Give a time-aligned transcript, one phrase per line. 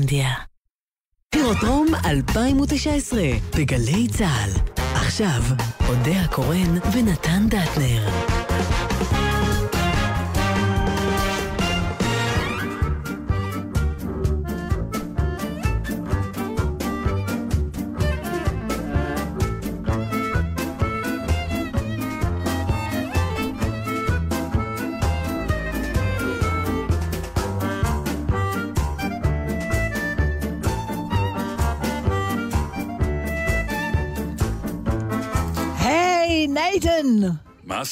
[0.00, 0.28] אינדיה.
[1.30, 3.20] פירוטרום 2019
[3.58, 4.50] בגלי צה"ל.
[4.94, 5.42] עכשיו,
[5.88, 8.08] אודה הקורן ונתן דטנר.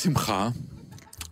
[0.03, 0.49] מה השמחה?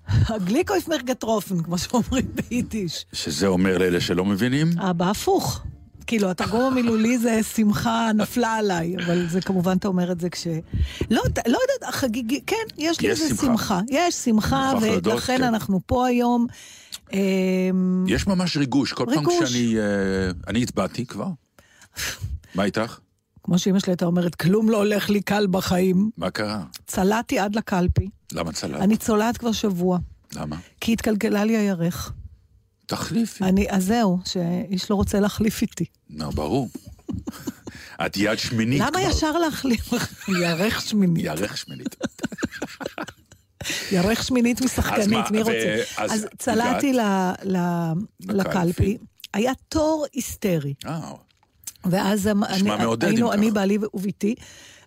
[0.08, 3.06] הגליקויף מרגטרופן, כמו שאומרים ביידיש.
[3.12, 4.70] שזה אומר לאלה שלא מבינים?
[4.80, 5.60] אה, בהפוך.
[6.06, 10.46] כאילו, התרגום המילולי זה שמחה נפלה עליי, אבל זה כמובן, אתה אומר את זה כש...
[11.10, 13.44] לא, לא יודעת, חגיגי, כן, יש לי איזה שמחה.
[13.46, 13.80] שמחה.
[13.88, 15.44] יש שמחה, ולכן כן.
[15.44, 16.46] אנחנו פה היום.
[17.12, 18.92] אמ, יש ממש ריגוש.
[18.92, 19.24] כל פעם.
[19.26, 19.78] כשאני...
[19.78, 21.28] אה, אני הצבעתי כבר.
[22.54, 22.98] מה איתך?
[23.50, 26.10] כמו שאמא שלי הייתה אומרת, כלום לא הולך לי קל בחיים.
[26.16, 26.64] מה קרה?
[26.86, 28.08] צלעתי עד לקלפי.
[28.32, 28.80] למה צלעת?
[28.82, 29.98] אני צולעת כבר שבוע,
[30.32, 30.56] למה?
[30.80, 32.12] כי התקלקלה לי הירך.
[32.86, 33.44] תחליפי.
[33.44, 35.84] אני, אז זהו, שאיש לא רוצה להחליף איתי.
[36.10, 36.68] נו, ברור.
[38.06, 38.90] את יד שמינית כבר.
[38.90, 39.90] למה ישר להחליף?
[40.42, 41.24] ירך שמינית.
[41.24, 41.96] ירך שמינית.
[43.92, 45.82] ירך שמינית משחקנית, מי ו- רוצה?
[45.96, 47.00] אז אז צלעתי ל-
[47.44, 48.38] ל- לקלפי.
[48.48, 48.98] לקלפי.
[49.34, 50.74] היה תור היסטרי.
[50.86, 51.12] אה,
[51.84, 52.70] ואז אמ- אני-
[53.02, 53.50] היינו, אני.
[53.50, 54.34] בעלי וביתי,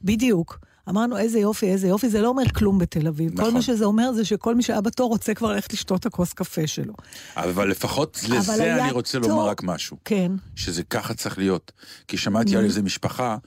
[0.02, 0.59] בדיוק.
[0.89, 3.36] אמרנו, איזה יופי, איזה יופי, זה לא אומר כלום בתל אביב.
[3.36, 3.53] כל נכון.
[3.53, 6.67] מה שזה אומר זה שכל מי שהיה בתור רוצה כבר ללכת לשתות את הכוס קפה
[6.67, 6.94] שלו.
[7.38, 9.30] אבל לפחות אבל לזה אני רוצה תור.
[9.30, 9.97] לומר רק משהו.
[10.05, 10.31] כן.
[10.55, 11.71] שזה ככה צריך להיות.
[12.08, 13.38] כי שמעתי על איזה משפחה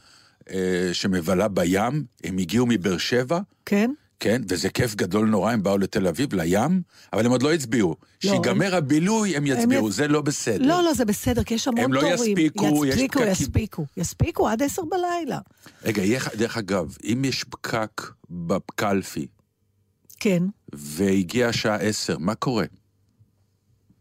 [0.50, 3.90] אה, שמבלה בים, הם הגיעו מבאר שבע, כן?
[4.20, 7.96] כן, וזה כיף גדול נורא, הם באו לתל אביב, לים, אבל הם עוד לא הצביעו.
[8.20, 10.66] שיגמר הבילוי, הם יצביעו, יצ- זה לא בסדר.
[10.66, 12.14] לא, לא, זה בסדר, כי יש המון הם לא תורים.
[12.38, 13.32] יספיקו, יש יספיקו, פקקים.
[13.32, 13.86] יספיקו.
[13.96, 15.38] יספיקו עד עשר בלילה.
[15.84, 19.26] רגע, יח- דרך אגב, אם יש פקק בקלפי,
[20.20, 20.42] כן.
[20.74, 22.64] והגיעה השעה עשר, מה קורה?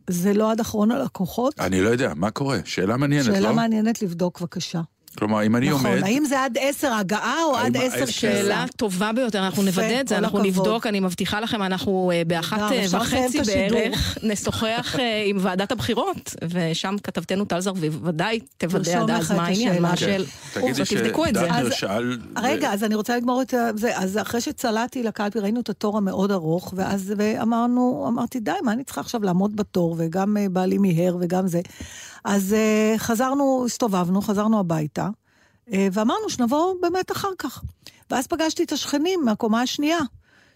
[0.10, 1.60] זה לא עד אחרון הלקוחות?
[1.60, 2.60] אני לא יודע, מה קורה?
[2.66, 3.54] שאלה מעניינת, שאלה לא?
[3.56, 4.82] מעניינת לבדוק, בבקשה.
[5.16, 6.04] כלומר, אם אני נכון, עומד...
[6.04, 9.82] האם זה עד עשר הגעה או האם עד עשר העשר- שאלה טובה ביותר, אנחנו יפה,
[9.82, 10.48] נוודא את זה, אנחנו הכבוד.
[10.60, 13.40] נבדוק, אני מבטיחה לכם, אנחנו אה, באחת אה, וחצי.
[13.72, 19.46] בערך נשוחח אה, עם ועדת הבחירות, ושם כתבתנו טל זרביב, ודאי תוודא עד אז מה
[19.46, 19.80] העניין, השאלה.
[19.82, 19.94] מה כן.
[19.94, 20.26] השאל...
[20.54, 21.40] תגידי תבדקו את זה.
[21.40, 22.18] שדטנר אז- שאל...
[22.42, 23.98] רגע, אז אני רוצה לגמור את זה.
[23.98, 28.84] אז אחרי שצלעתי לקלפי, ראינו את התור המאוד ארוך, ואז ואמרנו, אמרתי, די, מה אני
[28.84, 31.60] צריכה עכשיו לעמוד בתור, וגם בעלי מיהר וגם זה.
[32.26, 35.10] אז אה, חזרנו, הסתובבנו, חזרנו הביתה,
[35.74, 37.64] אה, ואמרנו שנבוא באמת אחר כך.
[38.12, 40.00] ואז פגשתי את השכנים מהקומה השנייה,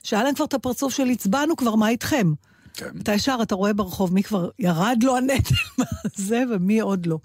[0.04, 2.34] שהיה להם כבר את הפרצוף של הצבענו כבר, מה איתכם?
[2.74, 2.90] כן.
[3.02, 7.18] אתה ישר, אתה רואה ברחוב מי כבר ירד לו הנטל מהזה ומי עוד לא.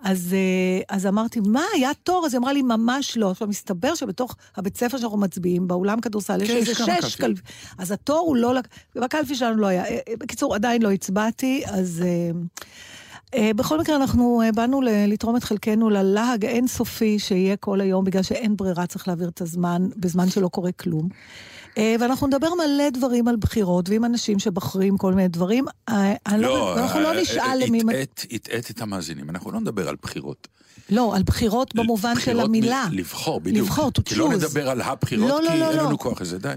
[0.00, 2.26] אז, אה, אז אמרתי, מה, היה תור?
[2.26, 3.30] אז היא אמרה לי, ממש לא.
[3.30, 7.42] עכשיו, מסתבר שבתוך הבית ספר שאנחנו מצביעים, באולם כדורסל, יש כן, איזה שש קלפי.
[7.78, 8.54] אז התור הוא לא...
[8.94, 9.84] בקלפי שלנו לא היה.
[10.18, 12.02] בקיצור, עדיין לא הצבעתי, אז...
[12.06, 12.30] אה,
[13.38, 18.56] בכל מקרה, אנחנו אה, באנו לתרום את חלקנו ללהג האינסופי שיהיה כל היום, בגלל שאין
[18.56, 21.08] ברירה, צריך להעביר את הזמן, בזמן שלא קורה כלום.
[21.78, 25.64] אה, ואנחנו נדבר מלא דברים על בחירות, ועם אנשים שבחרים כל מיני דברים.
[25.88, 27.82] אה, אני לא, אנחנו לא אה, נשאל אה, למי...
[28.02, 30.48] הטעית- את המאזינים, אנחנו לא נדבר על בחירות.
[30.90, 32.84] לא, על בחירות במובן של המילה.
[32.90, 33.66] מ- לבחור, בדיוק.
[33.66, 34.34] לבחור, to כי לא choose.
[34.34, 35.82] נדבר על הבחירות, לא, לא, כי לא, אין לא.
[35.84, 36.52] לנו כוח לזה, די.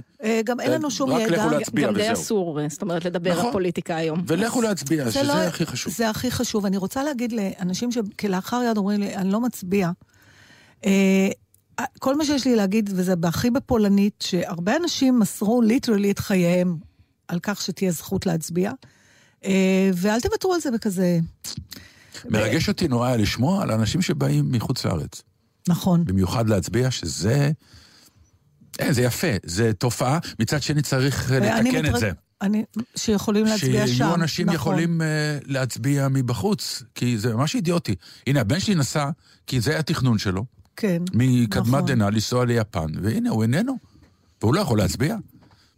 [0.46, 1.32] גם אין לנו שום רק ידע.
[1.46, 2.14] לכו להצביע גם די וזהו.
[2.14, 3.46] אסור, זאת אומרת, לדבר נכון.
[3.46, 4.24] על פוליטיקה היום.
[4.28, 5.94] ולכו להצביע, שזה לא- הכי חשוב.
[5.94, 6.66] זה הכי חשוב.
[6.66, 9.90] אני רוצה להגיד לאנשים שכלאחר יד אומרים לי, אני לא מצביע.
[11.80, 16.78] אה, כל מה שיש לי להגיד, וזה הכי בפולנית, שהרבה אנשים מסרו ליטרלי את חייהם
[17.28, 18.72] על כך שתהיה זכות להצביע,
[19.46, 21.20] אה, ואל תוותרו על זה בכזה...
[22.30, 25.22] מרגש אותי נורא לשמוע על אנשים שבאים מחוץ לארץ.
[25.68, 26.06] נכון.
[26.06, 27.52] במיוחד להצביע, שזה...
[28.80, 30.20] אין, זה יפה, זה תופעה.
[30.40, 32.12] מצד שני צריך אה, לתקן את מתרג- זה.
[32.42, 32.64] אני,
[32.96, 33.94] שיכולים להצביע שם.
[33.94, 34.56] שיהיו אנשים נכון.
[34.56, 35.04] יכולים uh,
[35.46, 37.96] להצביע מבחוץ, כי זה ממש אידיוטי.
[38.28, 39.10] הנה, הבן שלי נסע,
[39.48, 41.02] כי זה היה תכנון שלו, כן.
[41.14, 41.86] מקדמת נכון.
[41.86, 43.78] דנא לנסוע ליפן, והנה, הוא איננו.
[44.42, 45.16] והוא לא יכול להצביע.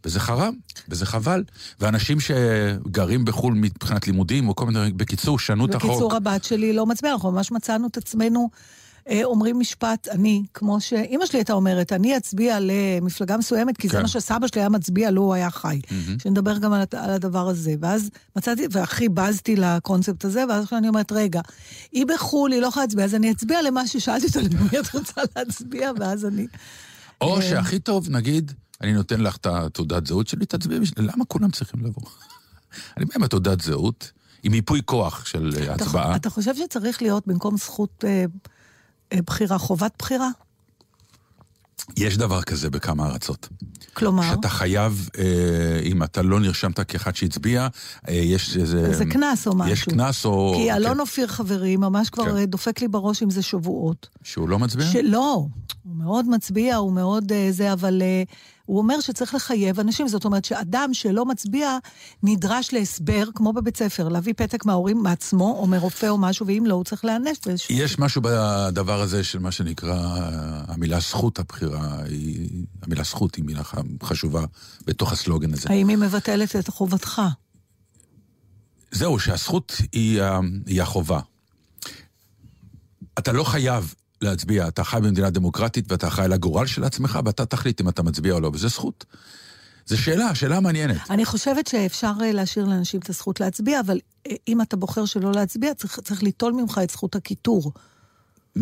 [0.04, 0.54] וזה חרם,
[0.88, 1.44] וזה חבל.
[1.80, 5.90] ואנשים שגרים בחו"ל מבחינת לימודים, או כל מיני, בקיצור, שנו את החוק.
[5.90, 8.50] בקיצור, הבת שלי לא מצביעה, אנחנו ממש מצאנו את עצמנו
[9.24, 14.02] אומרים משפט, אני, כמו שאימא שלי הייתה אומרת, אני אצביע למפלגה מסוימת, כי זה כן.
[14.02, 15.80] מה שסבא שלי היה מצביע, לו הוא היה חי.
[16.22, 17.74] שנדבר גם על, על הדבר הזה.
[17.80, 21.40] ואז מצאתי, והכי בזתי לקונספט הזה, ואז אני אומרת, רגע,
[21.92, 25.20] היא בחו"ל, היא לא יכולה להצביע, אז אני אצביע למה ששאלתי אותה, למי את רוצה
[25.36, 26.46] להצביע, ואז אני...
[27.20, 27.42] או אה.
[27.42, 31.08] שהכי טוב, נגיד, אני נותן לך את התעודת זהות שלי, תצביעי בשבילי.
[31.14, 32.02] למה כולם צריכים לבוא?
[32.96, 34.12] אני בא עם התעודת זהות,
[34.42, 36.16] עם ייפוי כוח של אה, הצבעה.
[36.16, 38.24] אתה חושב שצריך להיות במקום זכות אה, אה,
[39.14, 40.28] בחירה, חובת בחירה?
[41.96, 43.48] יש דבר כזה בכמה ארצות.
[43.94, 47.68] כלומר, שאתה חייב, אה, אם אתה לא נרשמת כאחד שהצביע,
[48.08, 48.94] אה, יש איזה...
[48.94, 49.72] זה קנס או משהו.
[49.72, 50.54] יש קנס או...
[50.56, 52.36] כי אלון כן, אופיר חברי ממש כבר כן.
[52.36, 54.08] אה, דופק לי בראש אם זה שבועות.
[54.22, 54.86] שהוא לא מצביע?
[54.86, 55.46] שלא,
[55.82, 58.22] הוא מאוד מצביע, הוא מאוד אה, זה, אבל אה,
[58.66, 60.08] הוא אומר שצריך לחייב אנשים.
[60.08, 61.78] זאת אומרת שאדם שלא מצביע
[62.22, 66.74] נדרש להסבר, כמו בבית ספר, להביא פתק מההורים מעצמו או מרופא או משהו, ואם לא,
[66.74, 67.74] הוא צריך להיענש באיזשהו...
[67.74, 69.96] יש משהו בדבר הזה של מה שנקרא
[70.68, 73.62] המילה זכות הבחירה, היא, המילה זכות היא מילה
[74.02, 74.44] חשובה
[74.86, 75.68] בתוך הסלוגן הזה.
[75.70, 77.22] האם היא מבטלת את חובתך?
[78.90, 80.22] זהו, שהזכות היא,
[80.66, 81.20] היא החובה.
[83.18, 87.80] אתה לא חייב להצביע, אתה חי במדינה דמוקרטית ואתה חי לגורל של עצמך ואתה תחליט
[87.80, 89.04] אם אתה מצביע או לא, וזו זכות.
[89.86, 91.10] זו שאלה, שאלה מעניינת.
[91.10, 95.32] אני חושבת שאפשר אה, להשאיר לאנשים את הזכות להצביע, אבל אה, אם אתה בוחר שלא
[95.32, 97.72] להצביע, צריך, צריך ליטול ממך את זכות הקיטור.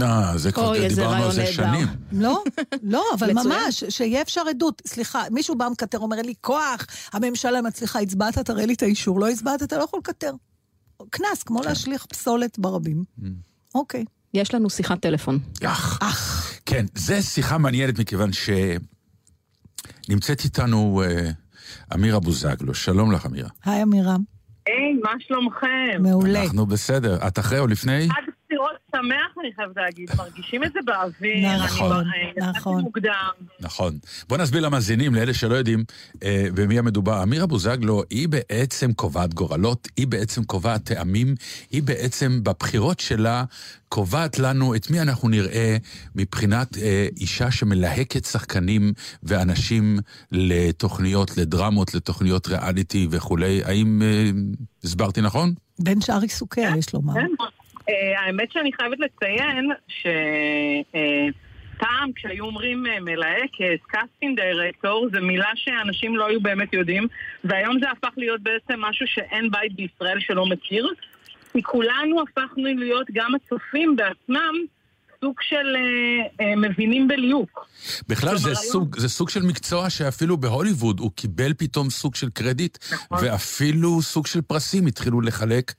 [0.03, 1.47] אה, זה כבר דיברנו על זה.
[1.47, 1.87] שנים.
[2.13, 2.43] לא,
[2.83, 3.33] לא, אבל.
[3.33, 4.83] ממש, שיהיה אפשר עדות.
[4.87, 9.21] סליחה, מישהו בא מקטר, אומר לי, כוח, הממשלה מצליחה, הצבעת, תראה לי את האישור.
[9.21, 10.33] לא הצבעת, אתה לא יכול לקטר.
[11.11, 11.69] קנס, כמו כן.
[11.69, 13.05] להשליך פסולת ברבים.
[13.19, 13.25] Mm.
[13.75, 14.05] אוקיי.
[14.35, 15.39] יש לנו שיחת טלפון.
[15.65, 15.99] אך.
[16.03, 18.31] אך, כן, זו שיחה מעניינת מכיוון
[20.09, 21.31] שנמצאת איתנו אה,
[21.95, 22.75] אמירה בוזגלו.
[22.75, 23.49] שלום לך, אמירה.
[23.65, 24.21] היי אמירם,
[24.67, 26.03] היי, מה שלומכם?
[26.03, 26.43] מעולה.
[26.43, 27.27] אנחנו בסדר.
[27.27, 28.09] את אחרי או לפני?
[28.09, 28.34] בחירות
[28.95, 30.11] שמח, אני חייבת להגיד.
[30.17, 31.65] מרגישים את זה באוויר.
[31.65, 32.07] נכון,
[32.41, 32.83] אה, נכון.
[32.83, 33.31] מוקדם.
[33.61, 33.99] נכון.
[34.29, 35.85] בוא נסביר למאזינים, לאלה שלא יודעים
[36.23, 37.23] אה, במי המדובר.
[37.23, 41.35] אמירה בוזגלו, היא בעצם קובעת גורלות, היא בעצם קובעת טעמים,
[41.71, 43.45] היא בעצם בבחירות שלה
[43.89, 45.77] קובעת לנו את מי אנחנו נראה
[46.15, 48.93] מבחינת אה, אישה שמלהקת שחקנים
[49.23, 49.99] ואנשים
[50.33, 53.65] לתוכניות, לדרמות, לתוכניות ריאליטי וכולי.
[53.65, 54.31] האם אה,
[54.85, 55.55] הסברתי נכון?
[55.79, 57.15] בין שאר עיסוקיה, יש לומר.
[57.15, 57.45] כן.
[57.89, 59.71] אה, האמת שאני חייבת לציין
[61.75, 67.07] שפעם כשהיו אומרים מלהקת, casting director, זו מילה שאנשים לא היו באמת יודעים,
[67.45, 70.93] והיום זה הפך להיות בעצם משהו שאין בית בישראל שלא מכיר,
[71.53, 74.55] כי כולנו הפכנו להיות גם הצופים בעצמם
[75.25, 77.67] סוג של אה, אה, מבינים בליהוק.
[78.09, 82.31] בכלל זה היום- סוג, זה סוג של מקצוע שאפילו בהוליווד הוא קיבל פתאום סוג של
[82.31, 83.19] קרדיט, נכון.
[83.23, 85.73] ואפילו סוג של פרסים התחילו לחלק,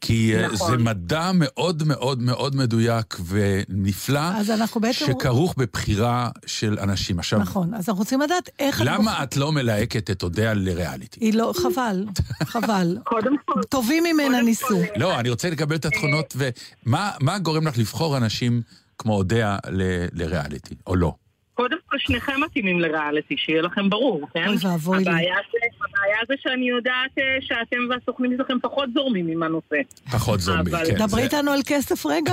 [0.00, 0.70] כי אה, נכון.
[0.70, 5.06] זה מדע מאוד מאוד מאוד מדויק ונפלא, אז אנחנו בעצם...
[5.06, 7.18] שכרוך בבחירה של אנשים.
[7.18, 8.82] עכשיו, נכון, אז אנחנו רוצים לדעת איך...
[8.84, 11.20] למה את לא מלהקת את אודיה לריאליטי?
[11.20, 12.06] היא לא, חבל,
[12.44, 12.98] חבל.
[13.04, 14.82] קודם כל, טובים ממנה ניסו.
[14.96, 18.62] לא, אני רוצה לקבל את התכונות, ומה מה גורם לך לבחור אנשים
[18.98, 21.12] כמו אודיה ל- לריאליטי, או לא?
[21.54, 24.48] קודם כל שניכם מתאימים לריאליטי, שיהיה לכם ברור, כן?
[24.48, 25.10] אוי ואבוי לי.
[25.10, 25.58] הבעיה זה,
[25.88, 29.76] הבעיה זה שאני יודעת אה, שאתם והסוכנים שלכם פחות זורמים עם הנושא.
[30.12, 30.94] פחות אבל- כן.
[30.96, 32.32] דברי זה- איתנו על כסף רגע.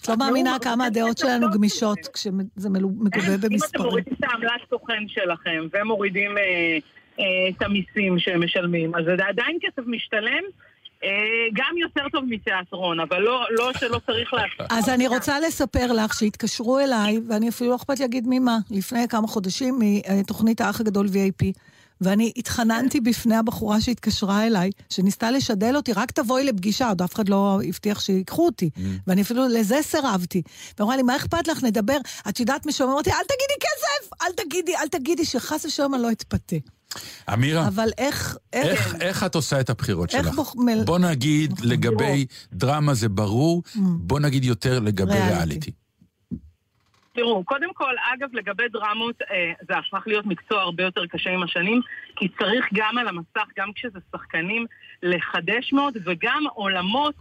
[0.00, 2.30] את לא מאמינה כמה הדעות שלנו גמישות כשזה
[2.70, 2.98] מגובה
[3.28, 3.84] אם אתם במספרים.
[3.86, 6.42] מורידים את העמלת סוכן שלכם ומורידים אה,
[7.20, 7.24] אה,
[7.56, 10.42] את המיסים שהם משלמים, אז זה עדיין כסף משתלם.
[11.04, 11.10] אה,
[11.52, 14.66] גם יותר טוב מתיאטרון, אבל לא, לא שלא צריך לעשות.
[14.70, 19.26] אז אני רוצה לספר לך שהתקשרו אליי, ואני אפילו לא אכפת להגיד ממה, לפני כמה
[19.26, 19.78] חודשים,
[20.18, 21.52] מתוכנית האח הגדול VIP.
[22.00, 27.28] ואני התחננתי בפני הבחורה שהתקשרה אליי, שניסתה לשדל אותי, רק תבואי לפגישה, עוד אף אחד
[27.28, 28.70] לא הבטיח שיקחו אותי.
[29.06, 30.42] ואני אפילו לזה סירבתי.
[30.78, 31.96] ואמרה לי, מה אכפת לך, נדבר.
[32.28, 32.92] את יודעת משהו?
[32.92, 34.10] אמרתי, אל תגידי כסף!
[34.22, 36.56] אל תגידי, אל תגידי, שחס ושלום אני לא אתפתה.
[37.32, 38.36] אמירה, אבל איך...
[38.52, 40.34] איך, איך את עושה את הבחירות איך שלך?
[40.34, 45.70] בוח- מל- בוא נגיד לגבי דרמה זה ברור, בוא נגיד יותר לגבי ריאליטי.
[47.14, 51.42] תראו, קודם כל, אגב, לגבי דרמות, אה, זה הפך להיות מקצוע הרבה יותר קשה עם
[51.42, 51.80] השנים,
[52.16, 54.66] כי צריך גם על המסך, גם כשזה שחקנים,
[55.02, 57.14] לחדש מאוד, וגם עולמות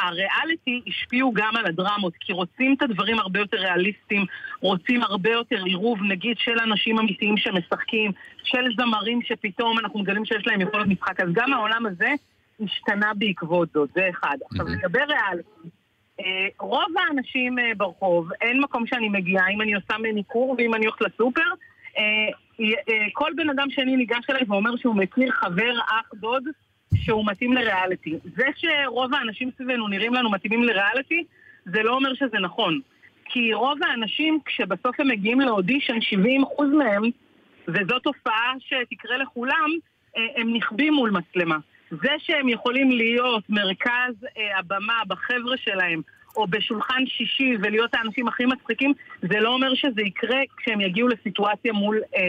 [0.00, 4.26] הריאליטי השפיעו גם על הדרמות, כי רוצים את הדברים הרבה יותר ריאליסטיים,
[4.60, 8.12] רוצים הרבה יותר עירוב, נגיד, של אנשים אמיתיים שמשחקים,
[8.44, 12.08] של זמרים שפתאום אנחנו מגלים שיש להם יכולת משחק, אז גם העולם הזה
[12.60, 14.36] השתנה בעקבות זאת, זה אחד.
[14.50, 15.68] עכשיו, לגבי ריאליטי,
[16.60, 21.00] רוב האנשים אה, ברחוב, אין מקום שאני מגיעה, אם אני עושה מניקור ואם אני הולכת
[21.00, 21.48] לסופר,
[21.98, 22.02] אה,
[22.60, 26.42] אה, כל בן אדם שני ניגש אליי ואומר שהוא מכיר חבר, אח, דוד,
[26.94, 28.18] שהוא מתאים לריאליטי.
[28.36, 31.24] זה שרוב האנשים סביבנו נראים לנו מתאימים לריאליטי,
[31.64, 32.80] זה לא אומר שזה נכון.
[33.24, 37.02] כי רוב האנשים, כשבסוף הם מגיעים לאודישן, 70% מהם,
[37.68, 39.70] וזו תופעה שתקרה לכולם,
[40.16, 41.56] אה, הם נכבים מול מצלמה.
[41.90, 46.02] זה שהם יכולים להיות מרכז אה, הבמה בחבר'ה שלהם,
[46.36, 51.72] או בשולחן שישי ולהיות האנשים הכי מצחיקים, זה לא אומר שזה יקרה כשהם יגיעו לסיטואציה
[51.72, 52.20] מול, אה,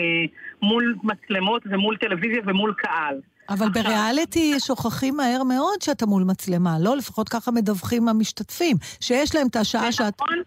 [0.62, 3.22] מול מצלמות ומול טלוויזיה ומול קהל.
[3.50, 6.98] אבל עכשיו, בריאליטי שוכחים מהר מאוד שאתה מול מצלמה, לא?
[6.98, 10.14] לפחות ככה מדווחים המשתתפים, שיש להם את השעה שאת...
[10.22, 10.38] נכון,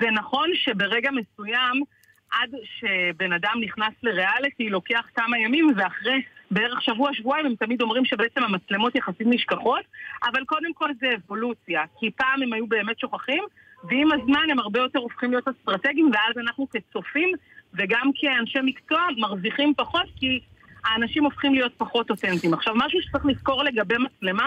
[0.00, 1.82] זה נכון שברגע מסוים,
[2.32, 8.42] עד שבן אדם נכנס לריאליטי, לוקח כמה ימים, ואחרי בערך שבוע-שבועיים הם תמיד אומרים שבעצם
[8.42, 9.84] המצלמות יחסית נשכחות,
[10.24, 13.44] אבל קודם כל זה אבולוציה, כי פעם הם היו באמת שוכחים,
[13.84, 17.32] ועם הזמן הם הרבה יותר הופכים להיות אסטרטגיים, ואז אנחנו כצופים
[17.74, 20.40] וגם כאנשי מקצוע מרוויחים פחות, כי
[20.84, 22.54] האנשים הופכים להיות פחות אותנטיים.
[22.54, 24.46] עכשיו, משהו שצריך לזכור לגבי מצלמה,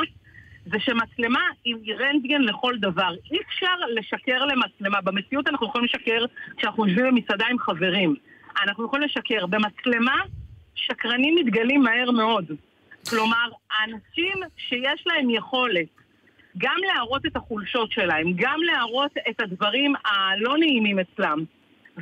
[0.66, 3.14] זה שמצלמה היא רנטגן לכל דבר.
[3.32, 5.02] אי אפשר לשקר למצלמה.
[5.02, 6.26] במציאות אנחנו יכולים לשקר
[6.58, 8.16] כשאנחנו יושבים במסעדה עם חברים.
[8.64, 9.46] אנחנו יכולים לשקר.
[9.46, 10.16] במצלמה,
[10.76, 12.46] שקרנים מתגלים מהר מאוד.
[13.10, 15.88] כלומר, האנשים שיש להם יכולת
[16.58, 21.44] גם להראות את החולשות שלהם, גם להראות את הדברים הלא נעימים אצלם,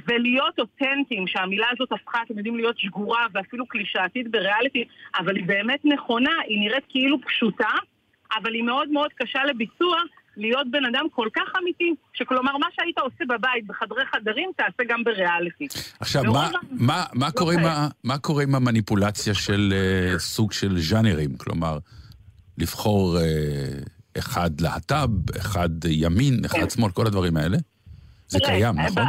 [0.07, 4.85] ולהיות אותנטיים, שהמילה הזאת הפכה, אתם יודעים, להיות שגורה ואפילו קלישאתית בריאליטי,
[5.19, 7.69] אבל היא באמת נכונה, היא נראית כאילו פשוטה,
[8.37, 9.97] אבל היא מאוד מאוד קשה לביצוע,
[10.37, 15.03] להיות בן אדם כל כך אמיתי, שכלומר, מה שהיית עושה בבית, בחדרי חדרים, תעשה גם
[15.03, 15.67] בריאליטי.
[15.99, 17.65] עכשיו, מה, מה, מה, לא קורה עם.
[17.65, 19.73] ה, מה קורה עם המניפולציה של
[20.15, 21.37] אה, סוג של ז'אנרים?
[21.37, 21.77] כלומר,
[22.57, 26.69] לבחור אה, אחד להט"ב, אחד ימין, אחד כן.
[26.69, 27.57] שמאל, כל הדברים האלה?
[28.27, 29.03] זה קיים, ב- נכון?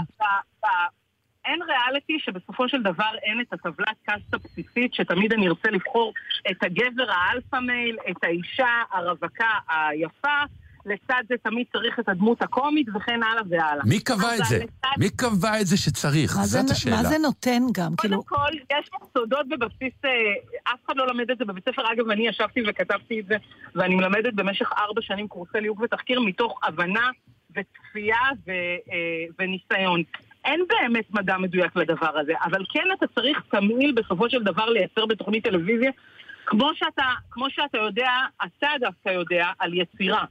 [1.50, 6.12] אין ריאליטי שבסופו של דבר אין את הטבלת cast הבסיסית, שתמיד אני ארצה לבחור
[6.50, 10.38] את הגבר ה alpha male, את האישה הרווקה היפה,
[10.86, 13.84] לצד זה תמיד צריך את הדמות הקומית וכן הלאה והלאה.
[13.84, 14.56] מי קבע את זה?
[14.58, 16.36] לצד- מי קבע את זה שצריך?
[16.36, 16.96] מה זה, זאת השאלה.
[16.96, 17.92] מה זה נותן גם?
[17.96, 20.10] כאילו, קודם כל, יש יסודות בבסיס, אה,
[20.74, 21.82] אף אחד לא למד את זה בבית ספר.
[21.92, 23.36] אגב, אני ישבתי וכתבתי את זה,
[23.74, 27.08] ואני מלמדת במשך ארבע שנים קורסי ליהוק ותחקיר מתוך הבנה
[27.50, 28.16] וצפייה
[28.46, 28.96] ו, אה,
[29.38, 30.02] וניסיון.
[30.44, 35.06] אין באמת מדע מדויק לדבר הזה, אבל כן אתה צריך תמהיל בסופו של דבר לייצר
[35.06, 35.90] בתוכנית טלוויזיה,
[36.46, 38.10] כמו שאתה, כמו שאתה יודע,
[38.44, 40.24] אתה דווקא יודע על יצירה.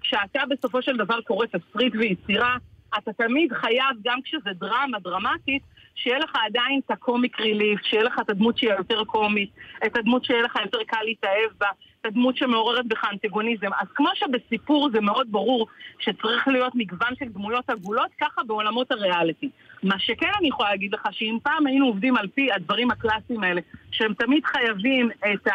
[0.00, 2.56] כשאתה בסופו של דבר קורא תסריט ויצירה,
[2.98, 5.62] אתה תמיד חייב, גם כשזה דרמה דרמטית,
[5.94, 9.50] שיהיה לך עדיין את הקומיק ריליף, שיהיה לך את הדמות שהיא יותר קומית,
[9.86, 11.66] את הדמות שיהיה לך יותר קל להתאהב בה,
[12.00, 13.70] את הדמות שמעוררת בך אנטגוניזם.
[13.80, 15.66] אז כמו שבסיפור זה מאוד ברור
[15.98, 19.50] שצריך להיות מגוון של דמויות עגולות, ככה בעולמות הריאליטי.
[19.82, 23.60] מה שכן אני יכולה להגיד לך, שאם פעם היינו עובדים על פי הדברים הקלאסיים האלה,
[23.90, 25.48] שהם תמיד חייבים את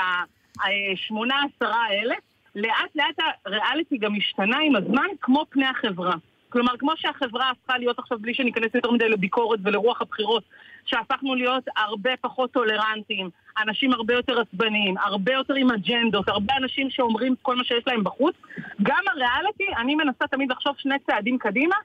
[0.63, 2.15] השמונה עשרה האלה,
[2.56, 6.15] לאט לאט הריאליטי גם השתנה עם הזמן כמו פני החברה.
[6.50, 10.44] כלומר, כמו שהחברה הפכה להיות עכשיו, בלי שניכנס יותר מדי לביקורת ולרוח הבחירות,
[10.86, 13.30] שהפכנו להיות הרבה פחות טולרנטיים,
[13.64, 18.04] אנשים הרבה יותר עצבניים, הרבה יותר עם אג'נדות, הרבה אנשים שאומרים כל מה שיש להם
[18.04, 18.36] בחוץ,
[18.84, 21.75] גם הריאליטי, אני מנסה תמיד לחשוב שני צעדים קדימה,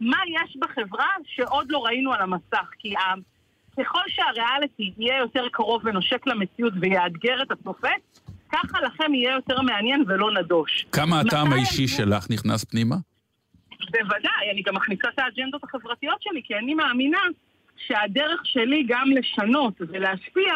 [0.00, 2.94] מה יש בחברה שעוד לא ראינו על המסך, כי.
[3.78, 7.88] ככל שהריאליטי יהיה יותר קרוב ונושק למציאות ויאתגר את הצופה,
[8.52, 10.86] ככה לכם יהיה יותר מעניין ולא נדוש.
[10.92, 12.96] כמה הטעם האישי שלך נכנס פנימה?
[13.80, 17.20] בוודאי, אני גם מכניסה את האג'נדות החברתיות שלי, כי אני מאמינה
[17.76, 20.52] שהדרך שלי גם לשנות ולהשפיע,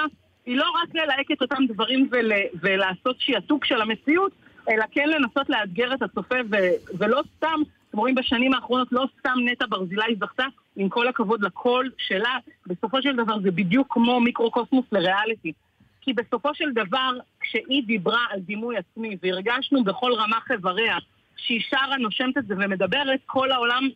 [0.47, 4.33] היא לא רק ללהק את אותם דברים ול, ולעשות שיעתוק של המציאות,
[4.71, 6.57] אלא כן לנסות לאתגר את הצופה, ו,
[6.99, 7.61] ולא סתם,
[7.91, 10.45] אתם רואים בשנים האחרונות, לא סתם נטע ברזילי זכתה,
[10.77, 12.37] עם כל הכבוד לקול שלה,
[12.67, 15.53] בסופו של דבר זה בדיוק כמו מיקרוקוסמוס לריאליטי.
[16.01, 17.11] כי בסופו של דבר,
[17.41, 20.97] כשהיא דיברה על דימוי עצמי, והרגשנו בכל רמ"ח איבריה
[21.47, 23.89] שהיא שרה, נושמת את זה ומדברת, כל העולם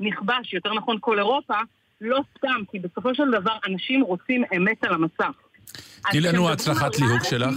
[0.00, 1.54] נכבש, יותר נכון כל אירופה,
[2.00, 5.36] לא סתם, כי בסופו של דבר אנשים רוצים אמת על המסך.
[6.10, 7.54] תני לנו הצלחת ליהוק שלך.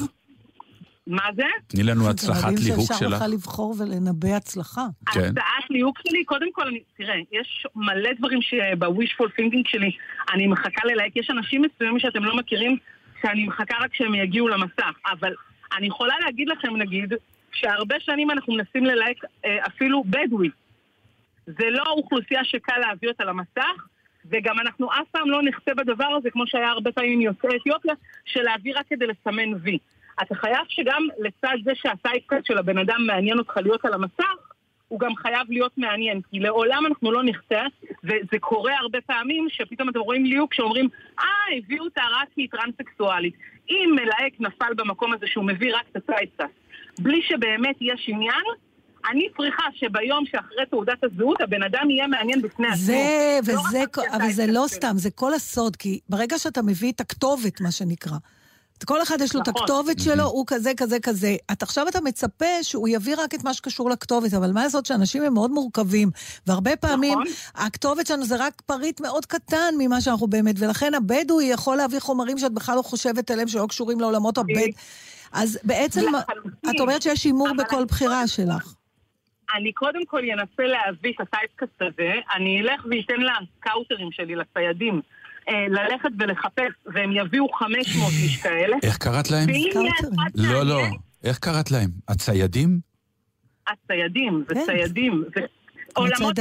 [1.08, 1.44] מה זה?
[1.68, 3.14] תני לנו הצלחת ליהוק שאפשר שלך.
[3.14, 4.86] בכלל לבחור ולנבא הצלחה.
[5.14, 5.20] כן.
[5.20, 9.92] הצעת ליהוק שלי, קודם כל, אני, תראה, יש מלא דברים שב-wishful thinking שלי
[10.34, 11.16] אני מחכה ללהק.
[11.16, 12.78] יש אנשים מסוימים שאתם לא מכירים,
[13.22, 14.94] שאני מחכה רק שהם יגיעו למסך.
[15.12, 15.34] אבל
[15.78, 17.14] אני יכולה להגיד לכם, נגיד,
[17.56, 20.50] שהרבה שנים אנחנו מנסים ללהק אה, אפילו בדואי.
[21.46, 23.88] זה לא אוכלוסייה שקל להביא אותה למסך,
[24.26, 27.94] וגם אנחנו אף פעם לא נחטא בדבר הזה, כמו שהיה הרבה פעמים עם יוצאי אתיופיה,
[28.26, 29.78] של להביא רק כדי לסמן וי.
[30.22, 34.52] אתה חייב שגם לצד זה שהטייפקאסט של הבן אדם מעניין אותך להיות על המסך,
[34.88, 37.64] הוא גם חייב להיות מעניין, כי לעולם אנחנו לא נחטא,
[38.04, 41.26] וזה קורה הרבה פעמים שפתאום אתם רואים ליהוק שאומרים, אה,
[41.58, 43.34] הביאו אותה רק כי היא טרנסקסואלית.
[43.70, 46.54] אם מלהק נפל במקום הזה שהוא מביא רק את הטייפקאסט,
[47.00, 48.44] בלי שבאמת יש עניין,
[49.12, 52.78] אני צריכה שביום שאחרי תעודת הזהות הבן אדם יהיה מעניין בפני עצמו.
[52.78, 54.66] זה, לא וזה, על פי אבל זה לא.
[54.68, 58.18] סתם, זה כל הסוד, כי ברגע שאתה מביא את הכתובת, מה שנקרא,
[58.86, 59.62] כל אחד יש לו את נכון.
[59.62, 61.36] הכתובת שלו, הוא כזה, כזה, כזה.
[61.52, 65.24] את עכשיו אתה מצפה שהוא יביא רק את מה שקשור לכתובת, אבל מה לעשות שאנשים
[65.24, 66.12] הם מאוד מורכבים,
[66.48, 67.26] והרבה פעמים נכון.
[67.56, 72.38] הכתובת שלנו זה רק פריט מאוד קטן ממה שאנחנו באמת, ולכן הבדואי יכול להביא חומרים
[72.38, 74.68] שאת בכלל לא חושבת עליהם, שלא קשורים לעולמות הבד.
[75.36, 76.70] אז בעצם, לחלוטין.
[76.70, 78.74] את אומרת שיש הימור בכל אני בחירה שלך.
[79.56, 85.02] אני קודם כל אנסה להביא את הטייפקאסט הזה, אני אלך ואתן לסקאוטרים שלי, לציידים,
[85.50, 88.78] אה, ללכת ולחפש, והם יביאו 500 איש כאלה.
[88.84, 89.48] איך קראת להם?
[90.36, 90.82] לא, לא.
[91.24, 91.90] איך קראת להם?
[92.08, 92.80] הציידים?
[93.68, 94.66] הציידים, זה כן.
[94.66, 95.24] ציידים.
[95.96, 96.40] עולמות.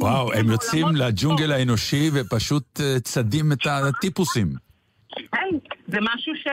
[0.00, 1.52] וואו, הם יוצאים לג'ונגל.
[1.52, 4.65] האנושי ופשוט אה, צדים את הטיפוסים.
[5.16, 5.56] כן,
[5.88, 6.46] זה משהו ש...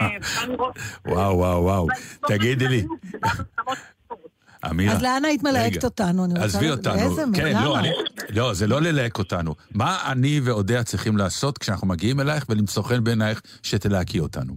[0.00, 0.76] אה, לראות.
[1.06, 1.86] וואו, וואו, וואו.
[2.28, 2.84] תגידי לי,
[4.70, 4.92] אמירה.
[4.94, 5.84] אז לאן היית מלהקת.
[5.84, 6.24] אותנו?
[6.24, 6.96] אני רוצה עזבי לדעת.
[6.96, 7.32] אותנו.
[7.34, 7.52] כן?
[7.64, 7.88] לא, אני,
[8.30, 9.54] לא, זה לא ללהק אותנו.
[9.74, 14.54] מה אני ואודיה צריכים לעשות כשאנחנו מגיעים אלייך ולמצוא חן בעינייך שתלהקי אותנו?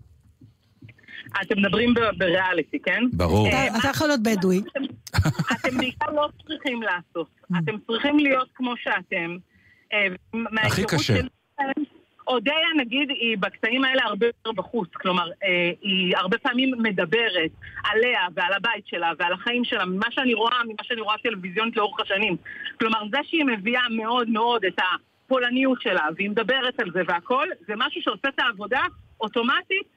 [1.41, 3.03] אתם מדברים בריאליטי, כן?
[3.13, 3.47] ברור.
[3.47, 4.61] אה, אתה- יכול להיות בדואי.
[5.51, 7.27] אתם בעיקר לא צריכים לעשות.
[7.63, 9.37] אתם צריכים להיות כמו שאתם.
[9.93, 9.99] אה,
[10.51, 11.13] מההיכרות קשה.
[12.27, 14.89] אודיה, נגיד, היא בקטעים האלה הרבה יותר בחוץ.
[14.93, 17.51] כלומר, אה, היא הרבה פעמים מדברת
[17.83, 21.99] עליה ועל הבית שלה ועל החיים שלה, ממה שאני רואה, ממה שאני רואה טלוויזיונית לאורך
[21.99, 22.37] השנים.
[22.79, 27.73] כלומר, זה שהיא מביאה מאוד מאוד את הפולניות שלה, והיא מדברת על זה והכל, זה
[27.77, 28.81] משהו שעושה את העבודה
[29.21, 29.87] אוטומטית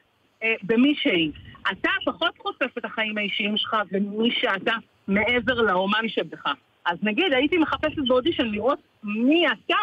[0.42, 1.30] אה, במי שהיא.
[1.72, 4.72] אתה פחות חושף את החיים האישיים שלך ומי שאתה
[5.08, 6.44] מעבר לאומן שבך.
[6.86, 9.76] אז נגיד, הייתי מחפשת באודישן לראות מי אתה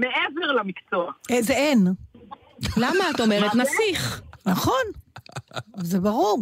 [0.00, 1.12] מעבר למקצוע.
[1.30, 1.86] אה, זה אין.
[2.76, 4.22] למה את אומרת נסיך?
[4.46, 4.82] נכון.
[5.80, 6.38] זה ברור.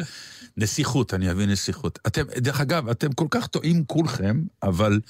[0.56, 1.98] נסיכות, אני אביא נסיכות.
[2.06, 5.00] אתם, דרך אגב, אתם כל כך טועים כולכם, אבל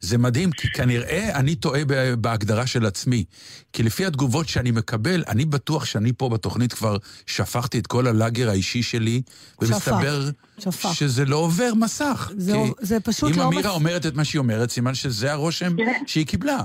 [0.00, 3.24] זה מדהים, כי כנראה אני טועה ב- בהגדרה של עצמי.
[3.72, 8.50] כי לפי התגובות שאני מקבל, אני בטוח שאני פה בתוכנית כבר שפכתי את כל הלאגר
[8.50, 9.22] האישי שלי,
[9.62, 10.90] ומסתבר שפך.
[10.94, 12.30] שזה לא עובר מסך.
[12.36, 15.32] זה- כי זה פשוט אם לא אמירה מס- אומרת את מה שהיא אומרת, סימן שזה
[15.32, 15.76] הרושם
[16.06, 16.58] שהיא קיבלה.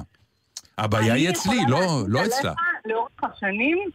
[0.77, 2.53] הבעיה היא אצלי, לא, לא אצלה.
[2.85, 3.89] לאורך השנים,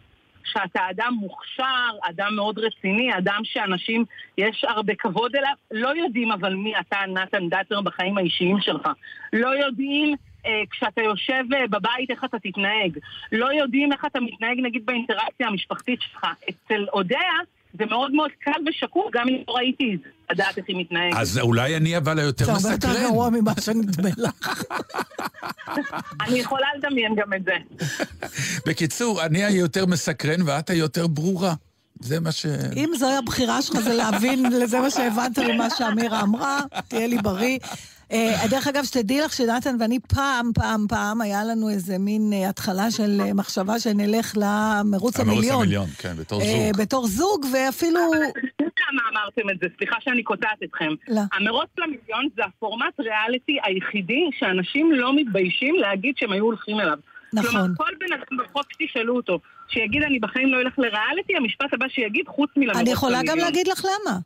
[0.45, 4.05] שאתה אדם מוכשר, אדם מאוד רציני, אדם שאנשים,
[4.39, 8.89] יש הרבה כבוד אליו, לא יודעים אבל מי אתה, נתן דטר, בחיים האישיים שלך.
[9.33, 10.15] לא יודעים
[10.47, 12.99] אה, כשאתה יושב אה, בבית איך אתה תתנהג.
[13.33, 16.27] לא יודעים איך אתה מתנהג נגיד באינטראקציה המשפחתית שלך.
[16.51, 17.33] אצל אודיה
[17.79, 21.17] זה מאוד מאוד קל ושקוף, גם אם לא ראיתי את זה, לדעת איך היא מתנהגת.
[21.17, 23.03] אז אולי אני אבל היותר זה הרבה יותר מסקרן.
[23.03, 24.63] גרוע ממה שנדמה לך.
[26.27, 27.87] אני יכולה לדמיין גם את זה.
[28.67, 31.55] בקיצור, אני היותר מסקרן ואת היותר ברורה.
[32.01, 32.47] זה מה ש...
[32.77, 37.59] אם זוהי הבחירה שלך, זה להבין, לזה מה שהבנת ממה שאמירה אמרה, תהיה לי בריא.
[38.13, 42.49] אה, דרך אגב, שתדעי לך שנתן ואני פעם, פעם, פעם, היה לנו איזה מין אה,
[42.49, 45.63] התחלה של אה, מחשבה שנלך למרוץ המרוץ המיליון.
[45.63, 46.83] המיליון, כן, בתור זוג.
[46.83, 48.01] בתור זוג, ואפילו...
[48.93, 49.67] למה אמרתם את זה?
[49.77, 50.95] סליחה שאני קוטעת אתכם.
[51.09, 51.21] לא.
[51.33, 56.99] המרוץ למיליון זה הפורמט ריאליטי היחידי שאנשים לא מתביישים להגיד שהם היו הולכים אליו.
[57.33, 57.51] נכון.
[57.51, 61.89] כלומר, כל בן אדם בחוק תשאלו אותו, שיגיד אני בחיים לא אלך לריאליטי, המשפט הבא
[61.89, 62.81] שיגיד חוץ מלמרוץ למיליון.
[62.81, 64.19] אני יכולה גם להגיד לך למה.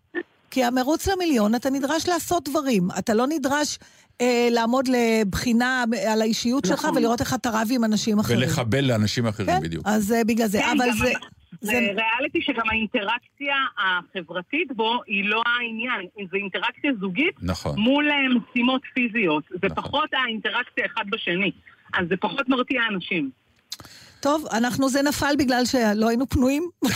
[0.52, 2.88] כי המרוץ למיליון, אתה נדרש לעשות דברים.
[2.98, 3.78] אתה לא נדרש
[4.20, 6.96] אה, לעמוד לבחינה על האישיות שלך נכון.
[6.96, 8.38] ולראות איך אתה רב עם אנשים אחרים.
[8.38, 9.86] ולחבל לאנשים אחרים כן, בדיוק.
[9.86, 10.58] אז אה, בגלל זה.
[10.58, 11.12] כן, אבל גם זה...
[11.60, 11.78] זה זה...
[11.78, 17.78] ריאליטי שגם האינטראקציה החברתית בו היא לא העניין, זו אינטראקציה זוגית נכון.
[17.78, 19.44] מול אה, משימות פיזיות.
[19.50, 19.84] זה נכון.
[19.84, 21.50] פחות האינטראקציה אחד בשני.
[21.94, 23.30] אז זה פחות מרתיע אנשים.
[24.22, 26.68] טוב, אנחנו, זה נפל בגלל שלא היינו פנויים,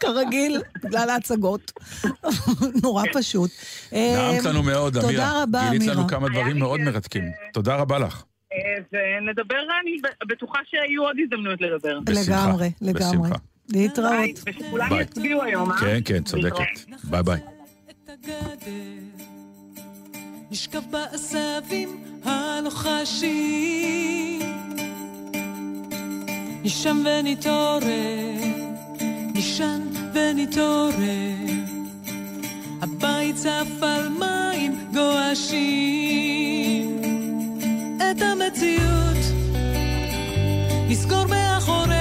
[0.00, 1.72] כרגיל, בגלל ההצגות.
[2.82, 3.50] נורא פשוט.
[3.92, 5.12] נעמת לנו מאוד, אמירה.
[5.12, 5.94] תודה רבה, גילית אמירה.
[5.94, 6.80] לנו כמה דברים מאוד.
[6.80, 7.24] מרתקים.
[7.52, 8.22] תודה רבה לך.
[8.52, 8.58] אה,
[8.92, 9.96] ונדבר, אני
[10.28, 12.00] בטוחה שיהיו עוד הזדמנויות לדבר.
[12.00, 13.30] בשמחה, לגמרי, לגמרי.
[13.68, 14.10] להתראות.
[14.10, 14.88] ביי, ושכולם.
[15.00, 15.76] יצביעו היום, אה?
[15.76, 16.64] כן, כן, צודקת.
[17.04, 17.40] ביי ביי.
[20.50, 21.88] נשכב בעשבים
[22.24, 24.40] הלוחשים,
[26.62, 28.40] נישן ונתעורר,
[29.34, 29.80] נישן
[30.12, 30.92] ונתעורר,
[32.82, 36.20] הבית צף על מים גועשים,
[37.96, 39.22] את המציאות
[40.88, 41.91] נסגור מאחורי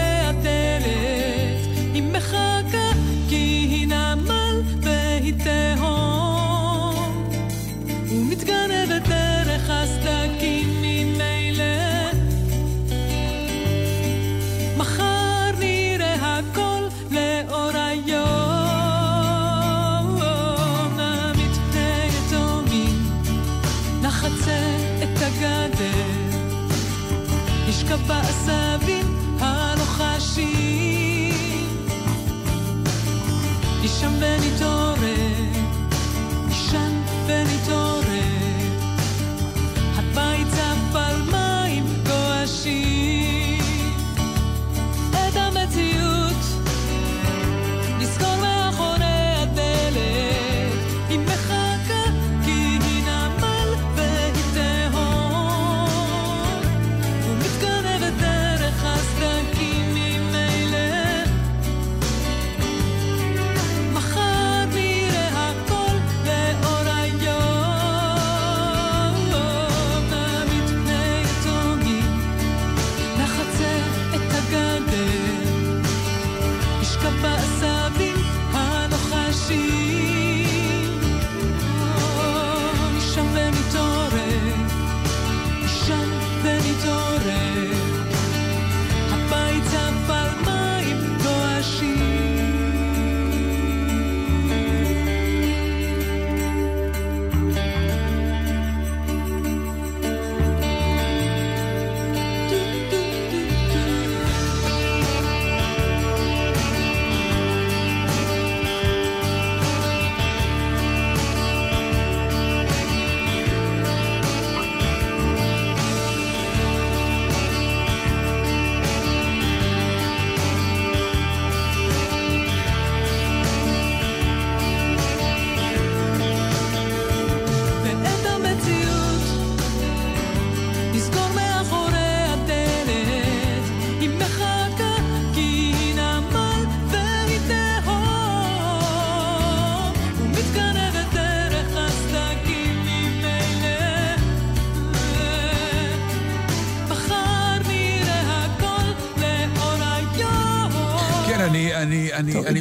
[34.01, 34.90] נישן ונתעורר,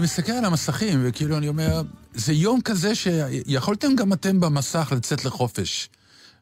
[0.01, 1.83] אני, מסתכל על המסכים, וכאילו אני אומר,
[2.15, 5.89] זה יום כזה שיכולתם גם אתם במסך לצאת לחופש.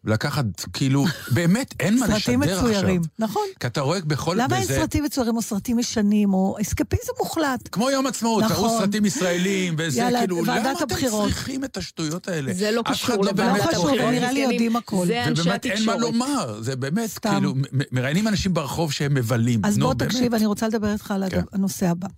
[0.05, 2.57] ולקחת, כאילו, באמת, אין מה לשדר סרטים עכשיו.
[2.59, 3.42] מצוירים, נכון.
[3.61, 4.37] כי אתה רואה בכל...
[4.38, 7.68] למה אין סרטים מצוירים או סרטים ישנים או אסקפיזם מוחלט?
[7.73, 8.57] כמו יום עצמאות, נכון.
[8.57, 11.29] תראו סרטים ישראלים, וזה כאילו, למה אתם הבחירות.
[11.29, 12.53] צריכים את השטויות האלה?
[12.53, 15.07] זה לא קשור לא לוועדת באמת לא חשוב, נראה לי יודעים הכל.
[15.07, 16.12] זה אנשי ובאמת אין מה התקשורת.
[16.12, 17.18] לומר, זה באמת.
[17.18, 17.55] כאילו,
[17.92, 19.61] מראיינים אנשים ברחוב שהם מבלים.
[19.64, 19.94] אז בוא.
[19.94, 21.42] תקשיב, אני רוצה לדבר איתך על כן.
[21.53, 22.09] הנושא הבא.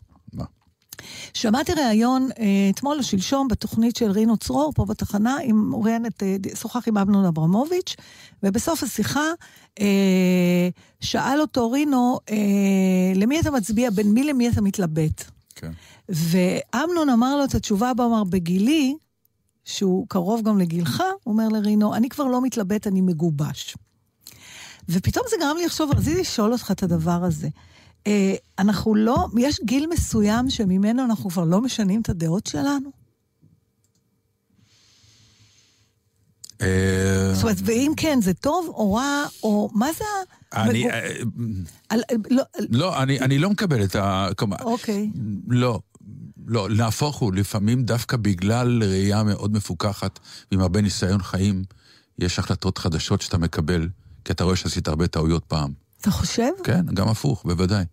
[1.34, 5.72] שמעתי ראיון אה, אתמול או שלשום בתוכנית של רינו צרור, פה בתחנה, עם,
[6.06, 7.96] את, אה, שוחח עם אמנון אברמוביץ',
[8.42, 9.24] ובסוף השיחה
[9.80, 10.68] אה,
[11.00, 12.36] שאל אותו רינו, אה,
[13.14, 15.24] למי אתה מצביע, בין מי למי אתה מתלבט?
[15.54, 15.70] כן.
[16.08, 18.94] ואמנון אמר לו את התשובה הבאה, אמר, בגילי,
[19.64, 23.76] שהוא קרוב גם לגילך, הוא אומר לרינו, אני כבר לא מתלבט, אני מגובש.
[24.88, 27.48] ופתאום זה גרם לי לחשוב, רציתי לשאול אותך את הדבר הזה.
[28.06, 32.90] אה, אנחנו לא, יש גיל מסוים שממנו אנחנו כבר לא משנים את הדעות שלנו?
[36.62, 40.04] אה, זאת אומרת, ואם כן, זה טוב או רע, או מה זה
[40.52, 40.62] ה...
[40.64, 41.96] אני, אה,
[42.30, 44.28] לא, לא, אני לא מקבל את ה...
[44.60, 45.10] אוקיי.
[45.48, 45.80] לא,
[46.46, 50.18] לא, נהפוך הוא, לפעמים דווקא בגלל ראייה מאוד מפוכחת
[50.50, 51.64] ועם הרבה ניסיון חיים,
[52.18, 53.88] יש החלטות חדשות שאתה מקבל,
[54.24, 55.72] כי אתה רואה שעשית הרבה טעויות פעם.
[56.00, 56.50] אתה חושב?
[56.64, 57.84] כן, גם הפוך, בוודאי.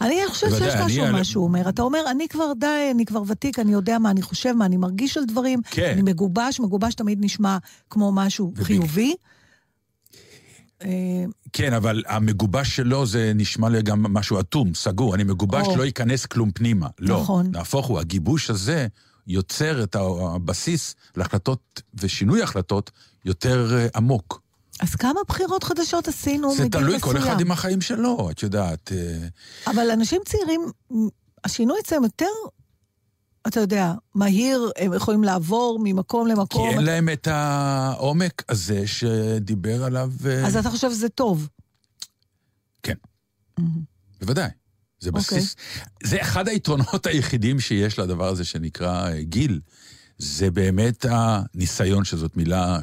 [0.00, 1.68] אני חושבת שיש משהו אני- מה שהוא אומר.
[1.68, 4.76] אתה אומר, אני כבר די, אני כבר ותיק, אני יודע מה אני חושב, מה אני
[4.76, 5.60] מרגיש על דברים.
[5.70, 5.90] כן.
[5.92, 7.58] אני מגובש, מגובש תמיד נשמע
[7.90, 9.14] כמו משהו ובג- חיובי.
[10.82, 10.88] אה,
[11.52, 15.14] כן, אבל המגובש שלו זה נשמע לי גם משהו אטום, סגור.
[15.14, 15.76] אני מגובש, או.
[15.76, 16.86] לא ייכנס כלום פנימה.
[16.98, 17.20] לא.
[17.20, 17.46] נכון.
[17.52, 18.86] נהפוך הוא, הגיבוש הזה
[19.26, 22.90] יוצר את הבסיס להחלטות ושינוי החלטות
[23.24, 24.42] יותר אה, עמוק.
[24.80, 27.24] אז כמה בחירות חדשות עשינו זה מגיל תלוי כל מסוים?
[27.32, 28.92] אחד עם החיים שלו, את יודעת.
[28.92, 29.26] אה,
[29.66, 30.60] אבל אנשים צעירים,
[31.44, 32.26] השינוי אצלם יותר,
[33.46, 36.68] אתה יודע, מהיר, הם יכולים לעבור ממקום כי למקום.
[36.68, 40.12] אין להם את העומק הזה שדיבר עליו...
[40.26, 41.48] אה, אז אתה חושב שזה טוב.
[42.82, 42.94] כן.
[44.20, 44.50] בוודאי.
[45.00, 45.38] זה אוקיי.
[45.38, 45.56] בסיס.
[46.02, 49.60] זה אחד היתרונות היחידים שיש לדבר הזה שנקרא אה, גיל.
[50.18, 52.78] זה באמת הניסיון, שזאת מילה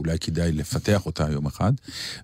[0.00, 1.72] שאולי כדאי לפתח אותה יום אחד.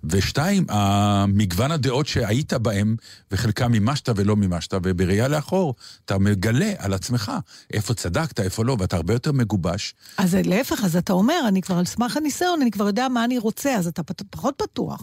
[0.04, 2.96] ושתיים, המגוון הדעות שהיית בהם,
[3.30, 7.32] וחלקם מימשת ולא מימשת, ובראייה לאחור, אתה מגלה על עצמך
[7.72, 9.94] איפה צדקת, איפה לא, ואתה הרבה יותר מגובש.
[10.18, 13.38] אז להפך, אז אתה אומר, אני כבר על סמך הניסיון, אני כבר יודע מה אני
[13.38, 15.02] רוצה, אז אתה פחות פתוח.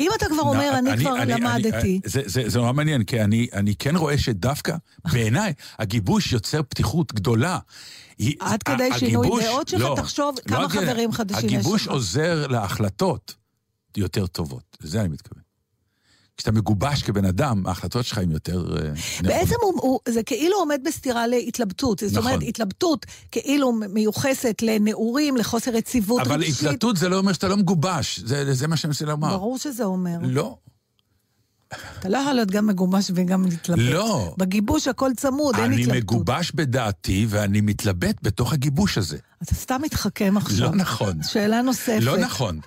[0.00, 3.74] אם אתה כבר אומר, אני כבר למדתי, זה, זה, זה נורא מעניין, כי אני, אני
[3.76, 4.76] כן רואה שדווקא,
[5.12, 7.58] בעיניי, הגיבוש יוצר פתיחות גדולה.
[8.18, 10.68] היא- עד כדי שינוי הגיבוש- דעות שלך, לא, תחשוב לא כמה.
[10.68, 11.92] חברים חדשים יש הגיבוש לך.
[11.92, 13.34] עוזר להחלטות
[13.96, 15.43] יותר טובות, לזה אני מתכוון.
[16.36, 18.76] כשאתה מגובש כבן אדם, ההחלטות שלך הן יותר...
[18.76, 18.90] אה,
[19.22, 21.98] בעצם הוא, הוא, זה כאילו עומד בסתירה להתלבטות.
[21.98, 22.32] זאת נכון.
[22.32, 26.56] אומרת, התלבטות כאילו מיוחסת לנעורים, לחוסר יציבות אבל רגשית.
[26.66, 29.36] התלבטות זה לא אומר שאתה לא מגובש, זה, זה מה שאני מנסה לומר.
[29.36, 30.16] ברור שזה אומר.
[30.22, 30.56] לא.
[31.98, 33.78] אתה לא יכול להיות גם מגובש וגם להתלבט.
[33.82, 34.34] לא.
[34.38, 35.96] בגיבוש הכל צמוד, אין אני התלבטות.
[36.02, 39.18] מגובש בדעתי ואני מתלבט בתוך הגיבוש הזה.
[39.42, 40.70] אתה סתם מתחכם עכשיו.
[40.70, 41.22] לא נכון.
[41.22, 42.02] שאלה נוספת.
[42.02, 42.60] לא נכון.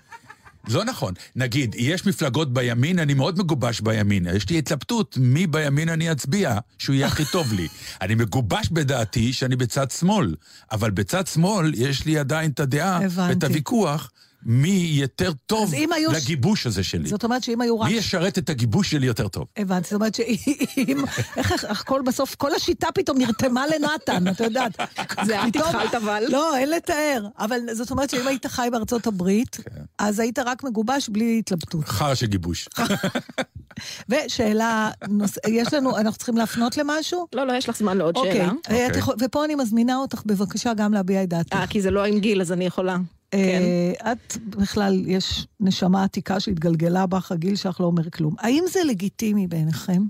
[0.69, 1.13] לא נכון.
[1.35, 4.27] נגיד, יש מפלגות בימין, אני מאוד מגובש בימין.
[4.35, 7.67] יש לי התלבטות מי בימין אני אצביע, שהוא יהיה הכי טוב לי.
[8.01, 10.35] אני מגובש בדעתי שאני בצד שמאל,
[10.71, 13.33] אבל בצד שמאל יש לי עדיין את הדעה הבנתי.
[13.33, 14.11] ואת הוויכוח
[14.45, 14.69] מי
[14.99, 17.09] יותר טוב היו ש- לגיבוש הזה שלי.
[17.09, 17.89] זאת אומרת שאם היו רק...
[17.89, 19.45] מי ישרת את הגיבוש שלי יותר טוב.
[19.57, 21.03] הבנתי, זאת אומרת שאם...
[21.37, 24.71] איך הכל בסוף, כל השיטה פתאום נרתמה לנתן, את יודעת.
[25.25, 26.23] זה את פתאום- התחלת אבל.
[26.29, 27.27] לא, אין לתאר.
[27.39, 29.81] אבל זאת אומרת שאם היית חי בארצות הברית, כן.
[29.97, 31.85] אז היית רק מגובש בלי התלבטות.
[31.85, 32.69] חרא של גיבוש.
[34.09, 35.37] ושאלה, נוס...
[35.47, 37.27] יש לנו, אנחנו צריכים להפנות למשהו?
[37.33, 38.31] לא, לא, יש לך זמן לעוד אוקיי.
[38.33, 38.51] שאלה.
[38.69, 41.53] אה, את יכול- ופה אני מזמינה אותך בבקשה גם להביע את דעתך.
[41.55, 42.97] אה, כי זה לא עם גיל, אז אני יכולה.
[43.31, 43.61] כן.
[44.05, 48.35] אה, את בכלל, יש נשמה עתיקה שהתגלגלה בך, הגיל שלך לא אומר כלום.
[48.39, 50.03] האם זה לגיטימי בעיניכם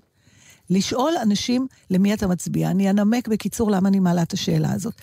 [0.70, 2.70] לשאול אנשים למי אתה מצביע?
[2.70, 4.94] אני אנמק בקיצור למה אני מעלה את השאלה הזאת.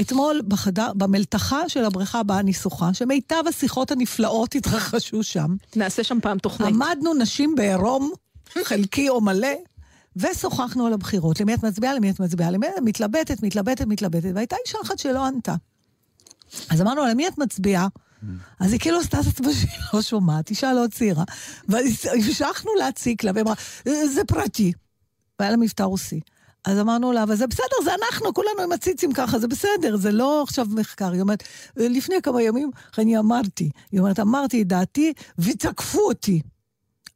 [0.00, 6.18] אתמול בחדר, במלתחה של הבריכה בה אני שוחה, שמיטב השיחות הנפלאות התרחשו שם, נעשה שם
[6.22, 6.68] פעם תוכנית.
[6.68, 8.12] עמדנו נשים בעירום,
[8.64, 9.54] חלקי או מלא,
[10.16, 11.40] ושוחחנו על הבחירות.
[11.40, 15.26] למי את מצביעה, למי את מצביעה, למי את מתלבטת, מתלבטת, מתלבטת, והייתה אישה אחת שלא
[15.26, 15.54] ענתה.
[16.70, 17.88] אז אמרנו למי את מצביעה?
[18.60, 21.24] אז היא כאילו עשתה את עצמה שהיא לא שומעת, אישה לא צעירה.
[21.68, 23.54] והמשכנו להציק לה, והיא אמרה,
[24.14, 24.72] זה פרטי.
[25.38, 26.20] והיה לה מבטא רוסי.
[26.64, 30.12] אז אמרנו לה, אבל זה בסדר, זה אנחנו, כולנו עם הציצים ככה, זה בסדר, זה
[30.12, 31.12] לא עכשיו מחקר.
[31.12, 31.42] היא אומרת,
[31.76, 36.40] לפני כמה ימים אני אמרתי, היא אומרת, אמרתי את דעתי ותקפו אותי.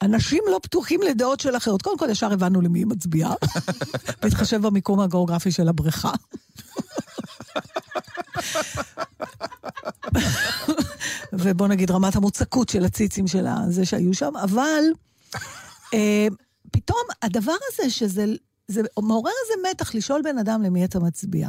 [0.03, 1.83] אנשים לא פתוחים לדעות של אחרות.
[1.83, 3.35] קודם כל, ישר הבנו למי היא מצביעה,
[4.23, 6.13] בהתחשב במיקום הגיאוגרפי של הבריכה.
[11.33, 14.85] ובוא נגיד רמת המוצקות של הציצים של זה שהיו שם, אבל
[15.95, 16.27] אה,
[16.71, 18.25] פתאום הדבר הזה שזה
[18.69, 21.49] זה מעורר איזה מתח לשאול בן אדם למי אתה מצביע.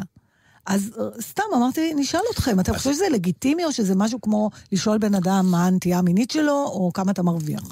[0.65, 4.97] אז אה, סתם אמרתי, נשאל אתכם, אתם חושבים שזה לגיטימי או שזה משהו כמו לשאול
[4.97, 7.63] בן אדם מה הנטייה המינית שלו, או כמה אתה מרוויח?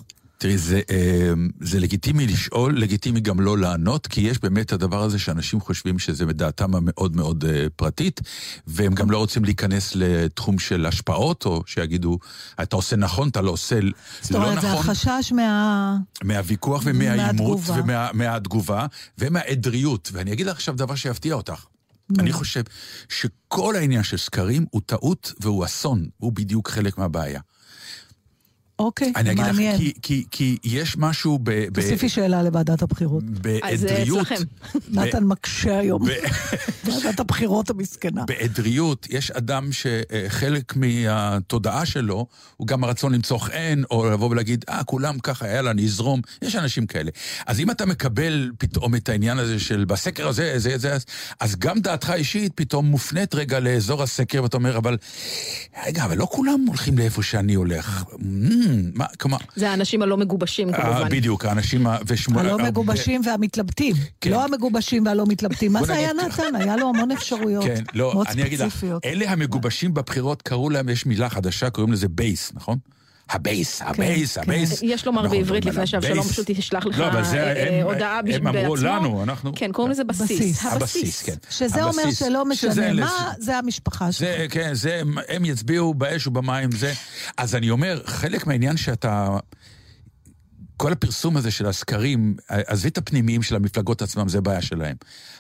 [0.42, 5.20] תראי, זה, אה, זה לגיטימי לשאול, לגיטימי גם לא לענות, כי יש באמת הדבר הזה
[5.20, 8.22] שאנשים חושבים שזה מדעתם המאוד מאוד אה, פרטית,
[8.68, 12.20] והם גם לא רוצים להיכנס לתחום של השפעות, או שיגידו,
[12.62, 14.80] אתה עושה נכון, אתה לא עושה לא זאת אומרת, זה נכון.
[14.80, 15.98] החשש מה...
[16.24, 18.10] מהוויכוח ומהעימות מהתגובה.
[18.14, 18.86] ומהתגובה
[19.18, 20.10] ומהעדריות.
[20.14, 21.66] ואני אגיד לך עכשיו דבר שיפתיע אותך.
[22.20, 22.64] אני חושב
[23.10, 27.42] שכל העניין של סקרים הוא טעות והוא אסון, הוא בדיוק חלק מהבעיה.
[28.80, 29.78] אוקיי, אני אגיד לך, מעניין.
[29.78, 31.50] כי, כי, כי יש משהו ב...
[31.52, 33.24] ב- תוסיפי שאלה לוועדת הבחירות.
[33.64, 34.44] אז זה בעדריות, אצלכם.
[34.90, 36.06] נתן מקשה היום.
[36.06, 36.10] ב-
[36.86, 38.26] ועדת הבחירות המסכנה.
[38.26, 42.26] בעדריות יש אדם שחלק מהתודעה שלו
[42.58, 46.22] הוא גם הרצון למצוא חן, או לבוא ולהגיד, אה, כולם ככה, יאללה, אני אזרום.
[46.42, 47.12] יש אנשים כאלה.
[47.46, 51.06] אז אם אתה מקבל פתאום את העניין הזה של בסקר הזה, זה, זה, אז-
[51.40, 54.98] אז גם דעתך האישית פתאום מופנית רגע לאזור הסקר, ואתה אומר, אבל,
[55.86, 58.04] רגע, אבל לא כולם הולכים לאיפה שאני הולך.
[58.14, 58.16] אמ,
[58.94, 61.10] מה, כלומר, זה האנשים הלא מגובשים אה, כמובן.
[61.10, 61.98] בדיוק, האנשים ה...
[62.08, 63.96] ושמונה- הלא מגובשים והמתלבטים.
[64.22, 64.32] כן.
[64.32, 65.74] לא המגובשים והלא מתלבטים.
[65.74, 66.56] מה זה היה נתן?
[66.56, 67.66] היה לו המון אפשרויות.
[67.66, 68.84] כן, לא, אני אגיד לך.
[69.06, 72.78] אלה המגובשים בבחירות, קראו להם, יש מילה חדשה, קוראים לזה base, נכון?
[73.30, 74.42] ה base, ה base, כן.
[74.42, 74.80] ה base.
[74.84, 76.28] יש לומר אנחנו בעברית לפני שאבשלום.
[76.28, 78.76] פשוט ישלח לך לא, אבל זה אה, הם- הודעה הם אמרו בעצמו.
[78.88, 79.52] לנו, אנחנו...
[79.56, 80.30] כן, קוראים לזה בסיס.
[80.40, 80.66] בסיס.
[80.66, 81.36] הבסיס, כן.
[81.50, 84.20] שזה אומר שלא משנה מה, זה המשפחה שלך.
[84.28, 86.94] זה, כן, זה, הם- הם יצביעו באש ובמים, זה...
[87.38, 89.38] אז אני אומר, חלק מהעניין שאתה...
[90.78, 94.96] כל הפרסום הזה של הסקרים, עזבי את הפנימיים של המפלגות עצמם, זה בעיה שלהם.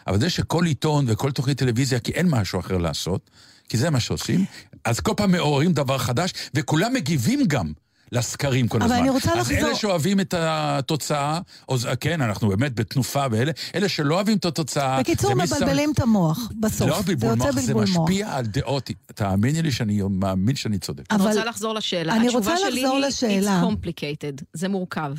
[0.08, 3.30] אבל זה שכל עיתון וכל תוכנית טלוויזיה, כי אין משהו אחר לעשות,
[3.70, 4.46] כי זה מה שעושים,
[4.86, 7.72] אז כל פעם מעוררים דבר חדש, וכולם מגיבים גם.
[8.12, 8.98] לסקרים כל אבל הזמן.
[9.00, 13.90] אני רוצה אז לחזור- אלה שאוהבים את התוצאה, או, כן, אנחנו באמת בתנופה ואלה, אלה
[13.90, 15.00] שלא אוהבים את התוצאה...
[15.00, 16.90] בקיצור, מבלבלים את המוח בסוף.
[16.90, 18.10] לא בלבול מוח, זה בלבול מוח.
[18.10, 18.90] משפיע על דעות.
[19.16, 21.04] תאמיני לי שאני מאמין שאני צודק.
[21.12, 22.16] אני אבל- רוצה לחזור לשאלה.
[22.16, 23.62] אני התשובה רוצה שלי לחזור היא, לשאלה.
[23.64, 25.14] It's complicated, זה מורכב.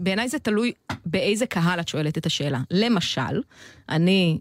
[0.00, 0.72] בעיניי זה תלוי
[1.06, 2.60] באיזה קהל את שואלת את השאלה.
[2.70, 3.40] למשל,
[3.88, 4.38] אני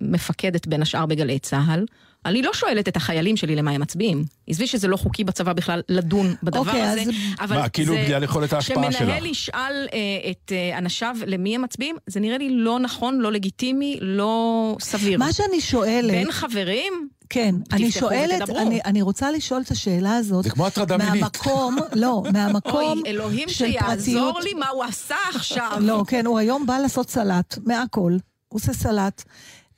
[0.00, 1.84] מפקדת בין השאר בגלי צה"ל,
[2.26, 4.24] אני לא שואלת את החיילים שלי למה הם מצביעים.
[4.48, 7.08] עזבי שזה לא חוקי בצבא בכלל לדון בדבר אוקיי, הזה, אז-
[7.40, 9.24] אבל מה, כאילו זה- בגלל יכולת ההשפעה שמנהל שלך.
[9.26, 9.98] ישאל אה,
[10.30, 15.18] את אה, אנשיו למי הם מצביעים, זה נראה לי לא נכון, לא לגיטימי, לא סביר.
[15.18, 16.10] מה שאני שואלת...
[16.10, 18.50] בין חברים, כן, אני שואלת.
[18.50, 20.44] אני, אני רוצה לשאול את השאלה הזאת.
[20.44, 21.22] זה כמו הטרדה מינית.
[21.22, 23.86] מהמקום, לא, מהמקום אוי, אלוהים של שיעזור
[24.32, 24.44] פרטיות.
[24.44, 25.76] לי מה הוא עשה עכשיו.
[25.80, 28.12] לא, כן, הוא היום בא לעשות סלט, מהכל.
[28.48, 29.22] הוא עושה סלט.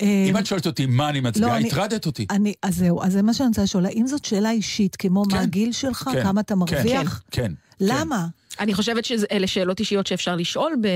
[0.02, 2.26] אה, אם את שואלת אותי מה אני לא, מצביעה, אני- הטרדת אותי.
[2.30, 3.86] אני, אז זהו, אז זה מה שאני רוצה לשאול.
[3.86, 5.42] האם זאת שאלה אישית, כמו מה כן.
[5.42, 7.22] הגיל שלך, כן, כמה אתה כן, מרוויח?
[7.30, 7.52] כן, כן.
[7.80, 8.26] למה?
[8.60, 10.86] אני חושבת שאלה שאלות אישיות שאפשר לשאול ב...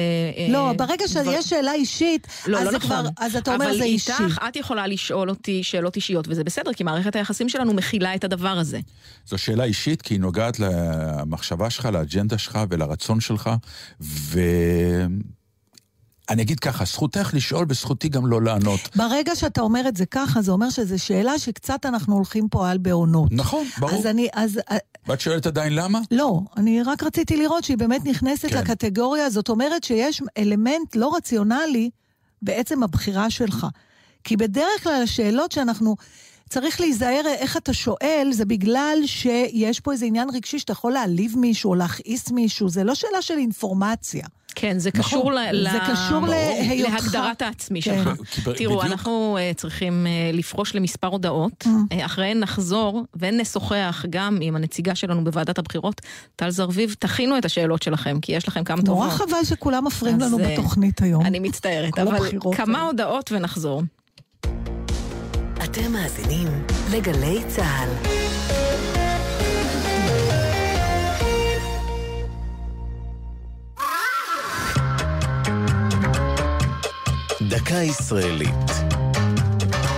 [0.52, 2.88] לא, אה, ברגע דבר- שיש שאלה אישית, לא, אז לא זה נכון.
[2.90, 4.12] כבר, אז אתה אומר זה אישי.
[4.18, 8.14] אבל איתך את יכולה לשאול אותי שאלות אישיות, וזה בסדר, כי מערכת היחסים שלנו מכילה
[8.14, 8.80] את הדבר הזה.
[9.26, 13.50] זו שאלה אישית, כי היא נוגעת למחשבה שלך, לאג'נדה שלך ולרצון שלך,
[16.30, 18.80] ואני אגיד ככה, זכותך לשאול, וזכותי גם לא לענות.
[18.96, 22.78] ברגע שאתה אומר את זה ככה, זה אומר שזו שאלה שקצת אנחנו הולכים פה על
[22.78, 23.32] בעונות.
[23.32, 23.92] נכון, ברור.
[23.98, 24.60] אז אני, אז...
[24.70, 26.00] אה, ואת שואלת עדיין למה?
[26.10, 28.58] לא, אני רק רציתי לראות שהיא באמת נכנסת כן.
[28.58, 31.90] לקטגוריה, זאת אומרת שיש אלמנט לא רציונלי
[32.42, 33.66] בעצם הבחירה שלך.
[34.24, 35.96] כי בדרך כלל השאלות שאנחנו...
[36.52, 41.34] צריך להיזהר איך אתה שואל, זה בגלל שיש פה איזה עניין רגשי שאתה יכול להעליב
[41.38, 44.26] מישהו או להכעיס מישהו, זה לא שאלה של אינפורמציה.
[44.54, 45.02] כן, זה נכון.
[45.02, 45.38] קשור ל...
[45.72, 46.26] זה קשור.
[46.26, 46.92] להיותך.
[46.92, 48.02] להגדרת העצמי כן.
[48.04, 48.42] שלך.
[48.42, 48.84] תראו, בדיוק.
[48.84, 51.94] אנחנו uh, צריכים uh, לפרוש למספר הודעות, Mm.
[51.94, 56.00] uh, אחריהן נחזור ונשוחח גם עם הנציגה שלנו בוועדת הבחירות,
[56.36, 56.94] טל זרביב.
[56.98, 59.28] תכינו את השאלות שלכם, כי יש לכם כמה נורא טובות.
[59.28, 61.26] חבל שכולם מפריעים לנו בתוכנית היום.
[61.26, 62.82] אני מצטערת, אבל הבחירות כמה.
[62.82, 63.82] הודעות ונחזור.
[65.72, 66.48] אתם מאזינים
[66.90, 67.88] לגלי צה"ל.
[77.48, 78.70] דקה ישראלית.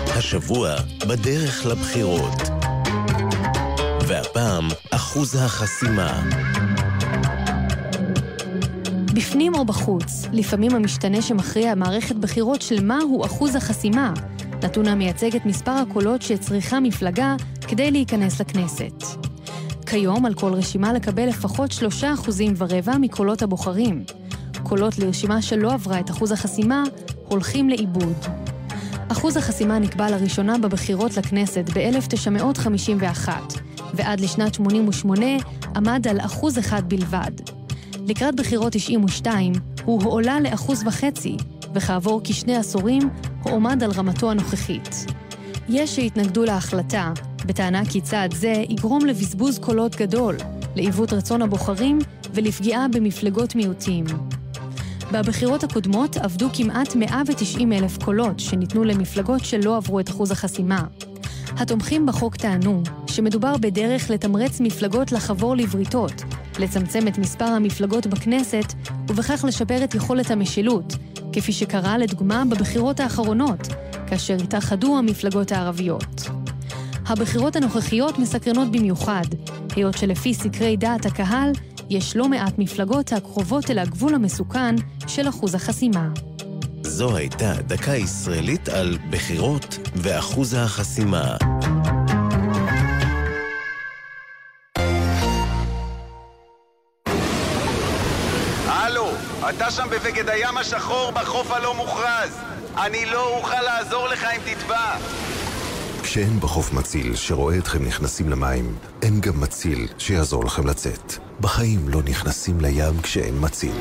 [0.07, 0.75] השבוע
[1.09, 2.43] בדרך לבחירות.
[4.09, 6.23] והפעם, אחוז החסימה.
[9.15, 14.13] בפנים או בחוץ, לפעמים המשתנה שמכריע מערכת בחירות של מהו אחוז החסימה,
[14.65, 17.37] נתון המייצג את מספר הקולות שצריכה מפלגה
[17.69, 19.05] כדי להיכנס לכנסת.
[19.87, 24.05] כיום על כל רשימה לקבל לפחות שלושה אחוזים ורבע מקולות הבוחרים.
[24.63, 26.83] קולות לרשימה שלא עברה את אחוז החסימה
[27.29, 28.17] הולכים לאיבוד.
[29.09, 33.29] אחוז החסימה נקבע לראשונה בבחירות לכנסת ב-1951,
[33.95, 35.27] ועד לשנת 88
[35.77, 37.33] עמד על אחוז אחד בלבד.
[38.07, 39.53] לקראת בחירות 92
[39.85, 41.37] הוא הועלה לאחוז וחצי,
[41.75, 43.11] וכעבור כשני עשורים
[43.43, 45.07] הועמד על רמתו הנוכחית.
[45.69, 47.13] יש שהתנגדו להחלטה,
[47.47, 50.37] בטענה כי צעד זה יגרום לבזבוז קולות גדול,
[50.77, 51.99] לעיוות רצון הבוחרים
[52.35, 54.05] ולפגיעה במפלגות מיעוטים.
[55.13, 60.85] בבחירות הקודמות עבדו כמעט 190 אלף קולות שניתנו למפלגות שלא עברו את אחוז החסימה.
[61.59, 66.13] התומכים בחוק טענו שמדובר בדרך לתמרץ מפלגות לחבור לבריתות,
[66.59, 68.73] לצמצם את מספר המפלגות בכנסת
[69.09, 70.97] ובכך לשפר את יכולת המשילות,
[71.33, 73.69] כפי שקרה לדוגמה בבחירות האחרונות,
[74.07, 76.23] כאשר התאחדו המפלגות הערביות.
[77.07, 79.25] הבחירות הנוכחיות מסקרנות במיוחד,
[79.77, 81.53] היות שלפי סקרי דעת הקהל,
[81.91, 84.75] יש לא מעט מפלגות הקרובות אל הגבול המסוכן
[85.07, 86.09] של אחוז החסימה.
[86.87, 91.37] זו הייתה דקה ישראלית על בחירות ואחוז החסימה.
[98.67, 99.09] הלו,
[99.49, 102.41] אתה שם בבגד הים השחור בחוף הלא מוכרז.
[102.77, 104.97] אני לא אוכל לעזור לך אם תטבע.
[106.05, 111.13] כשאין בחוף מציל שרואה אתכם נכנסים למים, אין גם מציל שיעזור לכם לצאת.
[111.41, 113.77] בחיים לא נכנסים לים כשאין מציל.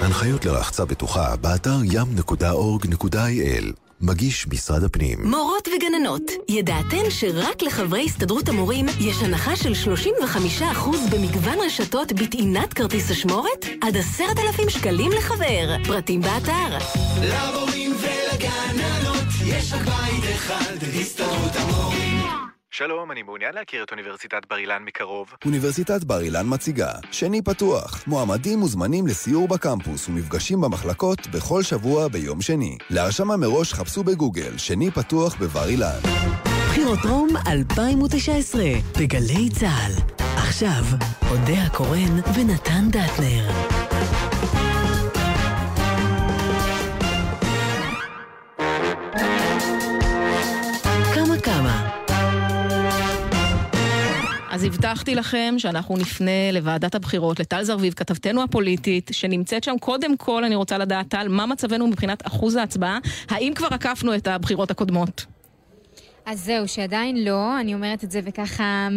[0.00, 3.64] הנחיות לרחצה בטוחה באתר ים.org.il
[4.00, 5.18] מגיש משרד הפנים.
[5.24, 9.72] מורות וגננות, ידעתן שרק לחברי הסתדרות המורים יש הנחה של
[10.22, 10.64] 35%
[11.10, 13.66] במגוון רשתות בטעינת כרטיס אשמורת?
[13.82, 15.76] עד עשרת אלפים שקלים לחבר.
[15.86, 16.78] פרטים באתר.
[17.22, 19.07] למורים ולגננות
[19.48, 22.26] יש רק בית אחד, הסתדרות המורים.
[22.70, 25.28] שלום, אני מעוניין להכיר את אוניברסיטת בר אילן מקרוב.
[25.44, 28.04] אוניברסיטת בר אילן מציגה שני פתוח.
[28.06, 32.76] מועמדים מוזמנים לסיור בקמפוס ומפגשים במחלקות בכל שבוע ביום שני.
[32.90, 36.00] להרשמה מראש חפשו בגוגל שני פתוח בבר אילן.
[36.44, 38.62] בחירות רום 2019
[39.00, 39.92] בגלי צה"ל.
[40.18, 40.82] עכשיו,
[41.30, 43.87] אודה הקורן ונתן דטנר.
[54.58, 59.74] אז הבטחתי לכם שאנחנו נפנה לוועדת הבחירות, לטל זרביב, כתבתנו הפוליטית, שנמצאת שם.
[59.80, 62.98] קודם כל, אני רוצה לדעת, טל, מה מצבנו מבחינת אחוז ההצבעה?
[63.28, 65.26] האם כבר עקפנו את הבחירות הקודמות?
[66.26, 68.88] אז זהו, שעדיין לא, אני אומרת את זה וככה,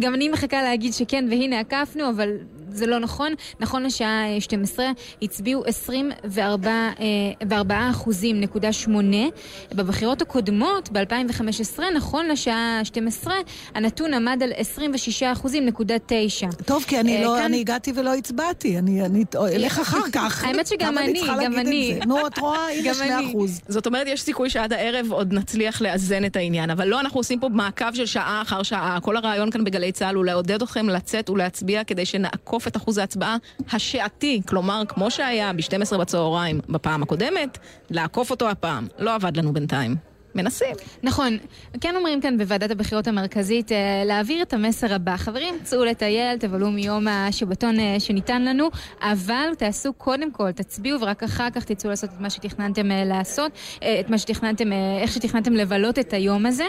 [0.00, 2.28] גם אני מחכה להגיד שכן, והנה עקפנו, אבל
[2.72, 3.32] זה לא נכון.
[3.60, 4.86] נכון לשעה אה, 12
[5.22, 7.04] הצביעו 24 אה,
[7.48, 9.26] וארבעה אחוזים נקודה שמונה.
[9.74, 13.34] בבחירות הקודמות, ב-2015, נכון לשעה 12,
[13.74, 16.48] הנתון עמד על 26 אחוזים נקודה תשע.
[16.64, 19.24] טוב, כי אני אה, לא, אני הגעתי ולא הצבעתי, אני אני
[19.56, 20.44] אלך אחר כך.
[20.44, 21.94] האמת שגם אני, גם אני.
[21.94, 22.06] זה?
[22.06, 22.66] נו, את רואה?
[22.74, 23.30] הנה גם שני אני.
[23.30, 23.60] אחוז.
[23.68, 26.70] זאת אומרת, יש סיכוי שעד הערב עוד נצליח לאזן את העניין.
[26.70, 28.98] אבל לא, אנחנו עושים פה מעקב של שעה אחר שעה.
[29.02, 33.36] כל הרעיון כאן בגלי צה"ל הוא לעודד אתכם לצאת ולהצביע כדי שנעקוף את אחוז ההצבעה
[33.72, 34.40] השעתי.
[34.48, 37.58] כלומר, כמו שהיה ב-12 בצהריים בפעם הקודמת,
[37.90, 38.86] לעקוף אותו הפעם.
[38.98, 40.09] לא עבד לנו בינתיים.
[40.34, 40.76] מנסים.
[41.02, 41.38] נכון.
[41.80, 45.16] כן אומרים כאן בוועדת הבחירות המרכזית אה, להעביר את המסר הבא.
[45.16, 48.70] חברים, צאו לטייל, תבלו מיום השבתון אה, שניתן לנו,
[49.00, 53.52] אבל תעשו קודם כל, תצביעו ורק אחר כך תצאו לעשות את מה שתכננתם אה, לעשות,
[54.00, 54.72] את מה שתכננתם,
[55.02, 56.64] איך שתכננתם לבלות את היום הזה.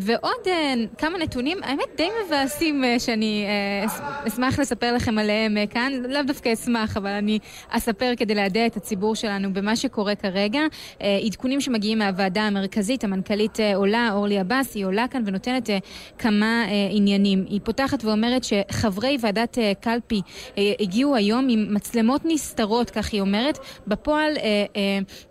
[0.00, 0.48] ועוד
[0.98, 3.46] כמה נתונים, האמת די מבאסים שאני
[4.28, 5.92] אשמח לספר לכם עליהם כאן.
[6.08, 7.38] לאו דווקא אשמח, אבל אני
[7.68, 10.60] אספר כדי להדע את הציבור שלנו במה שקורה כרגע.
[11.26, 15.78] עדכונים שמגיעים מהוועדה המרכזית, המנכ"לית אה, עולה, אורלי עבאס, היא עולה כאן ונותנת אה,
[16.18, 17.44] כמה אה, עניינים.
[17.48, 20.20] היא פותחת ואומרת שחברי ועדת קלפי
[20.80, 23.58] הגיעו היום עם מצלמות נסתרות, כך היא אומרת.
[23.86, 24.32] בפועל,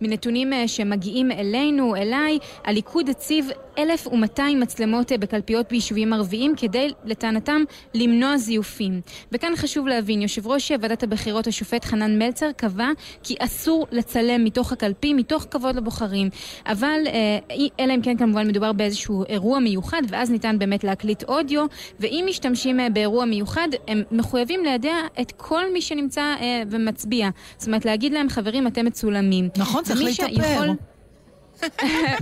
[0.01, 9.01] מנתונים שמגיעים אלינו, אליי, הליכוד הציב 1,200 מצלמות בקלפיות ביישובים ערביים כדי, לטענתם, למנוע זיופים.
[9.31, 12.89] וכאן חשוב להבין, יושב ראש ועדת הבחירות, השופט חנן מלצר, קבע
[13.23, 16.29] כי אסור לצלם מתוך הקלפי, מתוך כבוד לבוחרים.
[16.65, 17.39] אבל, אה,
[17.79, 21.65] אלא אם כן כמובן מדובר באיזשהו אירוע מיוחד, ואז ניתן באמת להקליט אודיו,
[21.99, 27.29] ואם משתמשים אה, באירוע מיוחד, הם מחויבים לידע את כל מי שנמצא אה, ומצביע.
[27.57, 29.49] זאת אומרת, להגיד להם, חברים, אתם מצולמים.
[29.57, 30.71] נכון, צריך להתאפר.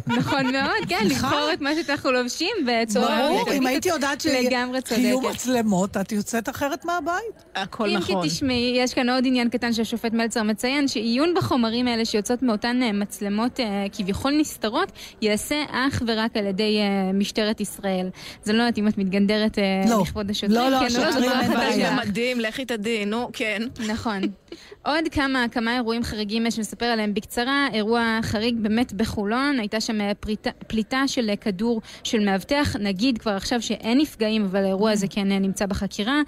[0.08, 1.28] נכון מאוד, כן, סליחה?
[1.28, 3.28] לבחור את מה שאנחנו לובשים בצורה...
[3.28, 5.22] ברור, אם הייתי יודעת שיהיו.
[5.22, 7.44] מצלמות, את יוצאת אחרת מהבית.
[7.56, 8.22] הכל אם נכון.
[8.22, 12.84] כי תשמעי, יש כאן עוד עניין קטן שהשופט מלצר מציין, שעיון בחומרים האלה שיוצאות מאותן
[12.84, 14.92] אה, מצלמות אה, כביכול נסתרות,
[15.22, 18.10] ייעשה אך ורק על ידי אה, משטרת ישראל.
[18.44, 19.58] זה לא יודעת אם את מתגנדרת
[19.90, 20.02] לא.
[20.02, 20.60] לכבוד השוטרים.
[20.60, 21.90] לא, לא, כן, השוטרים לא אין החלטה בעיה.
[21.90, 22.08] שלך.
[22.08, 23.62] מדהים, לכי תדעי, נו, כן.
[23.88, 24.22] נכון.
[24.86, 27.68] עוד כמה, אירועים חריגים שנספר עליהם בקצרה.
[27.74, 32.76] אירוע חריג באמת בחולון, הייתה שם אה, פריטה, פליטה של אה, כדור של מאבטח.
[32.80, 36.22] נגיד כבר עכשיו שאין נפגעים, אבל האירוע הזה כן אה, נמצא בחקירה.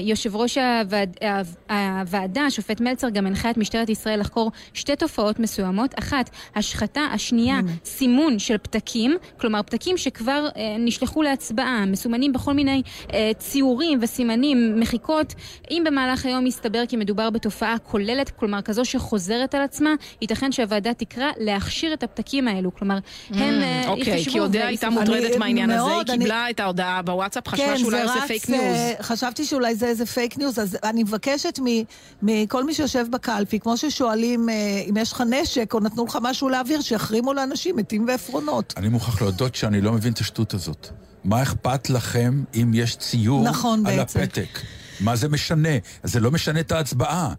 [0.00, 1.16] יושב ראש הוועד,
[1.70, 5.98] הוועדה, השופט מלצר, גם הנחה את משטרת ישראל לחקור שתי תופעות מסוימות.
[5.98, 12.82] אחת, השחתה, השנייה, סימון של פתקים, כלומר פתקים שכבר נשלחו להצבעה, מסומנים בכל מיני
[13.38, 15.34] ציורים וסימנים, מחיקות.
[15.70, 20.94] אם במהלך היום יסתבר כי מדובר בתופעה כוללת, כלומר כזו שחוזרת על עצמה, ייתכן שהוועדה
[20.94, 22.74] תקרא להכשיר את הפתקים האלו.
[22.74, 22.98] כלומר,
[23.30, 24.90] הם אה, אוקיי, יחשבו כי אודיה הייתה.
[24.90, 28.26] מוטרדת אני- מהעניין הזה, היא מאוד, אני- קיבלה את ההודעה בוואטסאפ, חשבה כן, שאולי זה
[28.26, 29.06] פייק אה, ניוז.
[29.06, 31.82] חשבתי שאולי זה איזה פייק ניוז, אז אני מבקשת מ-
[32.22, 34.54] מכל מי שיושב בקלפי, כמו ששואלים אה,
[34.90, 38.74] אם יש לך נשק או נתנו לך משהו להעביר, שיחרימו לאנשים עטים ועפרונות.
[38.76, 40.88] אני מוכרח להודות שאני לא מבין את השטות הזאת.
[41.24, 44.20] מה אכפת לכם אם יש ציור נכון, על בעצם.
[44.20, 44.58] הפתק?
[45.00, 45.68] מה זה משנה?
[46.02, 47.32] זה לא משנה את ההצבעה.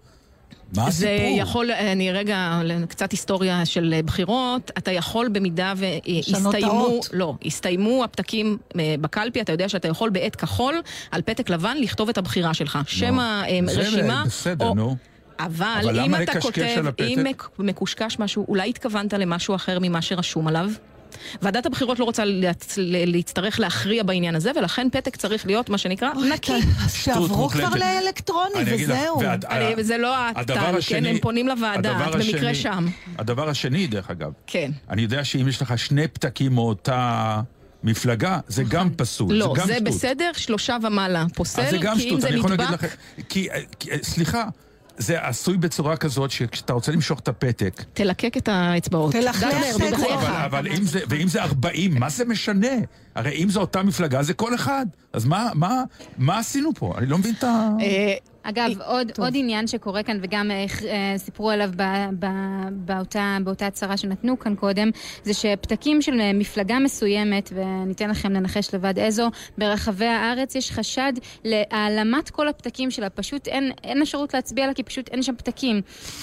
[0.76, 1.38] מה זה הסיפור?
[1.40, 7.00] יכול, אני רגע, קצת היסטוריה של בחירות, אתה יכול במידה והסתיימו.
[7.14, 12.10] לא, הסתיימו הפתקים אה, בקלפי, אתה יודע שאתה יכול בעט כחול, על פתק לבן, לכתוב
[12.10, 12.80] את הבחירה שלך.
[12.88, 13.18] שם
[13.66, 14.76] זה הרשימה, בסדר, או...
[14.76, 14.96] נו.
[15.40, 16.62] אבל, אבל אם אתה כותב?
[17.00, 20.70] אם מק- מקושקש משהו, אולי התכוונת למשהו אחר ממה שרשום עליו?
[21.42, 22.24] ועדת הבחירות לא רוצה
[22.78, 26.54] להצטרך להכריע בעניין הזה, ולכן פתק צריך להיות מה שנקרא נקי.
[27.12, 27.68] אז מוחלטת.
[27.68, 29.22] כבר לאלקטרוני וזהו.
[29.50, 30.76] אני- זה לא את, הדבר טל, כן?
[30.78, 32.88] השני- הם פונים לוועדה, את במקרה שם.
[33.18, 34.72] הדבר השני, דרך אגב, כן.
[34.90, 37.42] אני יודע שאם יש לך שני פתקים מאותה
[37.84, 39.34] מפלגה, זה גם פסול.
[39.36, 39.88] לא, זה גם זה שטות.
[39.88, 42.84] בסדר, שלושה ומעלה פוסל, אז זה גם כי אם שטות, זה אני יכול להגיד נדבק...
[42.84, 42.96] לכם...
[43.30, 43.48] כי,
[43.80, 44.46] כי, סליחה,
[44.98, 47.84] זה עשוי בצורה כזאת שכשאתה רוצה למשוך את הפתק...
[47.94, 49.12] תלקק את האצבעות.
[49.12, 49.94] תלכלך את.
[49.94, 50.24] בחייך.
[50.46, 50.68] אבל,
[51.22, 52.68] אם, זה 40, מה זה משנה?
[53.16, 54.86] הרי אם זו אותה מפלגה, זה כל אחד.
[55.14, 55.84] אז מה, מה,
[56.18, 56.94] מה עשינו פה?
[56.98, 57.70] אני לא מבין את ה...
[57.82, 61.84] אה, אגב, עוד, עוד עניין שקורה כאן, וגם אה, אה, סיפרו עליו ב,
[62.20, 62.26] ב,
[62.72, 64.90] באותה, באותה הצהרה שנתנו כאן קודם,
[65.24, 71.14] זה שפתקים של אה, מפלגה מסוימת, וניתן לכם לנחש לבד איזו, ברחבי הארץ יש חשד
[71.46, 73.10] להעלמת כל הפתקים שלה.
[73.10, 75.82] פשוט אין, אין אפשרות להצביע לה, כי פשוט אין שם פתקים.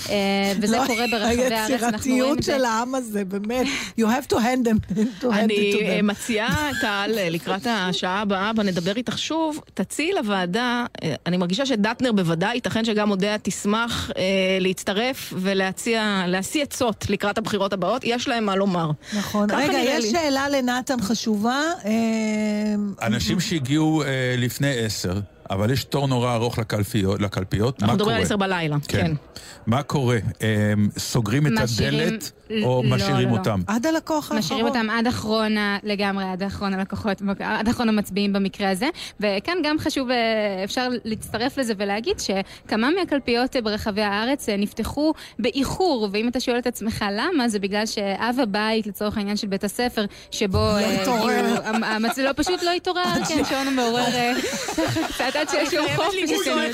[0.08, 0.14] אה,
[0.60, 2.56] וזה לא, קורה ברחבי הארץ, אנחנו רואים היצירתיות את זה.
[2.56, 3.66] של העם הזה, באמת.
[4.00, 6.02] You have to hand them, to hand אני it to אה, them.
[6.02, 11.66] מציעה, טל, אה, לקראת השעה הבאה, בה נדבר איתך שוב, תציעי לוועדה, אה, אני מרגישה
[11.66, 14.22] שדטנר בוודאי, ייתכן שגם אודיה תשמח אה,
[14.60, 18.90] להצטרף ולהציע, להשיא עצות לקראת הבחירות הבאות, יש להם מה לומר.
[19.18, 19.50] נכון.
[19.50, 20.10] רגע, יש לי.
[20.10, 21.60] שאלה לנתן חשובה.
[21.84, 21.92] אה,
[23.06, 24.08] אנשים שהגיעו אה,
[24.38, 25.20] לפני עשר,
[25.50, 27.80] אבל יש תור נורא ארוך לקלפיות, לקלפיות.
[27.80, 28.16] מה אנחנו מדברים?
[28.16, 29.12] על עשר בלילה, כן.
[29.66, 30.18] מה קורה?
[30.98, 32.30] סוגרים את משאירים- הדלת
[32.62, 33.38] או לא, משאירים לא, לא.
[33.38, 33.60] אותם?
[33.66, 34.86] עד הלקוח משאירים האחרון.
[34.86, 38.86] אותם עד אחרון, ה- לגמרי, עד אחרון הלקוחות, עד אחרון המצביעים במקרה הזה.
[39.20, 40.16] וכאן גם חשוב, אה,
[40.64, 46.58] אפשר להצטרף לזה ולהגיד שכמה מהקלפיות אה, ברחבי הארץ אה, נפתחו באיחור, ואם אתה שואל
[46.58, 50.58] את עצמך למה, זה בגלל שאב הבית, לצורך העניין של בית הספר, שבו...
[50.58, 51.44] אה, התעורר.
[51.64, 54.04] המ- המצלמה פשוט לא התעורר, כן, שעון המעורר
[55.08, 56.14] קצת עד שיש יום חופש.
[56.24, 56.72] אתם יודעים.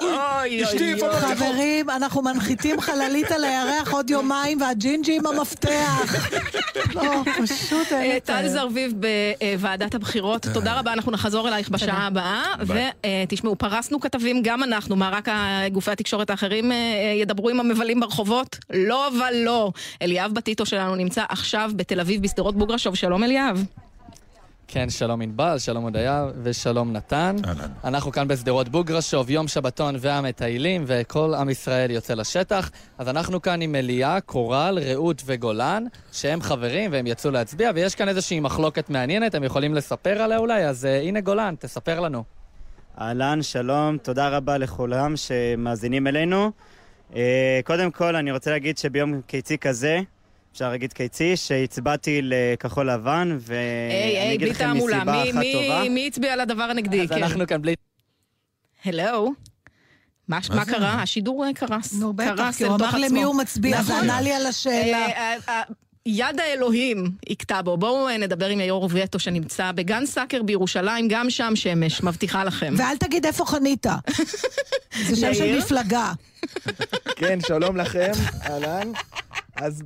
[0.00, 0.94] אוי, אשתי?
[1.10, 6.30] חברים, אנחנו מנחיתים חללית על הירח עוד יומיים, והג'ינג'י עם המפתח.
[6.94, 8.20] לא, פשוט אין אה.
[8.20, 12.54] טל זרביב בוועדת הבחירות, תודה רבה, אנחנו נחזור אלייך בשעה הבאה.
[12.66, 15.28] ותשמעו, פרסנו כתבים, גם אנחנו, מה רק
[15.72, 18.58] גופי התקשורת האחרים אה, אה, ידברו עם המבלים ברחובות?
[18.70, 19.72] לא ולא.
[20.02, 22.94] אליאב בטיטו שלנו נמצא עכשיו בתל אביב, בשדרות בוגרשוב.
[22.94, 23.64] שלום אליאב.
[24.72, 27.36] כן, שלום ענבל, שלום הודיה ושלום נתן.
[27.46, 27.70] אהלן.
[27.84, 32.70] אנחנו כאן בשדרות בוגרשוב, יום שבתון והמטיילים, וכל עם ישראל יוצא לשטח.
[32.98, 38.08] אז אנחנו כאן עם אליה, קורל, רעות וגולן, שהם חברים והם יצאו להצביע, ויש כאן
[38.08, 40.64] איזושהי מחלוקת מעניינת, הם יכולים לספר עליה אולי?
[40.64, 42.24] אז uh, הנה גולן, תספר לנו.
[43.00, 46.50] אהלן, שלום, תודה רבה לכולם שמאזינים אלינו.
[47.16, 50.00] אה, קודם כל, אני רוצה להגיד שביום קיצי כזה,
[50.60, 54.72] אפשר להגיד קיצי, שהצבעתי לכחול לבן, ואני אגיד לכם.
[54.76, 55.88] מסיבה מי- אחת מי- טובה.
[55.88, 57.00] מי הצביע על הדבר הנגדי?
[57.02, 57.22] אז כן.
[57.22, 57.74] אנחנו כאן בלי...
[58.84, 59.32] הלו?
[60.28, 60.40] מה?
[60.66, 61.02] קרה?
[61.02, 61.92] השידור אה, קרס.
[61.92, 63.22] נו, בטח, קרס כי הוא אמר למי.
[63.22, 63.96] הוא מצביע, נכון.
[63.96, 65.06] ענה לי על השאלה.
[65.06, 65.62] אה, אה,
[66.06, 67.76] יד האלוהים הכתה בו.
[67.76, 72.74] בואו נדבר עם יאור וטו שנמצא בגן סאקר בירושלים, גם שם שמש, מבטיחה לכם.
[72.78, 73.86] ואל תגיד איפה חנית.
[75.08, 75.58] זה שם של יאיר?
[75.58, 76.12] מפלגה.
[77.16, 78.12] כן, שלום לכם,
[78.46, 78.92] אהלן.
[79.56, 79.82] אז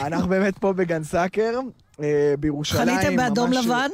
[0.00, 1.58] אנחנו באמת פה בגן סאקר,
[2.02, 2.88] אה, בירושלים.
[2.98, 3.90] חניתם באדום ממש- לבן?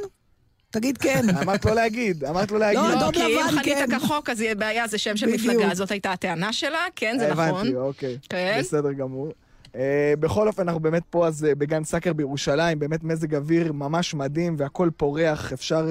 [0.71, 1.23] תגיד כן.
[1.43, 2.79] אמרת לא להגיד, אמרת לא להגיד.
[2.81, 3.99] לא, לא, אדום כי אם לבן, חנית כן.
[3.99, 5.27] כחוק, אז יהיה בעיה, זה שם של.
[5.35, 5.75] מפלגה.
[5.75, 7.45] זאת הייתה הטענה שלה, כן, זה נכון.
[7.45, 8.19] הבנתי, אוקיי.
[8.29, 8.57] כן.
[8.61, 9.29] בסדר גמור.
[9.77, 14.14] אה, בכל אופן, אנחנו באמת פה אז אה, בגן סאקר בירושלים, באמת מזג אוויר ממש
[14.14, 15.87] מדהים והכל פורח, אפשר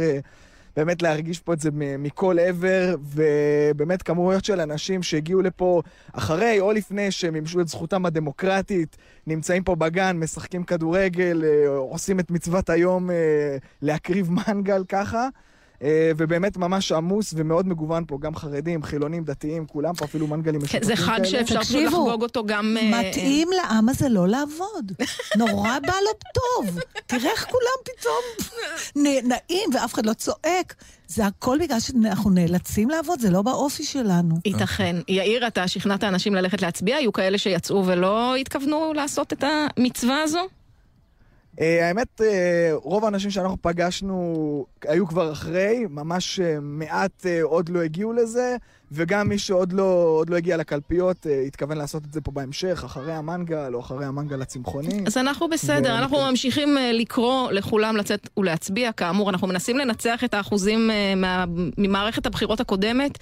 [0.78, 5.82] באמת להרגיש פה את זה מכל עבר, ובאמת כמויות של אנשים שהגיעו לפה
[6.14, 8.98] אחרי או לפני שהם מימשו את זכותם הדמוקרטית,
[9.28, 15.28] נמצאים פה בגן, משחקים כדורגל, אה, עושים את מצוות היום אה, להקריב מנגל ככה.
[15.84, 20.62] אה, ובאמת ממש עמוס ומאוד מגוון פה, גם חרדים, חילונים, דתיים, כולם פה אפילו מנגלים
[20.62, 21.26] כן, משותפים זה חג כאלה.
[21.26, 22.78] שאפשר פשוט תקשיבו, לחגוג אותו גם...
[22.80, 24.92] אה, מתאים לעם הזה לא לעבוד.
[25.38, 26.80] נורא בא לו טוב.
[27.08, 28.24] תראה איך כולם פתאום
[29.30, 30.76] נעים ואף אחד לא צועק.
[31.08, 34.36] זה הכל בגלל שאנחנו נאלצים לעבוד, זה לא באופי שלנו.
[34.46, 34.96] ייתכן.
[35.08, 36.96] יאיר, אתה שכנעת אנשים ללכת להצביע?
[36.96, 40.48] היו כאלה שיצאו ולא התכוונו לעשות את המצווה הזו?
[41.62, 47.82] אה, האמת, אה, רוב האנשים שאנחנו פגשנו היו כבר אחרי, ממש אה, מעט עוד לא
[47.82, 48.58] הגיעו לזה,
[48.92, 53.14] וגם מי שעוד לא, לא הגיע לקלפיות אה, התכוון לעשות את זה פה בהמשך, אחרי
[53.14, 55.04] המנגל או אחרי המנגל הצמחוני.
[55.06, 58.92] אז אנחנו בסדר, ו- אנחנו ממשיכים אה, לקרוא לכולם לצאת ולהצביע.
[58.92, 61.46] כאמור, אנחנו מנסים לנצח את האחוזים אה, מה-
[61.78, 63.18] ממערכת הבחירות הקודמת,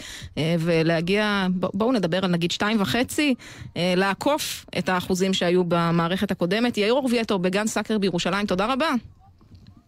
[0.59, 3.35] ולהגיע, בואו נדבר על נגיד שתיים וחצי,
[3.75, 6.77] לעקוף את האחוזים שהיו במערכת הקודמת.
[6.77, 8.89] יאיר אורבייטו בגן סאקר בירושלים, תודה רבה.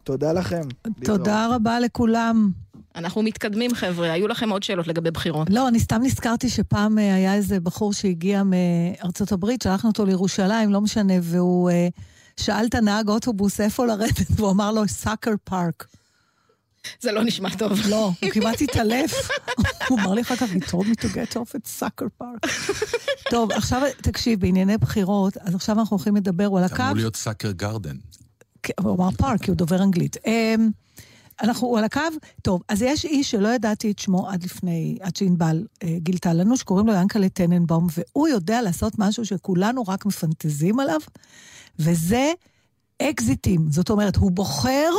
[0.04, 0.62] תודה לכם.
[1.06, 2.50] תודה רבה לכולם.
[2.98, 4.12] אנחנו מתקדמים, חבר'ה.
[4.12, 5.48] היו לכם עוד שאלות לגבי בחירות.
[5.50, 10.74] לא, אני סתם נזכרתי שפעם אה, היה איזה בחור שהגיע מארצות הברית, שלחנו אותו לירושלים,
[10.74, 11.88] לא משנה, והוא אה,
[12.40, 15.88] שאל את הנהג אוטובוס איפה לרדת, והוא אמר לו, סאקר פארק.
[17.02, 17.80] זה לא נשמע טוב.
[17.90, 19.30] לא, הוא כמעט התעלף.
[19.90, 22.50] הוא אמר לי אחר כך, he told me to get off at soccer park.
[23.30, 26.84] טוב, עכשיו תקשיב, בענייני בחירות, אז עכשיו אנחנו הולכים לדבר, הוא על הקו.
[26.84, 27.96] אמור להיות סאקר גרדן.
[28.64, 30.18] כן, הוא אמר פארק, כי הוא דובר אנגלית.
[31.42, 32.02] אנחנו, הוא על הקו?
[32.42, 36.58] טוב, אז יש איש שלא ידעתי את שמו עד לפני, עד שענבל אה, גילתה לנו,
[36.58, 41.00] שקוראים לו ינקלה טננבאום, והוא יודע לעשות משהו שכולנו רק מפנטזים עליו,
[41.80, 42.32] וזה
[43.02, 43.62] אקזיטים.
[43.70, 44.90] זאת אומרת, הוא בוחר...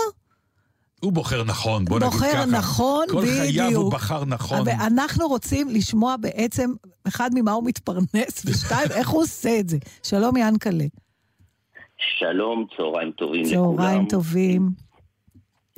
[1.01, 2.47] הוא בוחר נכון, בוא נגיד בוחר ככה.
[2.47, 3.37] נכון, כל בדיוק.
[3.41, 4.61] חייו הוא בחר נכון.
[4.65, 6.71] ואנחנו רוצים לשמוע בעצם,
[7.09, 9.79] אחד, ממה הוא מתפרנס, ושתיים, איך הוא עושה את זה.
[10.03, 10.85] שלום, ינקלה.
[12.19, 13.77] שלום, צהריים טובים לכולם.
[13.77, 14.88] צהריים טובים.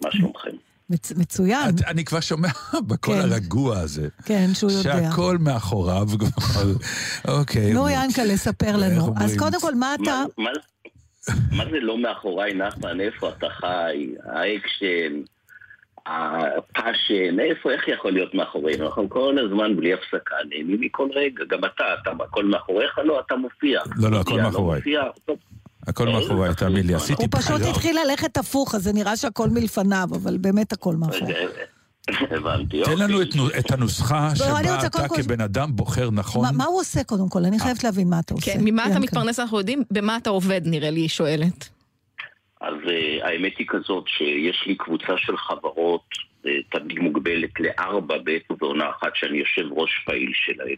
[0.04, 0.50] מה שלומכם?
[0.90, 1.68] מצ- מצוין.
[1.68, 2.48] את- אני כבר שומע
[2.88, 3.20] בקול כן.
[3.20, 4.08] הרגוע הזה.
[4.24, 4.82] כן, שהוא יודע.
[5.10, 6.62] שהכל מאחוריו כבר.
[7.38, 7.72] אוקיי.
[7.72, 9.14] נו, ינקלה, ספר לנו.
[9.16, 9.36] אז?
[9.38, 10.24] קודם כל, מה אתה...
[10.38, 10.50] מה,
[11.52, 13.00] מה, זה לא מאחוריי, נחמן?
[13.00, 14.08] איפה אתה חי?
[14.24, 15.20] האקשן,
[16.06, 18.86] ה passion, איפה, איך יכול להיות מאחורינו?
[18.86, 21.44] אנחנו כל הזמן בלי הפסקה נהנים מכל רגע.
[21.50, 22.98] גם אתה, אתה, הכל מאחוריך?
[23.04, 23.80] לא, אתה מופיע.
[23.96, 24.80] לא, לא, הכל מופיע, מאחוריי.
[25.86, 27.60] הכל מאחוריי, תאמין לי, עשיתי הוא פשוט.
[27.70, 31.34] התחיל ללכת הפוך, אז זה נראה שהכל מלפניו, אבל באמת הכל מאחורי.
[32.30, 33.30] הבנתי, תן לנו אוקיי.
[33.30, 36.42] את נו- את הנוסחה לא, שבה אתה כבן אדם בוחר נכון.
[36.42, 37.44] מה- מה הוא עושה קודם כל?
[37.44, 38.52] אני חייבת להבין מה אתה עושה.
[38.52, 38.98] כן, ממה אתה.
[38.98, 41.68] מתפרנס אנחנו יודעים, במה אתה עובד נראה לי, היא שואלת.
[42.60, 46.00] אז uh, האמת היא כזאת שיש לי קבוצה של חברות
[46.44, 50.76] uh, תמיד מוגבלת לארבע בעת ובעונה אחת שאני יושב ראש פעיל שלהן.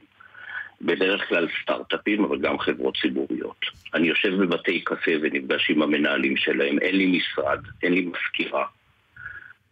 [0.83, 3.61] בדרך כלל סטארט-אפים, אבל גם חברות ציבוריות.
[3.95, 8.65] אני יושב בבתי קפה ונפגש עם המנהלים שלהם, אין לי משרד, אין לי מזכירה.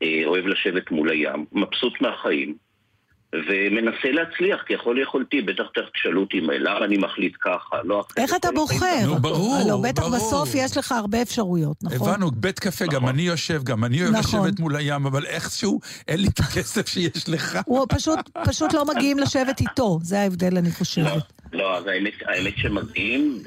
[0.03, 2.55] אה, אוהב לשבת מול הים, מבסוט מהחיים,
[3.35, 5.43] ומנסה להצליח ככל יכולתי.
[5.43, 8.19] בטח תכף תשאלו אותי מה- למה אני מחליט ככה, לא אחרת.
[8.19, 9.15] איך אתה כל החיים בוחר?
[9.15, 9.61] גם בסוף.
[9.67, 12.09] הלוא בטח בסוף יש לך הרבה אפשרויות, נכון?
[12.11, 14.41] הבנו, בית קפה, גם אני יושב, גם אני אוהב נכון.
[14.47, 17.59] לשבת מול הים, אבל איכשהו אין לי את הכסף שיש לך.
[17.67, 21.23] הוא פשוט, פשוט לא מגיעים לשבת איתו, זה ההבדל, אני חושבת.
[21.53, 23.39] לא, אז האמת, האמת שמגיעים,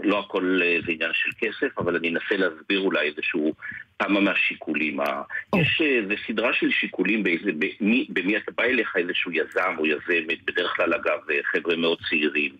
[0.00, 3.52] ולא הכל אה, זה עניין של כסף, אבל אני אנסה להסביר אולי איזשהו
[3.98, 5.00] כמה מהשיקולים.
[5.00, 5.22] ה-
[5.56, 10.44] יש איזה סדרה של שיקולים באיזה, במי, במי אתה בא אליך איזשהו יזם או יזמת,
[10.44, 12.52] בדרך כלל אגב אה, חבר'ה מאוד צעירים.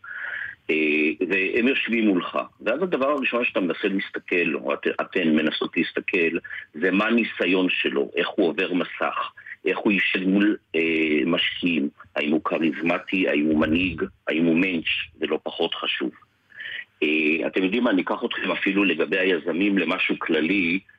[0.70, 6.38] אה, והם יושבים מולך, ואז הדבר הראשון שאתה מנסה להסתכל, או את, אתן מנסות להסתכל,
[6.74, 9.30] זה מה הניסיון שלו, איך הוא עובר מסך,
[9.66, 10.80] איך הוא יישב מול אה,
[11.26, 14.84] משקיעים, האם הוא כריזמטי, האם הוא מנהיג, האם הוא מענץ',
[15.18, 16.10] זה לא פחות חשוב.
[17.02, 20.95] אה, אתם יודעים מה, אני אקח אתכם אפילו לגבי היזמים למשהו כללי, אה,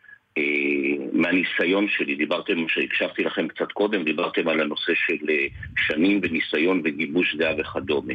[1.13, 5.47] מהניסיון שלי, דיברתם, שהקשבתי לכם קצת קודם, דיברתם על הנושא של אה,
[5.87, 8.13] שנים וניסיון וגיבוש דעה וכדומה.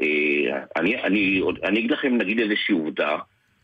[0.00, 0.06] אה,
[0.76, 3.16] אני, אני, אני אגיד לכם, נגיד איזושהי עובדה,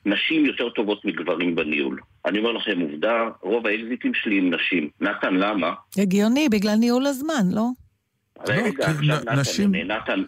[0.06, 2.00] נשים יותר טובות מגברים בניהול.
[2.26, 4.88] אני אומר לכם עובדה, רוב האקזיטים שלי עם נשים.
[5.00, 5.72] נתן, למה?
[5.98, 7.66] הגיוני, בגלל ניהול הזמן, לא?
[8.48, 10.22] רגע, עכשיו נתן, נשים- נתן,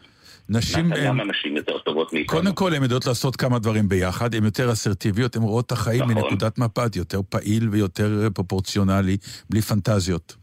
[0.48, 2.38] נשים נתן, הם- למה נשים יותר טובות מאיתנו?
[2.38, 6.02] קודם כל, הן יודעות לעשות כמה דברים ביחד, הן יותר אסרטיביות, הן רואות את החיים
[6.02, 6.14] נכון.
[6.14, 9.16] מנקודת מבט יותר פעיל ויותר אה, פרופורציונלי,
[9.50, 10.36] בלי פנטזיות.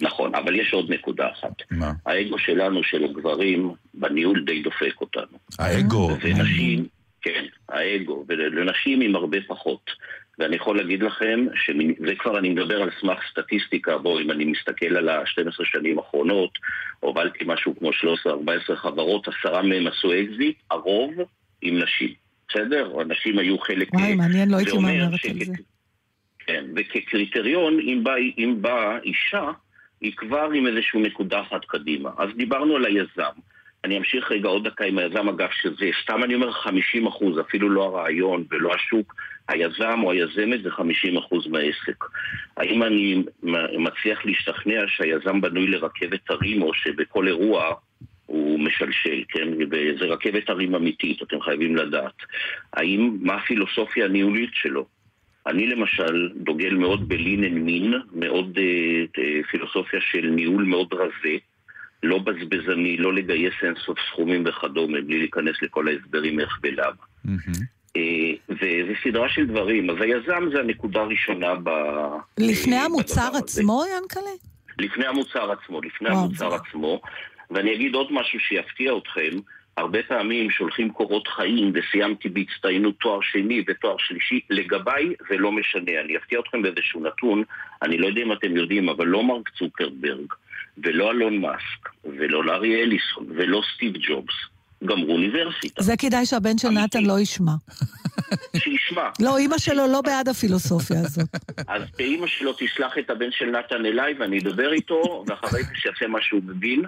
[0.00, 1.52] נכון, אבל יש עוד נקודה אחת.
[1.70, 1.92] מה?
[2.06, 5.38] האגו שלנו, של הגברים, בניהול די דופק אותנו.
[5.58, 6.10] האגו.
[6.22, 6.86] ונשים,
[7.22, 9.90] כן, האגו, ולנשים עם הרבה פחות.
[10.38, 14.96] ואני יכול להגיד לכם, שזה כבר אני מדבר על סמך סטטיסטיקה, בואו, אם אני מסתכל
[14.96, 16.50] על ה-12 שנים האחרונות,
[17.00, 17.90] הובלתי משהו כמו
[18.72, 21.12] 13-14 חברות, עשרה מהם עשו אקזיט, הרוב
[21.62, 22.12] עם נשים.
[22.48, 23.00] בסדר?
[23.00, 23.94] הנשים היו חלק...
[23.94, 25.52] וואי, מעניין, לא הייתי מהמרת על זה.
[26.38, 28.16] כן, וכקריטריון, אם באה
[28.60, 29.50] בא אישה,
[30.00, 32.10] היא כבר עם איזושהי נקודה אחת קדימה.
[32.18, 33.40] אז דיברנו על היזם.
[33.84, 37.70] אני אמשיך רגע עוד דקה עם היזם, אגב, שזה, סתם אני אומר 50 אחוז, אפילו
[37.70, 39.14] לא הרעיון ולא השוק,
[39.48, 42.04] היזם או היזמת זה 50 אחוז מהעסק.
[42.56, 43.22] האם אני
[43.78, 47.74] מצליח להשתכנע שהיזם בנוי לרכבת הרים, או שבכל אירוע
[48.26, 49.48] הוא משלשל, כן?
[49.70, 52.14] וזה רכבת הרים אמיתית, אתם חייבים לדעת.
[52.72, 54.86] האם, מה הפילוסופיה הניהולית שלו?
[55.46, 61.36] אני למשל דוגל מאוד בלין אנד מין, מאוד אה, אה, פילוסופיה של ניהול מאוד רזה,
[62.02, 66.90] לא בזבזני, לא לגייס אינסוף סכומים וכדומה, בלי להיכנס לכל ההסברים איך ולמה.
[67.96, 69.90] אה, וזה סדרה של דברים.
[69.90, 71.70] אז היזם זה הנקודה הראשונה ב...
[72.38, 73.30] לפני אה, המוצר.
[73.34, 74.30] עצמו, ינקלה?
[74.78, 76.24] לפני המוצר עצמו, לפני וואו.
[76.24, 77.00] המוצר עצמו.
[77.50, 79.30] ואני אגיד עוד משהו שיפתיע אתכם.
[79.76, 86.00] הרבה פעמים שולחים קורות חיים וסיימתי בהצטיינות תואר שני ותואר שלישי, לגביי זה לא משנה.
[86.04, 87.42] אני אפתיע אתכם באיזשהו נתון,
[87.82, 90.32] אני לא יודע אם אתם יודעים, אבל לא מרק צוקרברג,
[90.84, 94.34] ולא אלון מאסק, ולא לארי אליסון, ולא סטיב ג'ובס,
[94.84, 95.82] גמרו אוניברסיטה.
[95.82, 97.52] זה כדאי שהבן של נתן לא ישמע.
[98.62, 99.08] שישמע.
[99.20, 101.28] לא, אימא שלו לא בעד הפילוסופיה הזאת.
[101.68, 106.06] אז שאימא שלו תשלח את הבן של נתן אליי ואני אדבר איתו, ואחרי זה שיעשה
[106.06, 106.84] מה שהוא מבין.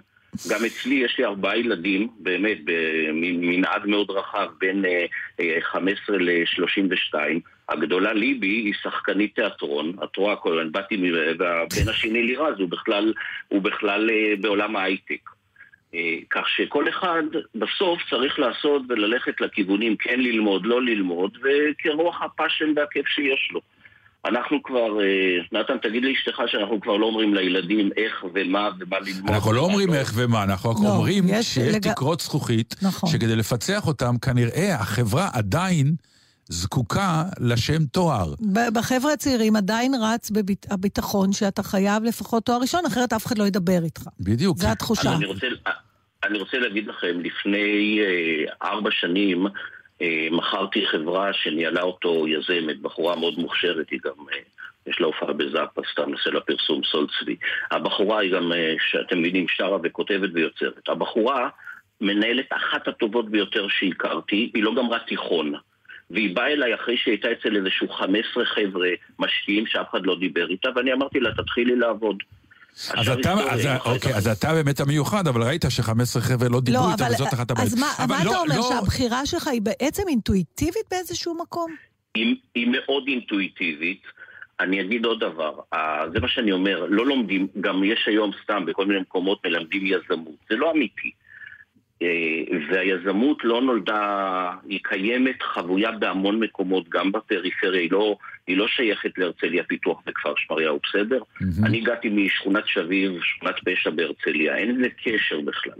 [0.51, 5.07] גם אצלי יש לי ארבעה ילדים, באמת, במנעד מאוד רחב, בין אה,
[5.41, 7.15] אה, 15 ל-32.
[7.69, 12.69] הגדולה ליבי היא שחקנית תיאטרון, את רואה כל, אני באתי, מ- והבן השני לירז הוא
[12.69, 13.13] בכלל,
[13.49, 15.31] הוא בכלל אה, בעולם ההייטק.
[15.95, 16.01] אה,
[16.31, 17.23] כך שכל אחד
[17.55, 23.61] בסוף צריך לעשות וללכת לכיוונים, כן ללמוד, לא ללמוד, וכרוח הפאשן והכיף שיש לו.
[24.27, 25.07] אנחנו כבר, אה,
[25.61, 29.31] נתן, תגיד לאשתך שאנחנו כבר לא אומרים לילדים איך ומה ומה ללמוד.
[29.31, 33.11] אנחנו לא אומרים איך ומה, אנחנו רק לא, אומרים יש שיש לג- תקרות זכוכית, נכון.
[33.11, 35.87] שכדי לפצח אותם, כנראה החברה עדיין
[36.51, 38.35] זקוקה לשם תואר.
[38.75, 43.45] בחבר'ה הצעירים עדיין רץ בביט- הביטחון שאתה חייב לפחות תואר ראשון, אחרת אף אחד לא
[43.45, 44.03] ידבר איתך.
[44.21, 44.59] בדיוק.
[44.59, 45.13] זה התחושה.
[45.17, 45.47] אני רוצה,
[46.25, 49.47] אני רוצה להגיד לכם, לפני אה, ארבע שנים
[50.03, 54.39] אה, מכרתי חברה שניהלה אותו יזמת, בחורה מאוד מוכשרת, היא גם, אה,
[54.87, 57.37] יש לה הופעה בזאפה, סתם נעשה לה פרסום סול צבי.
[57.71, 60.89] הבחורה היא גם, אה, שאתם מבינים, שרה וכותבת ויוצרת.
[60.89, 61.49] הבחורה
[62.01, 65.55] מנהלת אחת הטובות ביותר שהכרתי, היא לא גמרה תיכון.
[66.11, 68.89] והיא באה אליי אחרי שהיא הייתה אצל איזשהו 15 חבר'ה
[69.19, 72.17] משקיעים שאף אחד לא דיבר איתה, ואני אמרתי לה, תתחילי לעבוד.
[72.95, 76.93] אז אתה, אז, אוקיי, אז אתה באמת המיוחד, אבל ראית ש-15 חבר'ה לא דיברו לא,
[76.93, 77.73] איתם, אבל וזאת אחת הבעיות.
[77.73, 81.75] אז מה, אבל מה לא- אתה אומר, לא- שהבחירה שלך היא בעצם אינטואיטיבית באיזשהו מקום?
[82.15, 84.03] היא, היא מאוד אינטואיטיבית.
[84.61, 85.53] אני אגיד עוד דבר,
[86.13, 90.35] זה מה שאני אומר, לא לומדים, גם יש היום סתם בכל מיני מקומות מלמדים יזמות,
[90.51, 91.11] זה לא אמיתי.
[92.03, 92.07] אה,
[92.73, 94.01] והיזמות לא נולדה,
[94.69, 100.33] היא קיימת, חבויה בהמון מקומות, גם בפריפריה, היא לא, היא לא שייכת להרצליה פיתוח וכפר
[100.37, 101.21] שמריהו, בסדר?
[101.65, 105.73] אני הגעתי משכונת שביב, שכונת פשע בהרצליה, אין לזה קשר בכלל.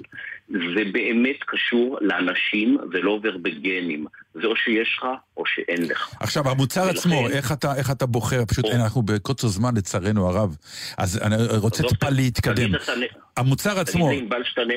[0.49, 4.07] זה באמת קשור לאנשים, זה לא עובר בגנים.
[4.35, 5.07] זה או שיש לך
[5.37, 6.09] או שאין לך.
[6.21, 8.45] עכשיו, המוצר ולכן- עצמו, איך אתה, איך אתה בוחר?
[8.45, 10.57] פשוט אין, אנחנו בקוצר זמן, לצערנו הרב.
[10.99, 12.71] אז אני רוצה טיפה להתקדם.
[13.37, 14.75] המוצר עצמו, תגיד לענבל שאתה נה-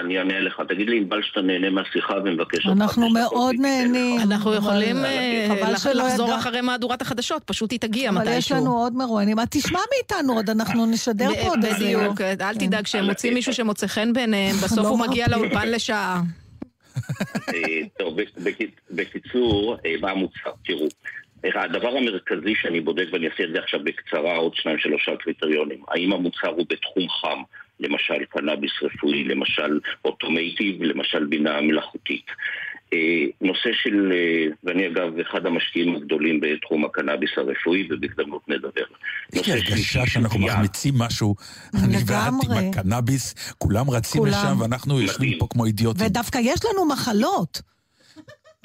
[0.00, 0.60] אני אענה לך.
[0.68, 2.80] תגיד לי, ענבל, שאתה נהנה מהשיחה ומבקש אותך.
[2.82, 4.20] אנחנו מאוד נהנים.
[4.20, 8.38] אנחנו יכולים אבל- אה, לחזור אחרי מהדורת החדשות, פשוט היא תגיע אבל מתישהו.
[8.38, 9.40] יש לנו עוד מרואיינים.
[9.40, 11.84] את תשמע מאיתנו עוד, אנחנו נשדר פה עוד איזה...
[11.84, 15.26] בדיוק, אל תדאג, כשהם מוצאים מישהו שמוצא חן בעיניהם, בסוף לא הוא מגיע.
[15.28, 16.22] לאולפן לשעה.
[17.48, 17.62] אה,
[17.98, 20.50] טוב, בק- בק- בקיצור, אה, מה המוצר?
[20.64, 20.86] תראו,
[21.62, 25.82] הדבר המרכזי שאני בודק, ואני אעשה את זה עכשיו בקצרה, עוד שניים שלושה קריטריונים.
[25.88, 27.42] האם המוצר הוא בתחום חם,
[27.80, 32.26] למשל קנאביס רפואי, למשל אוטומטיב, למשל בינה מלאכותית.
[32.92, 38.84] אה, נושא של, אה, ואני אגב אחד המשקיעים הגדולים בתחום הקנאביס הרפואי, ובהזדמנות נדבר.
[39.32, 40.40] יש לי הרגשה שאנחנו.
[40.40, 41.34] מחמיצים משהו.
[41.84, 42.68] אני ואת עם.
[42.70, 44.32] הקנאביס, כולם רצים כולם.
[44.32, 46.06] לשם, ואנחנו יושבים פה כמו אידיוטים.
[46.06, 47.62] ודווקא יש לנו מחלות.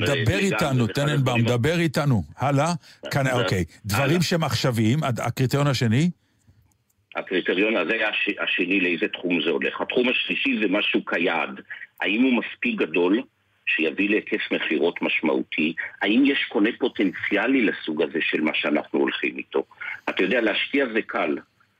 [0.01, 2.23] דבר איתנו, טננבאום, דבר איתנו.
[2.37, 2.73] הלאה.
[3.11, 3.63] כאן, אוקיי.
[3.85, 4.21] דברים.
[4.21, 6.09] שהם עכשוויים, הקריטריון השני?
[7.15, 9.81] הקריטריון הזה הש- השני לאיזה תחום זה הולך.
[9.81, 11.61] התחום השלישי זה משהו כיעד.
[12.01, 13.21] האם הוא מספיק גדול
[13.65, 15.73] שיביא להיקף מכירות משמעותי?
[16.01, 19.63] האם יש קונה פוטנציאלי לסוג הזה של מה שאנחנו הולכים איתו?
[20.09, 21.37] אתה יודע, להשקיע זה קל.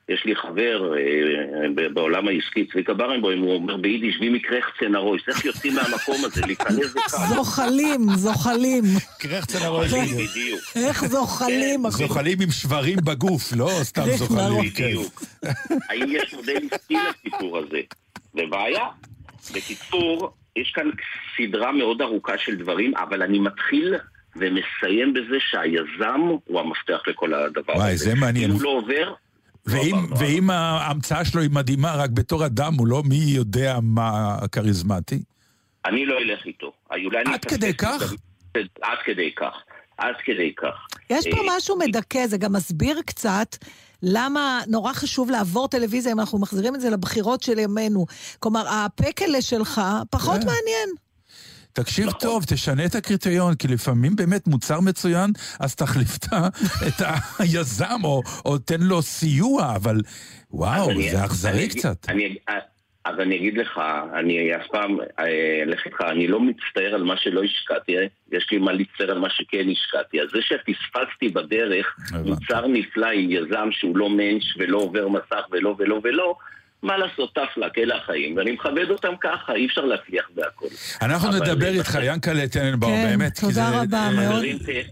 [0.10, 5.46] יש לי חבר אה, בעולם העסקי, צביקה ברנבוים, הוא אומר ביידיש, wie מקרח צנרויס, איך
[5.46, 7.36] יוצאים מהמקום הזה, להיכנס זה קל.
[7.36, 8.84] זוחלים, זוחלים.
[9.20, 9.94] קרחצן הרויס.
[9.94, 10.62] בדיוק.
[10.76, 11.86] איך זוחלים.
[11.86, 12.08] אחי.
[12.08, 14.70] זוחלים עם שברים בגוף, לא סתם זוחלים.
[14.70, 14.84] כן.
[14.84, 15.24] בדיוק.
[15.90, 17.82] האם יש מודל עסקי לסיפור הזה?
[18.34, 18.86] זה בעיה.
[19.56, 20.90] בקיצור, יש כאן
[21.38, 23.96] סדרה מאוד ארוכה של דברים, אבל אני מתחיל
[24.36, 27.84] ומסיים בזה שהיזם הוא המפתח לכל הדבר הזה.
[27.84, 28.50] וואי, זה מעניין.
[28.50, 29.14] אם הוא לא עובר,
[29.70, 35.24] ואם, ואם ההמצאה שלו היא מדהימה, רק בתור אדם, הוא לא מי יודע מה כריזמטי?
[35.86, 36.74] אני לא אלך איתו.
[37.26, 38.14] עד כדי כך?
[38.82, 39.54] עד כדי כך.
[39.98, 40.88] עד כדי כך.
[41.10, 43.56] יש פה אה, משהו מדכא, זה גם מסביר קצת
[44.04, 48.06] למה נורא חשוב לעבור טלוויזיה אם אנחנו מחזירים את זה לבחירות של ימינו.
[48.40, 50.48] כלומר, הפקלה שלך פחות כן.
[50.48, 50.90] מעניין.
[51.74, 52.20] תקשיב נכון.
[52.20, 56.16] טוב, תשנה את הקריטריון, כי לפעמים באמת מוצר מצוין, אז תחליף
[56.88, 57.02] את
[57.40, 59.98] היזם, או, או תן לו סיוע, אבל
[60.52, 62.10] וואו, אני- זה אכזרי קצת.
[62.10, 62.36] אני,
[63.06, 63.80] אז אני אגיד לך,
[64.20, 65.26] אני אף פעם אה,
[65.64, 68.06] אלך איתך, אני לא מצטער על מה שלא השקעתי, אה?
[68.32, 70.22] יש לי מה להצטער על מה שכן השקעתי.
[70.22, 71.96] אז זה שפספסתי בדרך.
[72.26, 76.36] מוצר נפלא עם יזם שהוא לא מענטש ולא עובר מסך ולא ולא ולא,
[76.84, 80.66] מה לעשות, טף לה, אלה החיים, ואני מכבד אותם ככה, אי אפשר להצליח בהכל.
[81.02, 83.82] אנחנו נדבר איתך, ינקלה טננבאום, כן, באמת, כי תודה זה...
[83.82, 84.44] רבה, אה, מאוד.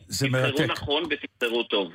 [0.08, 0.72] זה תבחרו מרתק.
[0.72, 1.92] נכון ותבחרו טוב.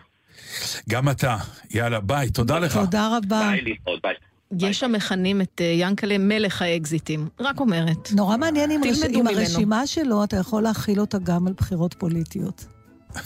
[0.88, 1.36] גם אתה.
[1.70, 2.76] יאללה, ביי, תודה לך.
[2.76, 3.40] תודה רבה.
[3.50, 4.14] ביי, להתראות, ביי.
[4.58, 7.28] יש המכנים את אה, ינקלה מלך האקזיטים.
[7.40, 8.12] רק אומרת.
[8.12, 8.80] נורא מעניין אם.
[9.26, 12.64] הרשימה שלו, אתה יכול להכיל אותה גם על בחירות פוליטיות.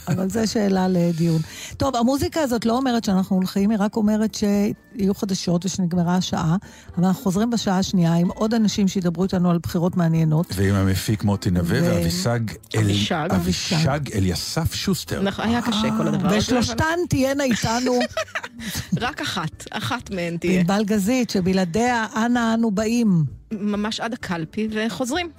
[0.08, 1.40] אבל זו שאלה לדיון.
[1.76, 6.56] טוב, המוזיקה הזאת לא אומרת שאנחנו הולכים, היא רק אומרת שיהיו חדשות ושנגמרה השעה,
[6.96, 10.46] אבל אנחנו חוזרים בשעה השנייה עם עוד אנשים שידברו איתנו על בחירות מעניינות.
[10.54, 12.40] ועם המפיק מוטי נווה ואבישג
[12.74, 13.28] אל- אבישג.
[13.30, 15.22] אבישג אליסף שוסטר.
[15.22, 16.36] נכון, היה קשה כל הדבר הזה.
[16.38, 17.98] ושלושתן תהיינה איתנו
[19.00, 20.60] רק אחת, אחת מהן תהיה.
[20.60, 23.24] ענבל גזית, שבלעדיה אנה אנו באים.
[23.52, 25.30] ממש עד הקלפי וחוזרים.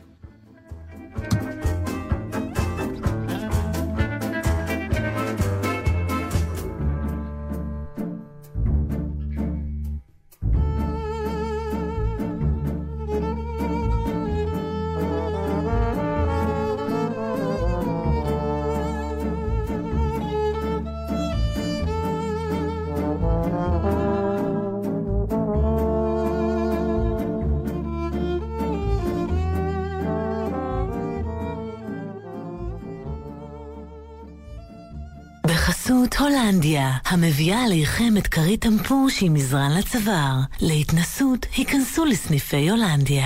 [36.07, 40.39] בחסות הולנדיה, המביאה עליכם את כרית טמפוש עם מזרן לצוואר.
[40.61, 43.25] להתנסות, היכנסו לסניפי הולנדיה.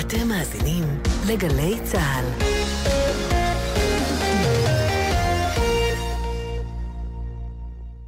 [0.00, 0.84] אתם מאזינים
[1.26, 2.24] לגלי צה"ל.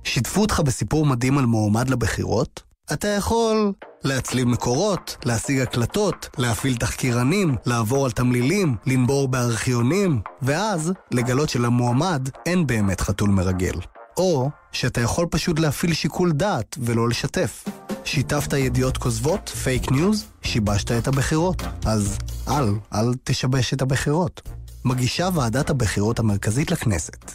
[0.05, 2.72] שיתפו אותך בסיפור מדהים על מועמד לבחירות?
[2.93, 3.72] אתה יכול
[4.05, 12.66] להצליב מקורות, להשיג הקלטות, להפעיל תחקירנים, לעבור על תמלילים, לנבור בארכיונים, ואז לגלות שלמועמד אין
[12.66, 13.74] באמת חתול מרגל.
[14.16, 17.64] או שאתה יכול פשוט להפעיל שיקול דעת ולא לשתף.
[18.05, 21.62] שיתפת ידיעות כוזבות, פייק ניוז, שיבשת את הבחירות.
[21.84, 22.18] אז
[22.49, 24.43] אל, אל תשבש את הבחירות.
[24.84, 27.32] מגישה ועדת הבחירות המרכזית לכנסת.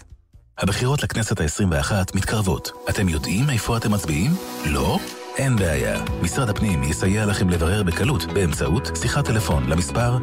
[0.58, 2.72] הבחירות לכנסת ה-21 מתקרבות.
[2.90, 4.32] אתם יודעים איפה אתם מצביעים?
[4.66, 5.00] לא?
[5.38, 6.04] אין בעיה.
[6.22, 10.20] משרד הפנים יסייע לכם לברר בקלות באמצעות שיחת טלפון למספר 1-800-222-290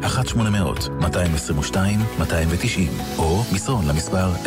[3.17, 4.45] או מסרון למספר 050-808-5500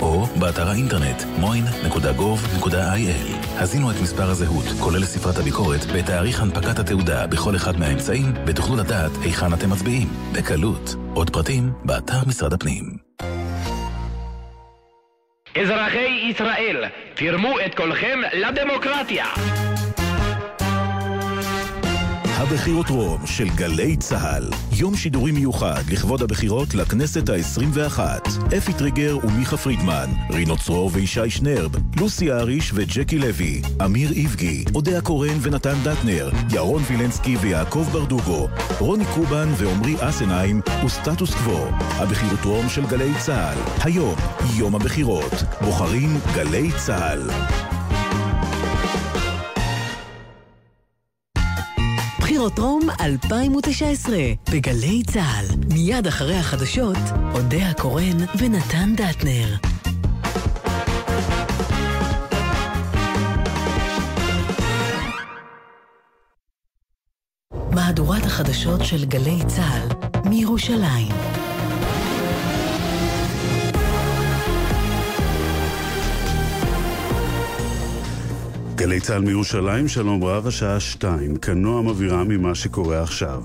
[0.00, 2.68] או באתר האינטרנט moin.gov.il.
[3.58, 9.10] הזינו את מספר הזהות, כולל ספרת הביקורת, ותאריך הנפקת התעודה בכל אחד מהאמצעים, ותוכלו לדעת
[9.22, 10.08] היכן אתם מצביעים.
[10.32, 10.94] בקלות.
[11.14, 13.09] עוד פרטים, באתר משרד הפנים.
[15.54, 16.84] אזרחי ישראל,
[17.14, 19.24] תרמו את קולכם לדמוקרטיה.
[22.40, 24.50] הבחירות רום של גלי צה"ל.
[24.72, 28.00] יום שידורי מיוחד לכבוד הבחירות לכנסת ה-21.
[28.58, 31.70] אפי טריגר ומיכה פרידמן, רינו צרור וישי שנרב,
[32.00, 39.04] לוסי אריש וג'קי לוי, אמיר איבגי, אודיה קורן ונתן דטנר, ירון וילנסקי ויעקב ברדוגו, רוני
[39.14, 41.66] קובן ועמרי אסנהיים וסטטוס קוו.
[41.80, 43.58] הבחירות רום של גלי צה"ל.
[43.84, 44.16] היום,
[44.56, 45.34] יום הבחירות.
[45.60, 47.30] בוחרים גלי צה"ל.
[52.40, 54.16] בחירות רום 2019
[54.52, 55.46] בגלי צה"ל.
[55.74, 56.96] מיד אחרי החדשות,
[57.34, 59.56] אודה הקורן ונתן דטנר.
[67.70, 69.88] מהדורת החדשות של גלי צה"ל
[70.30, 71.49] מירושלים.
[78.80, 83.42] גלי צה"ל מירושלים, שלום רב, השעה שתיים, כנוע מבהירה ממה שקורה עכשיו.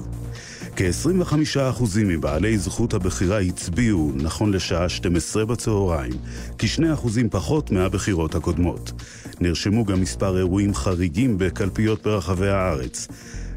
[0.76, 6.12] כ-25% מבעלי זכות הבחירה הצביעו, נכון לשעה 12 בצהריים,
[6.58, 8.92] כ-2% פחות מהבחירות הקודמות.
[9.40, 13.08] נרשמו גם מספר אירועים חריגים בקלפיות ברחבי הארץ.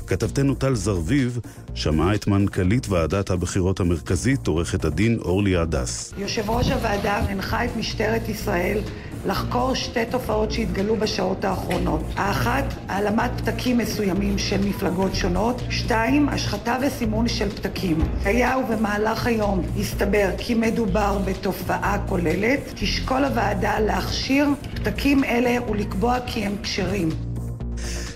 [0.06, 1.38] כתבתנו טל זרביב
[1.74, 6.14] שמעה את מנכ"לית ועדת הבחירות המרכזית, עורכת הדין אורלי הדס.
[6.18, 8.78] יושב ראש הוועדה הנחה את משטרת ישראל
[9.26, 12.02] לחקור שתי תופעות שהתגלו בשעות האחרונות.
[12.16, 15.62] האחת, העלמת פתקים מסוימים של מפלגות שונות.
[15.70, 17.98] שתיים, השחתה וסימון של פתקים.
[18.24, 26.44] היה ובמהלך היום הסתבר כי מדובר בתופעה כוללת, תשקול הוועדה להכשיר פתקים אלה ולקבוע כי
[26.44, 27.08] הם כשרים.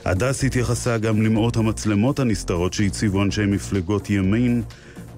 [0.05, 4.63] הדס התייחסה גם למאות המצלמות הנסתרות שהציבו אנשי מפלגות ימין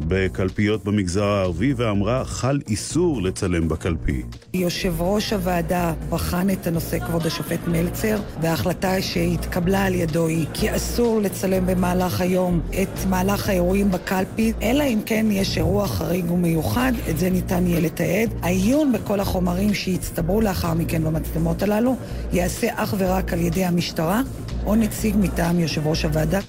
[0.01, 4.23] בקלפיות במגזר הערבי ואמרה חל איסור לצלם בקלפי.
[4.55, 10.77] יושב ראש הוועדה בחן את הנושא כבוד השופט מלצר וההחלטה שהתקבלה על ידו היא כי
[10.77, 16.93] אסור לצלם במהלך היום את מהלך האירועים בקלפי אלא אם כן יש אירוע חריג ומיוחד,
[17.11, 18.31] את זה ניתן יהיה לתעד.
[18.43, 21.97] העיון בכל החומרים שיצטברו לאחר מכן במצלמות הללו
[22.33, 24.23] ייעשה אך ורק על ידי המשטרה
[24.67, 26.41] או נציג מטעם יושב ראש הוועדה.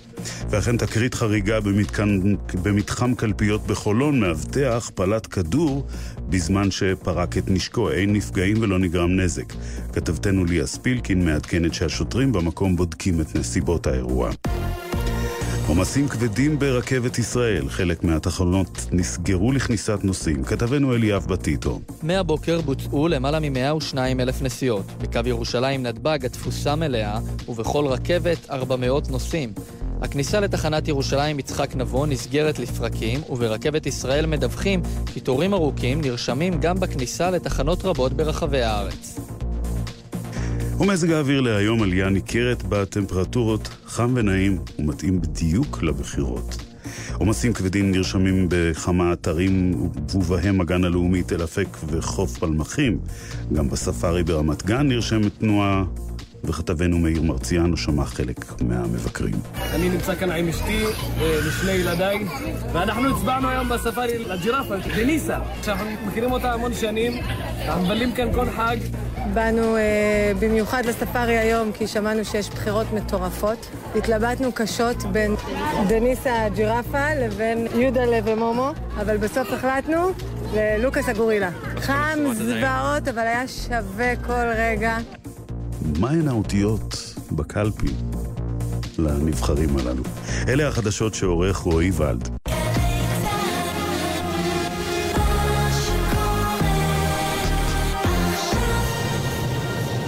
[0.50, 2.20] ואכן תקרית חריגה במתקן,
[2.64, 5.88] במתחם קלפיות בחולון, מאבטח פלט כדור
[6.30, 7.92] בזמן שפרק את נשקו.
[7.92, 9.54] אין נפגעים ולא נגרם נזק.
[9.94, 14.32] כתבתנו ליה ספילקין מעדכנת שהשוטרים במקום בודקים את נסיבות האירוע.
[15.68, 20.44] עומסים כבדים ברכבת ישראל, חלק מהתחנות נסגרו לכניסת נוסעים.
[20.44, 21.80] כתבנו אליאב בטיטו.
[22.04, 24.86] מהבוקר בוצעו למעלה מ-102 אלף נסיעות.
[25.02, 29.54] בקו ירושלים נתב"ג התפוסה מלאה, ובכל רכבת 400 נוסעים.
[30.02, 36.80] הכניסה לתחנת ירושלים יצחק נבון נסגרת לפרקים, וברכבת ישראל מדווחים כי תורים ארוכים נרשמים גם
[36.80, 39.20] בכניסה לתחנות רבות ברחבי הארץ.
[40.80, 46.58] ומזג האוויר להיום עלייה ניכרת בטמפרטורות, חם ונעים ומתאים בדיוק לבחירות.
[47.14, 49.74] עומסים כבדים נרשמים בכמה אתרים
[50.14, 52.98] ובהם הגן הלאומי תל אפק וחוף פלמחים.
[53.54, 55.84] גם בספארי ברמת גן נרשמת תנועה
[56.48, 59.36] וכתבנו מאיר מרציאנו שמע חלק מהמבקרים.
[59.74, 60.84] אני נמצא כאן עם אשתי
[61.48, 62.26] ושני ילדיי,
[62.74, 67.14] ואנחנו הצבענו היום בספארי לג'ירפה, בניסה, שאנחנו מכירים אותה המון שנים,
[67.66, 68.78] אנחנו מבלים כאן כל חג.
[69.34, 73.68] באנו אה, במיוחד לספארי היום כי שמענו שיש בחירות מטורפות.
[73.96, 75.36] התלבטנו קשות בין
[75.88, 78.72] דניסה הג'ירפה לבין יהודה ומומו,
[79.02, 80.12] אבל בסוף החלטנו
[80.54, 81.50] ללוקאס הגורילה.
[81.80, 84.98] חם, זוועות, אבל היה שווה כל רגע.
[86.00, 87.94] מהן האותיות בקלפי
[88.98, 90.04] לנבחרים הללו?
[90.48, 92.30] אלה החדשות שעורך רועי ולד.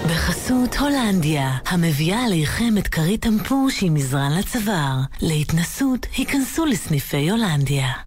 [0.05, 4.99] בחסות הולנדיה, המביאה עליכם את כרית טמפוש עם מזרן לצוואר.
[5.21, 8.07] להתנסות, היכנסו לסניפי הולנדיה.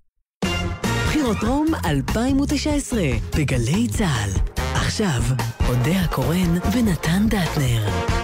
[1.11, 3.01] בחירות רום 2019
[3.37, 4.31] בגלי צה"ל.
[4.75, 5.23] עכשיו,
[5.69, 8.20] אודה הקורן ונתן דטנר.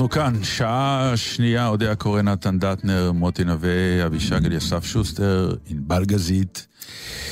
[0.00, 6.66] אנחנו כאן, שעה שנייה, אודיה קורא, נתן דטנר, מוטי נווה, אבישג אליסף שוסטר, ענבל גזית.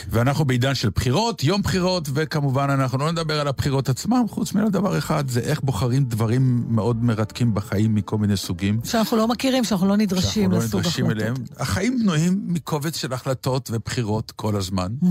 [0.09, 4.99] ואנחנו בעידן של בחירות, יום בחירות, וכמובן אנחנו לא נדבר על הבחירות עצמם, חוץ מדבר
[4.99, 8.81] אחד, זה איך בוחרים דברים מאוד מרתקים בחיים מכל מיני סוגים.
[8.85, 11.23] שאנחנו לא מכירים, שאנחנו לא נדרשים שאנחנו לא לסוג נדרשים החלטות.
[11.23, 11.35] אליהם.
[11.57, 14.93] החיים בנויים מקובץ של החלטות ובחירות כל הזמן.
[15.03, 15.07] Mm.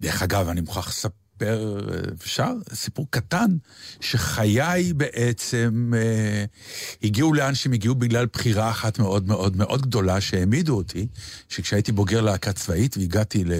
[0.00, 1.27] דרך אגב, אני מוכרח לספר,
[2.14, 2.52] אפשר?
[2.74, 3.56] סיפור קטן,
[4.00, 6.44] שחיי בעצם אה,
[7.02, 11.06] הגיעו לאן שהם הגיעו בגלל בחירה אחת מאוד מאוד מאוד גדולה שהעמידו אותי,
[11.48, 13.52] שכשהייתי בוגר להקה צבאית והגעתי ל...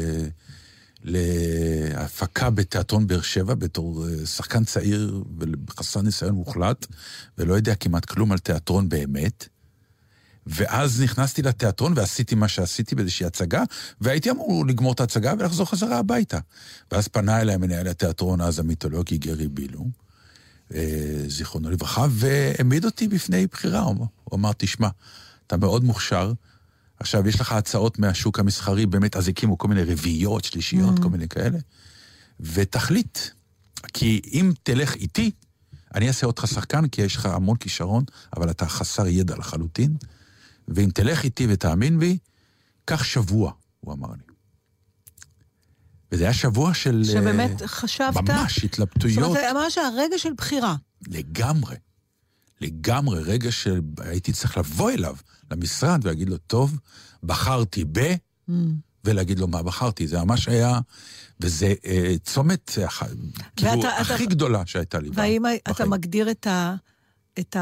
[1.05, 5.23] להפקה בתיאטרון באר שבע בתור אה, שחקן צעיר
[5.69, 6.87] וחסר ניסיון מוחלט,
[7.39, 9.49] ולא יודע כמעט כלום על תיאטרון באמת.
[10.49, 13.63] ואז נכנסתי לתיאטרון ועשיתי מה שעשיתי באיזושהי הצגה,
[14.01, 16.39] והייתי אמור לגמור את ההצגה ולחזור חזרה הביתה.
[16.93, 19.87] ואז פנה אליי מנהל התיאטרון אז המיתולוגי גרי בילו,
[20.75, 23.81] אה, זיכרונו לברכה, והעמיד אותי בפני בחירה.
[23.81, 24.89] הוא הוא אמר, תשמע,
[25.47, 26.33] אתה מאוד מוכשר,
[27.01, 31.03] עכשיו יש לך הצעות מהשוק המסחרי, באמת, אז הקימו כל מיני רביעיות, שלישיות, Mm.
[31.03, 31.59] כל מיני כאלה,
[32.41, 33.19] ותחליט.
[33.93, 35.31] כי אם תלך איתי,
[35.95, 38.05] אני אעשה אותך שחקן, כי יש לך המון כישרון,
[38.37, 39.97] אבל אתה חסר ידע לחלוטין.
[40.69, 42.19] ואם תלך איתי ותאמין בי,
[42.85, 44.23] קח שבוע, הוא אמר לי.
[46.13, 47.03] וזה היה שבוע של...
[47.05, 48.17] שבאמת אה, חשבת...
[48.31, 49.15] ממש התלבטויות.
[49.15, 50.77] זאת אומרת, ממש הרגע של בחירה.
[51.09, 51.77] לגמרי.
[52.61, 55.17] לגמרי, רגע שהייתי צריך לבוא אליו,
[55.51, 56.79] למשרד, ולהגיד לו, טוב,
[57.23, 57.99] בחרתי ב...
[57.99, 58.53] Mm.
[59.05, 60.07] ולהגיד לו מה בחרתי.
[60.07, 60.81] זה ממש היה...
[61.41, 62.89] וזה אה, צומת, אה,
[63.57, 65.11] כאילו, ואתה- הכי אתה- גדולה שהייתה לי.
[65.13, 66.75] והאם אתה מגדיר את, ה,
[67.39, 67.57] את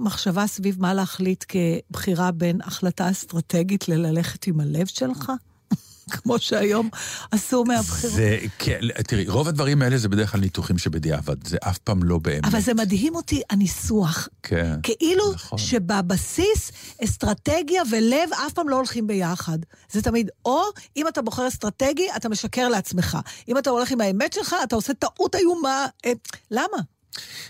[0.00, 5.32] המחשבה סביב מה להחליט כבחירה בין החלטה אסטרטגית לללכת עם הלב שלך?
[6.10, 6.88] כמו שהיום
[7.30, 8.16] עשו מהבחירות.
[8.16, 12.18] זה, כן, תראי, רוב הדברים האלה זה בדרך כלל ניתוחים שבדיעבד, זה אף פעם לא
[12.18, 12.44] באמת.
[12.44, 14.28] אבל זה מדהים אותי, הניסוח.
[14.42, 14.74] כן.
[14.82, 15.58] כאילו נכון.
[15.58, 16.72] שבבסיס
[17.04, 19.58] אסטרטגיה ולב אף פעם לא הולכים ביחד.
[19.92, 20.62] זה תמיד, או
[20.96, 23.18] אם אתה בוחר אסטרטגי, אתה משקר לעצמך.
[23.48, 25.86] אם אתה הולך עם האמת שלך, אתה עושה טעות איומה.
[26.06, 26.12] אה,
[26.50, 26.78] למה?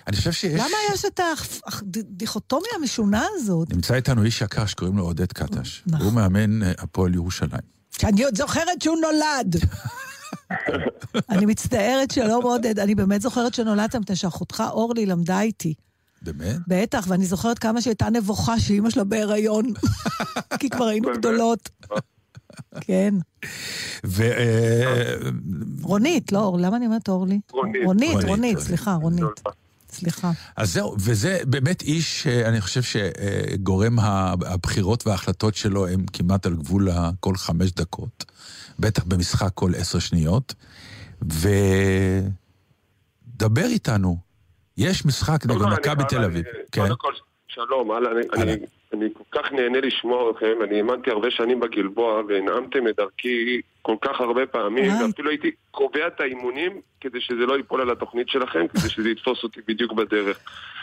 [0.06, 0.60] אני חושב שיש...
[0.60, 1.20] למה יש את
[1.66, 3.74] הדיכוטומיה המשונה הזאת?
[3.74, 5.82] נמצא איתנו איש יקר שקוראים לו עודד קטש.
[5.86, 6.06] נכון.
[6.06, 7.62] הוא מאמן אה, הפועל ירושלים.
[7.98, 9.56] שאני עוד זוכרת שהוא נולד.
[11.30, 15.74] אני מצטערת שלא עודד, אני באמת זוכרת שנולדת מפני שאחותך אורלי למדה איתי.
[16.22, 16.56] באמת?
[16.68, 19.66] בטח, ואני זוכרת כמה שהייתה נבוכה שאימא שלה בהיריון,
[20.60, 21.68] כי כבר היינו גדולות.
[22.80, 23.14] כן.
[24.06, 24.22] ו...
[24.22, 25.14] אה,
[25.82, 27.40] רונית, לא למה אני אומרת אורלי?
[27.52, 27.82] רונית.
[28.26, 28.58] רונית.
[28.58, 29.24] סליחה, רונית.
[29.90, 30.30] סליחה.
[30.56, 36.56] אז זהו, וזה באמת איש, אה, אני חושב שגורם הבחירות וההחלטות שלו הם כמעט על
[36.56, 36.88] גבול
[37.20, 38.24] כל חמש דקות.
[38.78, 40.54] בטח במשחק כל עשר שניות.
[41.22, 42.30] ודבר
[43.64, 44.16] איתנו.
[44.76, 46.44] יש משחק נגד מכבי תל אביב.
[46.72, 46.82] כן.
[46.82, 47.12] קודם כל,
[47.48, 48.56] שלום, אהלן, אני-
[48.92, 53.60] אני- אני כל כך נהנה לשמוע אתכם, אני האמנתי הרבה שנים בגלבוע והנעמתם את דרכי
[53.82, 55.04] כל כך הרבה פעמים, וואי.
[55.06, 59.42] ואפילו הייתי קובע את האימונים כדי שזה לא ייפול על התוכנית שלכם, כדי שזה יתפוס
[59.42, 60.38] אותי בדיוק בדרך.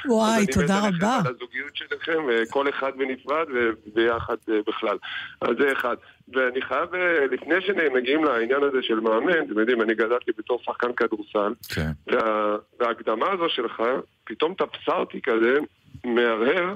[0.06, 1.14] וואי, אז תודה אני מת רבה.
[1.16, 4.98] עליכם, על הזוגיות שלכם, וכל אחד בנפרד וביחד אה, בכלל.
[5.42, 5.96] אז זה אחד.
[6.34, 10.94] ואני חייב, אה, לפני שמגיעים לעניין הזה של מאמן, אתם יודעים, אני גדלתי בתור שחקן
[10.94, 11.92] כדורסל, כן.
[12.08, 13.84] וה, וההקדמה הזו שלך,
[14.24, 15.58] פתאום תפסה אותי כזה,
[16.06, 16.74] מהרהר, אה,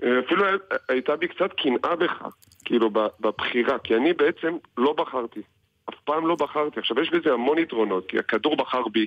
[0.00, 2.22] אפילו הי- הייתה בי קצת קנאה בך,
[2.64, 2.90] כאילו,
[3.20, 5.40] בבחירה, כי אני בעצם לא בחרתי.
[5.88, 6.80] אף פעם לא בחרתי.
[6.80, 9.06] עכשיו, יש בזה המון יתרונות, כי הכדור בחר בי.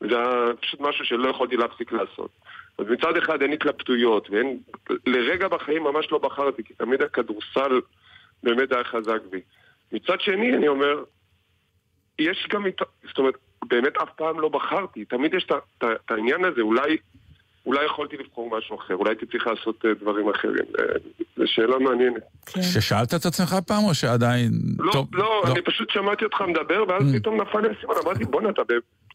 [0.00, 2.30] וזה היה פשוט משהו שלא יכולתי להפסיק לעשות.
[2.78, 4.58] אז מצד אחד אין התלבטויות, ואין...
[5.06, 7.80] לרגע בחיים ממש לא בחרתי, כי תמיד הכדורסל
[8.42, 9.40] באמת היה חזק בי.
[9.92, 11.04] מצד שני, אני אומר,
[12.18, 12.64] יש גם...
[13.08, 13.34] זאת אומרת,
[13.68, 15.04] באמת אף פעם לא בחרתי.
[15.04, 15.46] תמיד יש
[15.78, 16.96] את העניין הזה, אולי,
[17.68, 20.64] אולי יכולתי לבחור משהו אחר, אולי הייתי צריך לעשות אה, דברים אחרים.
[20.78, 20.84] אה,
[21.36, 22.22] זו שאלה מעניינת.
[22.60, 24.50] ששאלת את עצמך פעם או שעדיין...
[24.78, 27.18] לא, טוב, לא, אני פשוט שמעתי אותך מדבר, ואז Mm.
[27.18, 28.62] פתאום נפל לי הסימן, אמרתי, בואנה, אתה...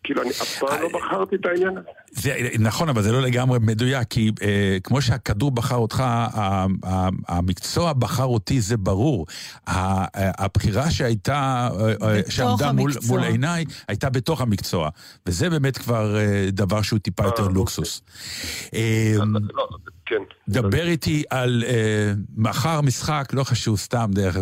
[0.03, 1.87] כאילו, אני אף פעם לא בחרתי את העניין הזה.
[2.11, 6.27] זה, נכון, אבל זה לא לגמרי מדויק, כי אה, כמו שהכדור בחר אותך, ה,
[6.85, 9.25] ה, המקצוע בחר אותי, זה ברור.
[9.67, 10.05] ה, ה,
[10.45, 12.91] הבחירה שהייתה, אה, אה, שעמדה מול.
[13.07, 14.89] מול עיניי, הייתה בתוך המקצוע.
[15.25, 18.01] וזה באמת כבר אה, דבר שהוא טיפה יותר לוקסוס.
[18.73, 19.15] אה,
[20.17, 20.23] כן.
[20.47, 24.37] דבר איתי על אה, מחר משחק, לא חשוב, סתם דרך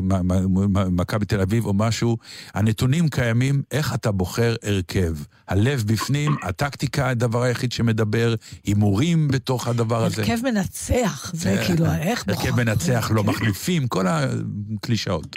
[0.91, 2.17] מכבי תל אביב או משהו,
[2.53, 5.13] הנתונים קיימים, איך אתה בוחר הרכב?
[5.47, 8.33] הלב בפנים, הטקטיקה הדבר היחיד שמדבר,
[8.65, 10.21] הימורים בתוך הדבר הזה.
[10.21, 12.47] הרכב מנצח, זה אה, כאילו, איך בוחר.
[12.47, 15.35] הרכב מנצח, לא מחליפים, כל הקלישאות.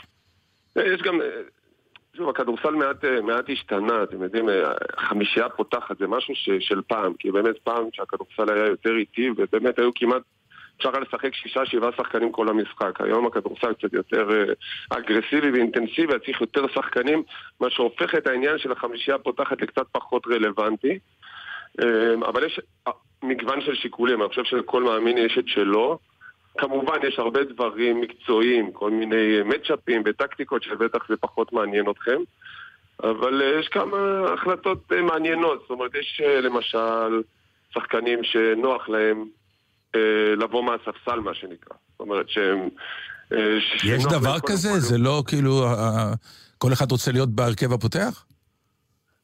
[0.76, 1.26] יש גם, אה,
[2.16, 6.80] שוב, הכדורסל מעט, אה, מעט השתנה, אתם יודעים, אה, חמישייה פותחת זה משהו ש, של
[6.86, 10.22] פעם, כי באמת פעם שהכדורסל היה יותר איטי, ובאמת היו כמעט,
[10.76, 13.00] אפשר היה לשחק שישה, שבעה שחקנים כל המשחק.
[13.00, 14.52] היום הכדורסל קצת יותר אה,
[14.98, 17.22] אגרסיבי ואינטנסיבי, צריך יותר שחקנים,
[17.60, 20.98] מה שהופך את העניין של החמישייה הפותחת לקצת פחות רלוונטי.
[22.26, 22.60] אבל יש
[23.22, 25.98] מגוון של שיקולים, אני חושב שלכל מאמין יש את שלו.
[26.58, 32.20] כמובן, יש הרבה דברים מקצועיים, כל מיני מצ'אפים וטקטיקות שבטח זה פחות מעניין אתכם,
[33.02, 33.96] אבל אה, יש כמה
[34.34, 35.60] החלטות אה, מעניינות.
[35.60, 37.22] זאת אומרת, יש אה, למשל
[37.74, 39.24] שחקנים שנוח להם
[39.94, 40.00] אה,
[40.36, 41.76] לבוא מהספסל, מה שנקרא.
[41.92, 42.68] זאת אומרת שהם...
[43.32, 44.68] אה, יש דבר כזה?
[44.68, 46.12] כל- זה לא כאילו, אה,
[46.58, 48.24] כל אחד רוצה להיות בהרכב הפותח?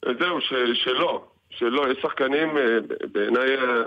[0.05, 0.53] זהו, ש,
[0.85, 1.87] שלא, שלא.
[1.93, 2.78] יש שחקנים אה,
[3.12, 3.83] בעיניי אה,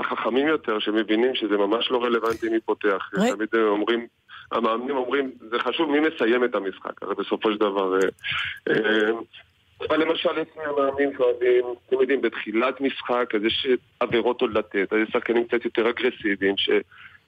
[0.00, 3.10] החכמים יותר, שמבינים שזה ממש לא רלוונטי מי פותח.
[3.14, 4.06] רי- תמיד הם אומרים,
[4.52, 7.94] המאמנים אומרים, זה חשוב מי מסיים את המשחק, הרי בסופו של דבר...
[7.94, 8.08] אה,
[8.70, 9.10] אה,
[9.88, 13.66] אבל למשל, יש מאמנים שאוהבים, אתם יודעים, בתחילת משחק, אז יש
[14.00, 16.70] עבירות עוד לתת, אז יש שחקנים קצת יותר אגרסיביים, ש...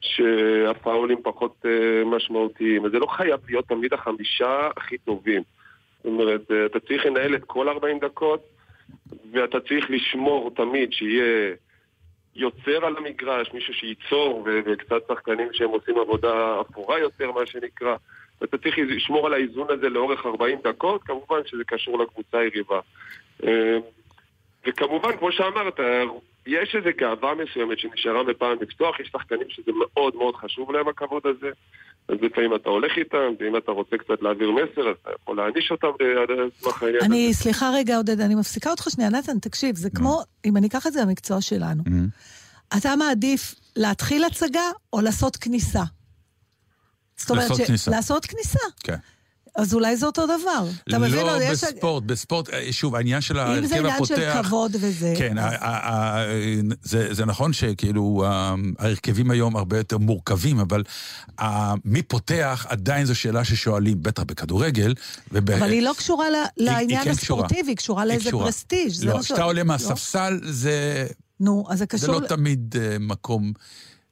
[0.00, 5.42] שהפאולים פחות אה, משמעותיים, אז זה לא חייב להיות תמיד החמישה הכי טובים.
[5.96, 8.40] זאת אומרת, אתה צריך לנהל את כל 40 דקות,
[9.32, 11.54] ואתה צריך לשמור תמיד שיהיה
[12.36, 17.96] יוצר על המגרש, מישהו שייצור, ו- וקצת שחקנים שהם עושים עבודה אפורה יותר, מה שנקרא.
[18.40, 22.80] ואתה צריך לשמור על האיזון הזה לאורך 40 דקות, כמובן שזה קשור לקבוצה היריבה.
[23.46, 23.78] אה,
[24.66, 25.80] וכמובן, כמו שאמרת,
[26.46, 31.22] יש איזו גאווה מסוימת שנשארה מפעם לפתוח, יש שחקנים שזה מאוד מאוד חשוב להם הכבוד
[31.26, 31.50] הזה,
[32.08, 35.70] אז לפעמים אתה הולך איתם, ואם אתה רוצה קצת להעביר מסר, אז אתה יכול להעניש
[35.70, 35.86] אותם
[36.28, 37.04] על סמך העניין.
[37.04, 39.10] אני, סליחה רגע, עודד, אני מפסיקה אותך שנייה.
[39.10, 41.82] נתן, תקשיב, זה כמו, אם אני אקח את זה למקצוע שלנו,
[42.76, 45.82] אתה מעדיף להתחיל הצגה או לעשות כניסה?
[47.16, 47.90] זאת אומרת, לעשות כניסה.
[47.90, 48.58] לעשות כניסה.
[48.84, 48.96] כן.
[49.56, 50.68] אז אולי זה אותו דבר.
[50.88, 51.26] אתה מבין?
[51.26, 54.46] לא בספורט, בספורט, אה, שוב, העניין של אם זה ההרכב עניין של הפותח...
[54.46, 55.34] כבוד וזה, כן,
[56.82, 60.82] זה זה נכון שכאילו ה- ההרכבים היום הרבה יותר מורכבים, אבל
[61.40, 64.94] ה- מי פותח עדיין זו שאלה ששואלים, בטח בכדורגל.
[65.32, 67.10] וב- אבל היא לא קשורה ל- לעניין כן.
[67.10, 68.30] הספורטיבי, היא קשורה לאיזה.
[68.30, 68.88] פרסטיג'.
[68.92, 69.66] זה לא, כשאתה עולה לא?
[69.68, 71.06] מהספסל, זה
[71.40, 72.08] נו, אז זה זה קשור...
[72.14, 73.52] לא ל- תמיד אה, מקום...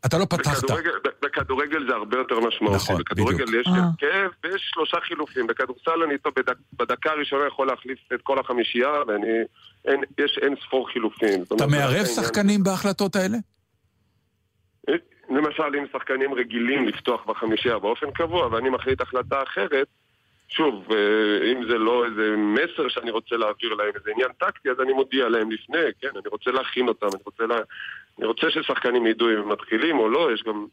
[0.06, 0.64] אתה לא פתחת.
[0.64, 0.90] בכדורגל,
[1.22, 2.76] בכדורגל זה הרבה יותר משמעותי.
[2.76, 3.60] נכון, בכדורגל בדיוק.
[3.60, 3.72] יש אה.
[3.72, 5.46] הרכב ויש שלושה חילופים.
[5.46, 11.42] בכדורסל אני איתו בדק, בדקה הראשונה יכול להחליף את כל החמישייה, ויש אין ספור חילופים.
[11.56, 12.04] אתה מערב.
[12.04, 13.38] שחקנים בהחלטות האלה?
[15.30, 19.86] למשל, אם שחקנים רגילים לפתוח בחמישייה באופן קבוע, ואני מחליט החלטה אחרת,
[20.48, 24.76] שוב, אה, אם זה לא איזה מסר שאני רוצה להעביר להם, איזה עניין טקטי, אז
[24.80, 26.08] אני מודיע להם לפני, כן?
[26.08, 27.58] אני רוצה להכין אותם, אני רוצה, לה...
[28.20, 30.66] אני רוצה ששחקנים ידעו אם הם מתחילים או לא, יש גם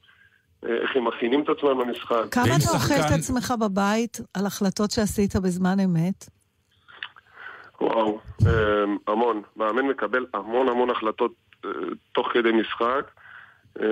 [0.66, 2.24] אה, איך הם מכינים את עצמם למשחק.
[2.32, 6.26] כמה אתה אוכל את עצמך בבית על החלטות שעשית בזמן אמת?
[7.82, 9.42] וואו, אה, המון.
[9.56, 11.32] מאמן מקבל המון המון החלטות
[11.66, 11.70] אה,
[12.12, 13.12] תוך כדי משחק,
[13.82, 13.86] אה,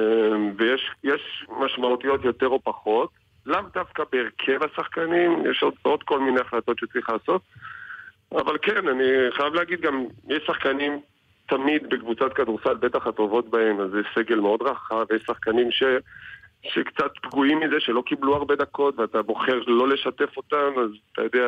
[0.57, 3.09] ויש יש משמעותיות יותר או פחות.
[3.45, 7.41] לאו דווקא בהרכב השחקנים, יש עוד, עוד כל מיני החלטות שצריך לעשות.
[8.31, 10.99] אבל כן, אני חייב להגיד גם, יש שחקנים
[11.47, 15.83] תמיד בקבוצת כדורסל, בטח הטובות בהם, אז זה סגל מאוד רחב, ויש שחקנים ש,
[16.63, 21.47] שקצת פגועים מזה, שלא קיבלו הרבה דקות, ואתה בוחר לא לשתף אותם, אז אתה יודע,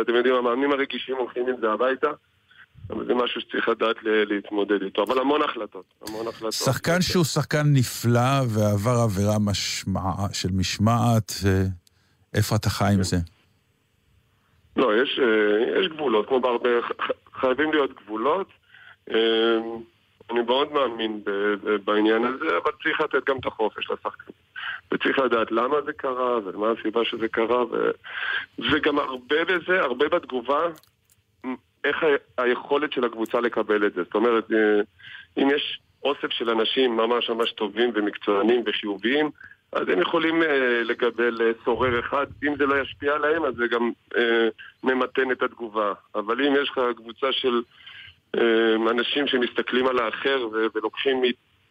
[0.00, 2.10] אתם יודעים, המאמנים הרגישים הולכים עם זה הביתה.
[2.90, 5.02] אבל זה משהו שצריך לדעת להתמודד איתו.
[5.02, 6.52] אבל המון החלטות, המון החלטות.
[6.52, 10.00] שחקן שהוא שחקן נפלא ועבר עבירה משמע,
[10.32, 11.64] של משמעת, אה,
[12.34, 13.16] איפה אתה חי עם זה?
[14.76, 16.68] לא, יש, אה, יש גבולות, כמו בהרבה,
[17.34, 18.46] חייבים להיות גבולות.
[19.10, 19.58] אה,
[20.30, 21.20] אני מאוד מאמין
[21.84, 24.36] בעניין הזה, אבל צריך לתת גם את החופש לשחקנים.
[24.92, 27.90] וצריך לדעת למה זה קרה, ומה הסיבה שזה קרה, ו...
[28.72, 30.60] וגם הרבה בזה, הרבה בתגובה,
[31.84, 31.96] איך
[32.38, 34.02] היכולת של הקבוצה לקבל את זה.
[34.02, 34.80] זאת אומרת, אה,
[35.42, 39.30] אם יש אוסף של אנשים ממש ממש טובים ומקצוענים וחיוביים,
[39.72, 42.26] אז הם יכולים אה, לקבל אה, סורר אחד.
[42.44, 44.48] אם זה לא ישפיע עליהם, אז זה גם אה,
[44.84, 45.92] ממתן את התגובה.
[46.14, 47.62] אבל אם יש לך קבוצה של
[48.90, 51.22] אנשים שמסתכלים על האחר ולוקחים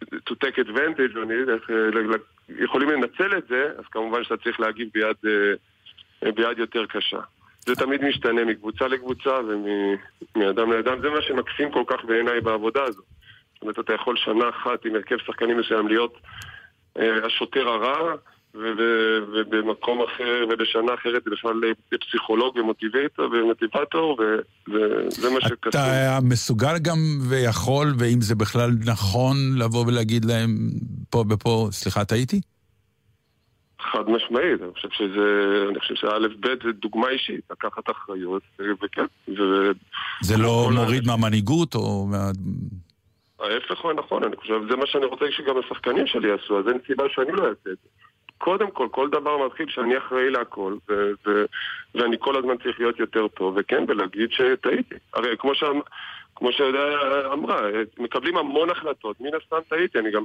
[0.03, 2.17] to take advantage, אני אה,
[2.49, 7.19] יכולים לנצל את זה, אז כמובן שאתה צריך להגיב ביד, אה, ביד יותר קשה.
[7.65, 11.01] זה תמיד משתנה מקבוצה לקבוצה ומאדם לאדם.
[11.01, 13.01] זה מה שמקסים כל כך בעיניי בעבודה הזו.
[13.53, 16.17] זאת אומרת, אתה יכול שנה אחת עם הרכב שחקנים מסוים להיות
[16.99, 18.15] אה, השוטר הרע,
[18.56, 21.53] ובמקום אחר, ובשנה אחרת זה בכלל
[22.07, 24.19] פסיכולוג ומוטיבטור, ומוטיבטור,
[24.68, 25.82] וזה מה שקשור.
[25.82, 26.98] אתה מסוגל גם
[27.30, 30.49] ויכול, ואם זה בכלל נכון, לבוא ולהגיד להם
[31.10, 32.41] פה ופה, סליחה, טעיתי?
[33.91, 35.28] חד משמעית, אני חושב שזה,
[35.69, 38.41] אני חושב שא' ב' זה דוגמה אישית, לקחת אחריות,
[38.84, 39.72] וכן, ו...
[40.22, 42.32] זה לא מוריד מהמנהיגות או מה...
[43.40, 46.78] ההפך הוא הנכון, אני חושב, זה מה שאני רוצה שגם השחקנים שלי יעשו, אז אין
[46.88, 47.90] סיבה שאני לא אעשה את זה.
[48.41, 51.45] קודם כל, כל דבר מתחיל שאני אחראי להכל, ו- ו-
[51.95, 54.95] ואני כל הזמן צריך להיות יותר טוב, וכן, ולהגיד שטעיתי.
[55.13, 55.63] הרי כמו, ש...
[56.35, 56.80] כמו שיודע
[57.34, 57.61] אמרה,
[57.99, 60.23] מקבלים המון החלטות, מן הסתם טעיתי, אני גם...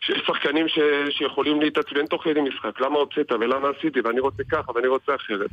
[0.00, 0.78] שיש שחקנים ש...
[1.10, 5.50] שיכולים להתעצבן תוך כדי משחק, למה הוצאת ולמה עשיתי, ואני רוצה ככה ואני רוצה אחרת.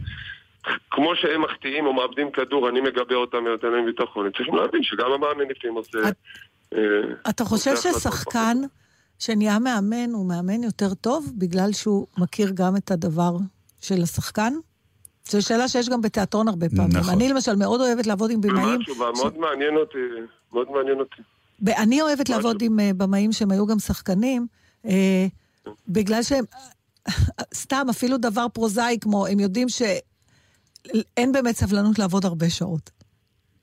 [0.91, 4.31] כמו שהם מחטיאים או מאבדים כדור, אני מגבה אותם ונותן להם ביטחון.
[4.31, 5.99] צריכים להבין שגם המאמן לפעמים עושה...
[6.73, 6.79] אה,
[7.29, 8.57] אתה חושב ששחקן
[9.19, 13.37] שנהיה מאמן הוא מאמן יותר טוב בגלל שהוא מכיר גם את הדבר
[13.81, 14.53] של השחקן?
[15.29, 16.97] זו שאלה שיש גם בתיאטרון הרבה פעמים.
[16.97, 17.13] נכון.
[17.13, 18.65] אני למשל מאוד אוהבת לעבוד עם במאים.
[18.65, 19.05] מה התשובה?
[19.17, 19.97] מאוד מעניין אותי,
[20.53, 21.21] מאוד מעניין אותי.
[21.67, 24.47] אני אוהבת לעבוד עם אה, במאים שהם היו גם שחקנים,
[24.85, 25.27] אה,
[25.87, 26.45] בגלל שהם...
[27.63, 32.89] סתם, אפילו דבר פרוזאי כמו, הם יודעים שאין באמת סבלנות לעבוד הרבה שעות.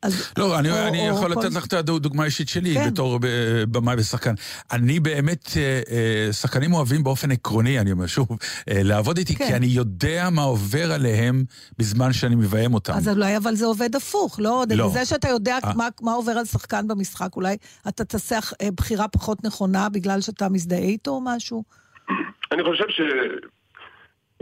[0.02, 0.32] אז...
[0.38, 2.90] לא, אני, או- אני או יכול לתת לך את הדוגמה האישית שלי כן.
[2.90, 4.34] בתור ב- במאי ושחקן.
[4.72, 8.28] אני באמת, אה, אה, שחקנים אוהבים באופן עקרוני, אני אומר שוב,
[8.70, 9.46] אה, לעבוד איתי, כן.
[9.46, 11.44] כי אני יודע מה עובר עליהם
[11.78, 12.92] בזמן שאני מביים אותם.
[12.92, 14.64] אז אולי אבל זה עובד הפוך, לא?
[14.70, 14.88] לא.
[14.88, 15.74] זה שאתה יודע אה.
[15.74, 17.56] מה, מה עובר על שחקן במשחק, אולי
[17.88, 21.64] אתה תעשה אה, בחירה פחות נכונה בגלל שאתה מזדהה איתו או משהו?
[22.52, 23.00] אני חושב ש...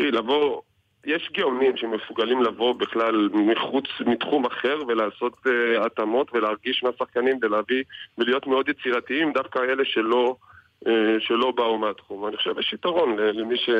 [0.00, 0.60] אה, לבוא...
[1.06, 7.82] יש גאונים שמסוגלים לבוא בכלל מחוץ, מתחום אחר ולעשות uh, התאמות ולהרגיש מהשחקנים ולהביא
[8.18, 10.36] ולהיות מאוד יצירתיים, דווקא אלה שלא,
[10.84, 12.26] uh, שלא באו מהתחום.
[12.26, 13.70] אני חושב שיש יתרון למי ש,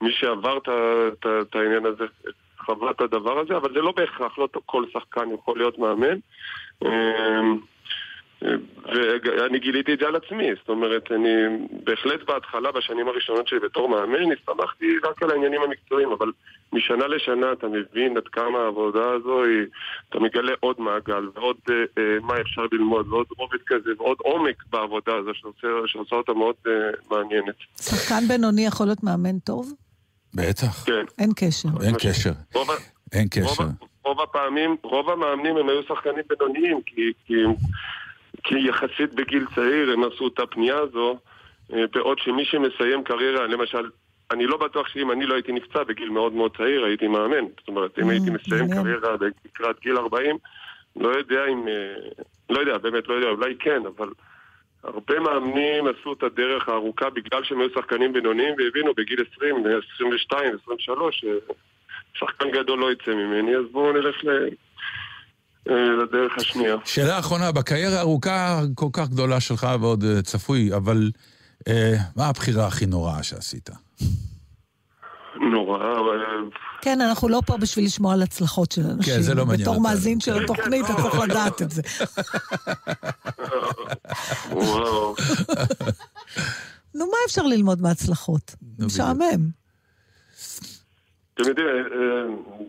[0.00, 2.04] מי שעבר את העניין הזה,
[2.58, 6.18] חווה את הדבר הזה, אבל זה לא בהכרח, לא כל שחקן יכול להיות מאמן.
[6.84, 7.58] אמ,
[8.42, 11.28] ואני גיליתי את זה על עצמי, זאת אומרת, אני
[11.84, 16.32] בהחלט בהתחלה, בשנים הראשונות שלי בתור מאמן, הסתמכתי רק על העניינים המקצועיים, אבל
[16.72, 19.62] משנה לשנה אתה מבין עד כמה העבודה הזו היא,
[20.08, 24.62] אתה מגלה עוד מעגל ועוד אה, אה, מה אפשר ללמוד, ועוד רובד כזה, ועוד עומק
[24.70, 26.72] בעבודה הזו שעושה, שעושה אותה מאוד אה,
[27.10, 27.54] מעניינת.
[27.80, 29.72] שחקן בינוני יכול להיות מאמן טוב?
[30.34, 30.84] בטח.
[30.86, 31.04] כן.
[31.18, 31.68] אין קשר.
[31.86, 32.30] אין קשר.
[32.54, 32.68] רוב,
[33.12, 33.62] אין רוב, קשר.
[33.62, 33.66] ה-
[34.04, 36.94] רוב הפעמים, רוב המאמנים הם היו שחקנים בינוניים, כי,
[37.26, 37.34] כי, כי
[38.50, 41.18] יחסית בגיל צעיר הם עשו את הפנייה הזו,
[41.72, 43.90] אה, בעוד שמי שמסיים קריירה, למשל,
[44.30, 47.44] אני לא בטוח שאם אני לא הייתי נפצע בגיל מאוד מאוד צעיר, הייתי מאמן.
[47.58, 50.36] זאת אומרת, אם הייתי מסיים קריירה לקראת גיל 40,
[50.96, 51.68] לא יודע אם...
[51.68, 51.94] אה,
[52.50, 54.08] לא יודע, באמת לא יודע, אולי כן, אבל...
[54.86, 59.56] הרבה מאמנים עשו את הדרך הארוכה בגלל שהם היו שחקנים בינוניים והבינו בגיל 20,
[59.94, 61.24] 22, 23,
[62.14, 64.28] ששחקן גדול לא יצא ממני, אז בואו נלך ל...
[65.70, 66.76] אה, לדרך השנייה.
[66.84, 71.10] שאלה אחרונה, בקריירה הארוכה כל כך גדולה שלך ועוד אה, צפוי, אבל
[71.68, 73.70] אה, מה הבחירה הכי נוראה שעשית?
[75.52, 76.50] נורא, אבל...
[76.80, 79.14] כן, אנחנו לא פה בשביל לשמוע על הצלחות של אנשים.
[79.14, 79.80] כן, זה לא מעניין בתור.
[79.80, 81.82] מאזין של התוכנית, אתה צריך לדעת את זה.
[84.52, 85.14] וואו.
[86.94, 88.54] נו, מה אפשר ללמוד מהצלחות?
[88.78, 89.50] משעמם.
[91.34, 91.72] אתם יודעים, אה,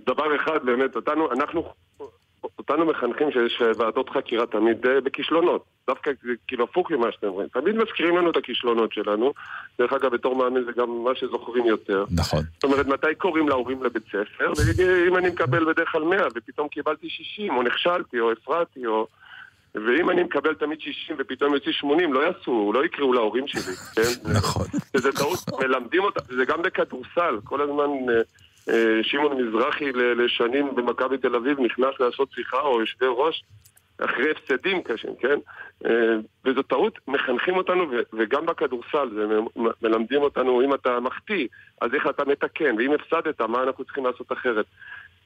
[0.08, 0.92] דבר אחד באמת,
[1.40, 1.64] אנחנו,
[2.58, 5.66] אותנו מחנכים שיש ועדות חקירה תמיד אה, בכישלונות.
[5.88, 7.48] דווקא זה כאילו הפוך ממה שאתם אומרים.
[7.48, 9.34] תמיד מזכירים לנו את הכישלונות שלנו.
[9.80, 12.06] דרך אגב, בתור מאמן זה גם מה שזוכרים יותר.
[12.12, 12.40] נכון.
[12.54, 14.54] זאת אומרת, מתי קוראים להורים לבית ספר?
[14.78, 19.08] ואם אני מקבל בדרך כלל 100 ופתאום קיבלתי 60, או נכשלתי, או הפרעתי, או...
[19.76, 24.30] ואם אני מקבל תמיד 60 ופתאום יוצא 80, לא יעשו, לא יקראו להורים שלי, כן?
[24.38, 24.66] נכון.
[24.98, 28.22] שזה טעות, מלמדים אותה, זה גם בכדורסל, כל הזמן אה,
[29.02, 33.44] שמעון מזרחי לשנים במכבי תל אביב נכנס לעשות שיחה או יושבי ראש
[33.98, 35.40] אחרי הפסדים קשים, כן?
[35.86, 36.16] אה,
[36.46, 39.26] וזו טעות, מחנכים אותנו, וגם בכדורסל, זה
[39.82, 41.48] מלמדים אותנו, אם אתה מחטיא,
[41.82, 44.66] אז איך אתה מתקן, ואם הפסדת, מה אנחנו צריכים לעשות אחרת.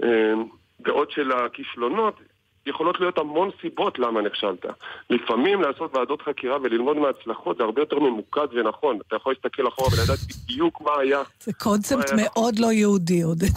[0.04, 0.34] אה,
[0.80, 2.20] בעוד שלכישלונות,
[2.66, 4.66] יכולות להיות המון סיבות למה נכשלת.
[5.10, 9.00] לפעמים לעשות ועדות חקירה וללמוד מההצלחות זה הרבה יותר ממוקד ונכון.
[9.08, 11.22] אתה יכול להסתכל אחורה ולדעת בדיוק מה היה.
[11.44, 13.48] זה קונספט מאוד לא יהודי, עודד.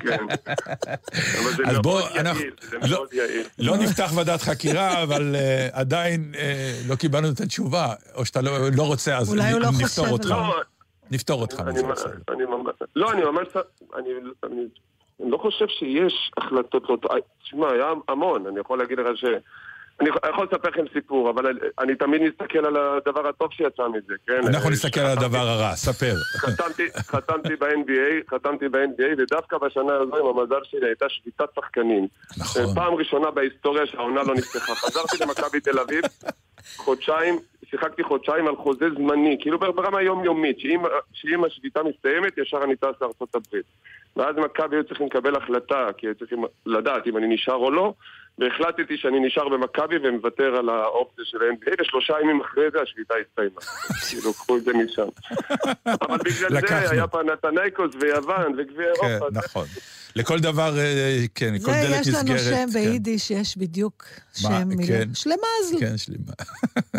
[0.00, 0.24] כן.
[1.42, 3.46] אבל זה מאוד אנחנו- יעיל, זה לא- מאוד יעיל.
[3.58, 7.92] לא נפתח ועדת חקירה, אבל אה, עדיין אה, לא קיבלנו את התשובה.
[8.14, 10.34] או שאתה לא לא רוצה, אז לא נפתור אותך.
[11.10, 11.60] נפתור אותך.
[11.60, 11.98] אני, ממש,
[12.96, 13.48] לא, אני ממש,
[15.30, 17.22] לא חושב שיש החלטות לא טובות.
[17.42, 19.24] תשמע, היה המון, אני יכול להגיד לך ש...
[20.00, 24.14] אני יכול לספר לכם סיפור, אבל אני, אני תמיד מסתכל על הדבר הטוב שיצא מזה,
[24.26, 24.40] כן?
[24.46, 26.14] אנחנו נסתכל על הדבר הרע, ספר.
[26.36, 32.06] חתמתי, חתמתי ב-NBA, חתמתי ב-NBA, ודווקא בשנה הזו עם המזל שלי הייתה שביתת שחקנים.
[32.38, 32.74] נכון.
[32.74, 34.74] פעם ראשונה בהיסטוריה שהעונה לא נפתחה.
[34.74, 36.04] חזרתי למכבי תל אביב,
[36.76, 37.38] חודשיים,
[37.70, 40.82] שיחקתי חודשיים על חוזה זמני, כאילו ברמה יומיומית, שאם,
[41.12, 43.66] שאם השביתה מסתיימת, ישר אני טס לארצות הברית.
[44.16, 47.94] ואז מכבי היו צריכים לקבל החלטה, כי היו צריכים לדעת אם אני נשאר או לא,
[48.38, 53.60] והחלטתי שאני נשאר במכבי ומוותר על האופציה של ה-NBA, ושלושה ימים אחרי זה השביתה הסתיימה.
[54.10, 55.08] כאילו, קחו את זה משם.
[56.02, 56.60] אבל בגלל.
[56.68, 59.30] זה היה פנתנייקוס ויוון וגביע כן, אירופה.
[59.30, 59.66] זה- נכון.
[60.16, 62.24] לכל דבר, אה, כן, כל זה, דלת יש נסגרת.
[62.28, 62.66] לנו שם כן.
[62.72, 64.04] ביידיש, יש בדיוק
[64.36, 64.86] שם מילה.
[64.86, 65.14] כן?
[65.14, 65.80] שלמזל.
[65.80, 66.32] כן, שלמה.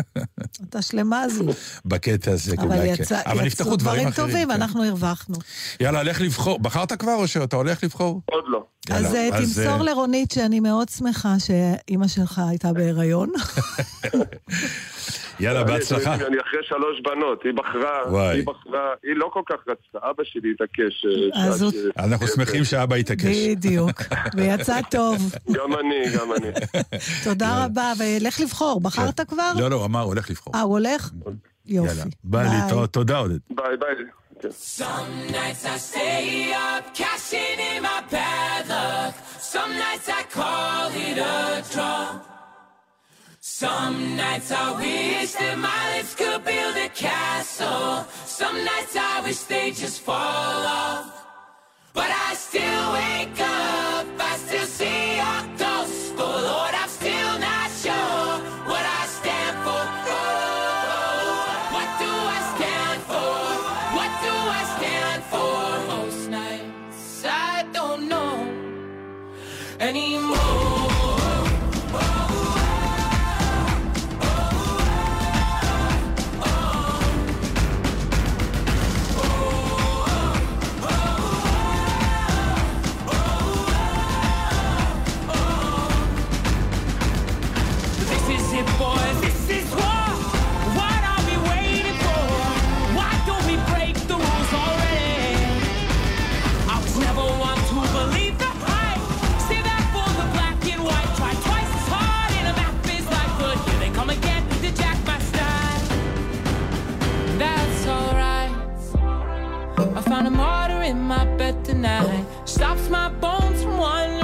[0.70, 1.46] אתה שלמזל.
[1.86, 3.30] בקטע הזה, אבל אולי יצא- כן.
[3.30, 4.28] אבל נפתחו יצאו דברים דברים אחרים.
[4.28, 4.54] טובים, כן.
[4.54, 5.36] אנחנו הרווחנו.
[5.80, 6.60] יאללה, לך לבחור.
[6.60, 8.22] בחרת כבר או שאתה הולך לבחור?
[8.26, 8.66] עוד לא.
[8.92, 13.30] אז יאללה, אה, תמסור אה, לרונית שאני מאוד שמחה שאימא שלך הייתה בהיריון.
[15.40, 16.14] יאללה, בהצלחה.
[16.14, 18.38] אני אני אחרי שלוש בנות, היא בחרה, וואי.
[18.38, 21.06] היא בחרה, היא לא כל כך רצתה, אבא שלי התעקש.
[21.36, 23.26] אה, אז הוא- ש- אנחנו שמחים שאבא התעקש.
[23.48, 24.02] בדיוק.
[24.36, 25.34] ויצא טוב.
[25.58, 26.48] גם אני, גם אני.
[27.30, 28.82] תודה רבה, ולך לבחור.
[28.82, 29.52] בחרת כבר?
[29.56, 30.54] לא, לא, אמר, הולך לבחור.
[30.56, 31.12] אה, הוא הולך?
[31.66, 31.90] יופי.
[31.90, 32.48] יאללה, ביי.
[32.92, 33.38] תודה, עודד.
[33.50, 33.90] ביי ביי.
[34.40, 34.50] כן.
[34.50, 39.14] Some nights I stay up, cashing in my bad luck.
[39.54, 42.06] Some nights I call it a draw.
[43.62, 48.06] Some nights I wish that my lips could build a castle.
[48.40, 51.06] Some nights I wish they just fall off.
[51.98, 53.55] But I still wake up,
[111.16, 112.26] my bed tonight.
[112.46, 114.15] Stops my bones from wandering.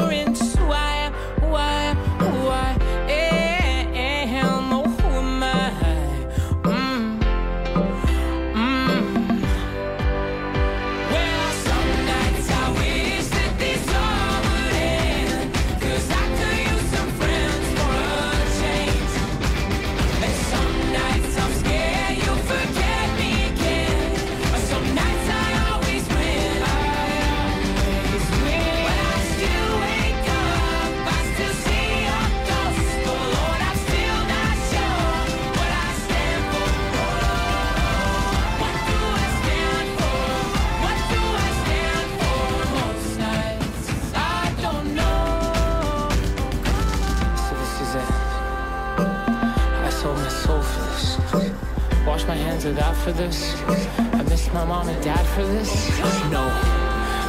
[52.63, 53.59] Hands that for this.
[53.97, 55.89] I miss my mom and dad for this.
[56.29, 56.45] No.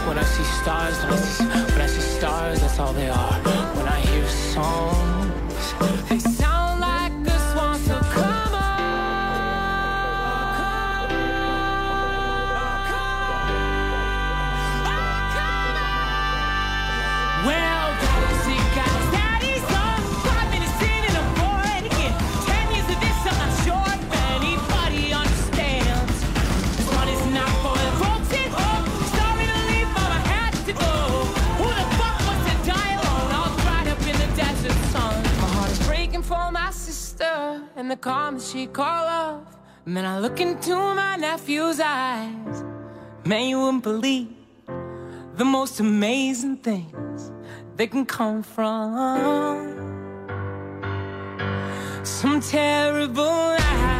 [0.06, 3.32] When I see stars, I see, when I see stars, that's all they are.
[3.76, 6.51] When I hear songs, They sound
[37.92, 39.46] the calm that she call love.
[39.84, 42.64] And then I look into my nephew's eyes.
[43.26, 44.34] Man, you wouldn't believe
[45.36, 47.30] the most amazing things
[47.76, 49.76] they can come from.
[52.02, 53.91] Some terrible lie.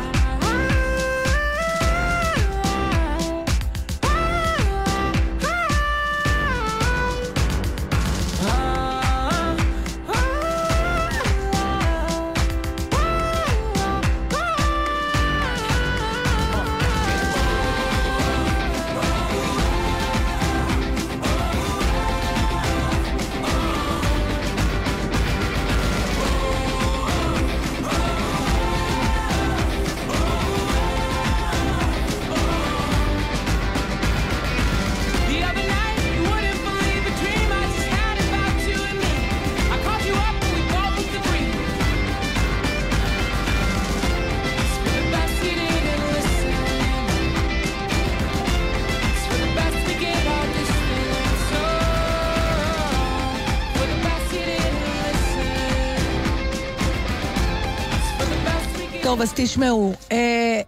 [59.22, 60.60] אז תשמעו, אה,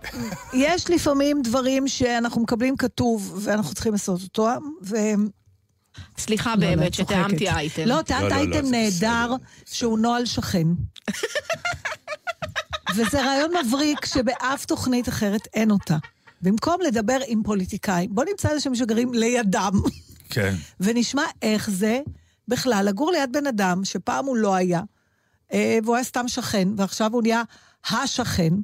[0.53, 4.49] יש לפעמים דברים שאנחנו מקבלים כתוב ואנחנו צריכים לעשות אותו,
[4.83, 4.97] ו...
[6.19, 6.95] סליחה לא, לא, באמת.
[6.95, 7.83] שטעמתי אייטם.
[7.87, 10.67] לא, טעמת לא, לא, אייטם נהדר, שהוא נוהל שכן.
[12.97, 15.97] וזה רעיון מבריק שבאף תוכנית אחרת אין אותה.
[16.43, 19.73] במקום לדבר עם פוליטיקאים, בוא נמצא אנשים שגרים לידם,
[20.31, 20.55] כן.
[20.81, 22.01] ונשמע איך זה
[22.49, 24.81] בכלל לגור ליד בן אדם שפעם הוא לא היה,
[25.53, 27.43] אה, והוא היה סתם שכן, ועכשיו הוא נהיה
[27.91, 28.55] השכן.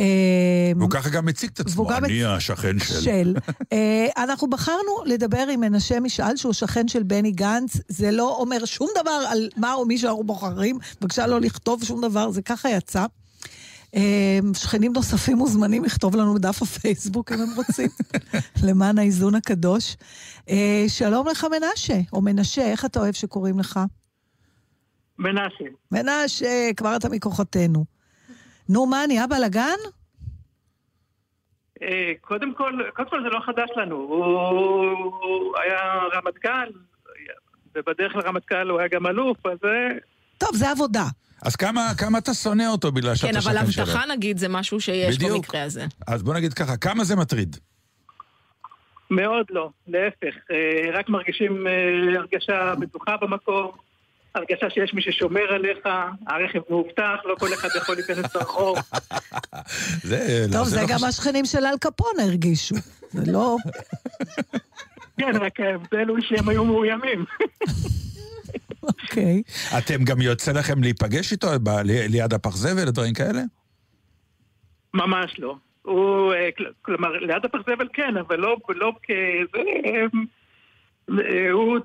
[0.00, 3.00] אה, והוא ככה גם מציג את עצמו, אני השכן של.
[3.00, 3.34] של.
[3.72, 7.76] אה, אנחנו בחרנו לדבר עם מנשה משאל, שהוא שכן של בני גנץ.
[7.88, 10.78] זה לא אומר שום דבר על מה או מי שאנחנו בוחרים.
[11.00, 13.06] בבקשה לא לכתוב שום דבר, זה ככה יצא.
[13.94, 17.88] אה, שכנים נוספים מוזמנים לכתוב לנו בדף הפייסבוק אם הם רוצים,
[18.66, 19.96] למען האיזון הקדוש.
[20.50, 23.80] אה, שלום לך מנשה, או מנשה, איך אתה אוהב שקוראים לך?
[25.18, 25.64] מנשה.
[25.92, 27.97] מנשה, כבר אתה מכוחותינו.
[28.68, 29.78] נו, מה, נהיה בלאגן?
[31.82, 33.96] אה, קודם כל, קודם כל זה לא חדש לנו.
[33.96, 34.24] הוא
[35.22, 35.78] הוא היה
[36.14, 36.70] רמטכ"ל,
[37.74, 39.58] ובדרך לרמטכ"ל הוא היה גם אלוף, אז
[40.38, 41.04] טוב, זה עבודה.
[41.42, 43.82] אז כמה, כמה אתה שונא אותו בגלל שאתה כן, שכן אבל שלו?
[43.84, 45.36] הבטחה נגיד זה משהו שיש בדיוק.
[45.36, 45.86] במקרה הזה.
[46.06, 47.56] אז בוא נגיד ככה, כמה זה מטריד?
[49.10, 50.34] מאוד לא, להפך.
[50.50, 53.70] אה, רק מרגישים אה, הרגשה בטוחה במקום,
[54.34, 55.78] הרגשה שיש מי ששומר עליך,
[56.26, 58.78] הרכב מאובטח, לא כל אחד יכול להיכנס לרחוב.
[60.08, 61.04] זה, טוב, זה לא גם.
[61.08, 62.74] השכנים של אל קפונה הרגישו.
[63.10, 63.56] זה לא...
[65.20, 67.24] כן, רק ההבדל הוא שהם היו מאוימים.
[68.82, 69.42] אוקיי.
[69.78, 71.48] אתם גם יוצא לכם להיפגש איתו
[71.84, 73.40] ליד הפח זבל, דברים כאלה?
[74.94, 75.56] ממש לא.
[75.82, 79.60] הוא, אה, כל- כלומר, ליד הפח זבל כן, אבל לא, לא כזה...
[81.52, 81.78] הוא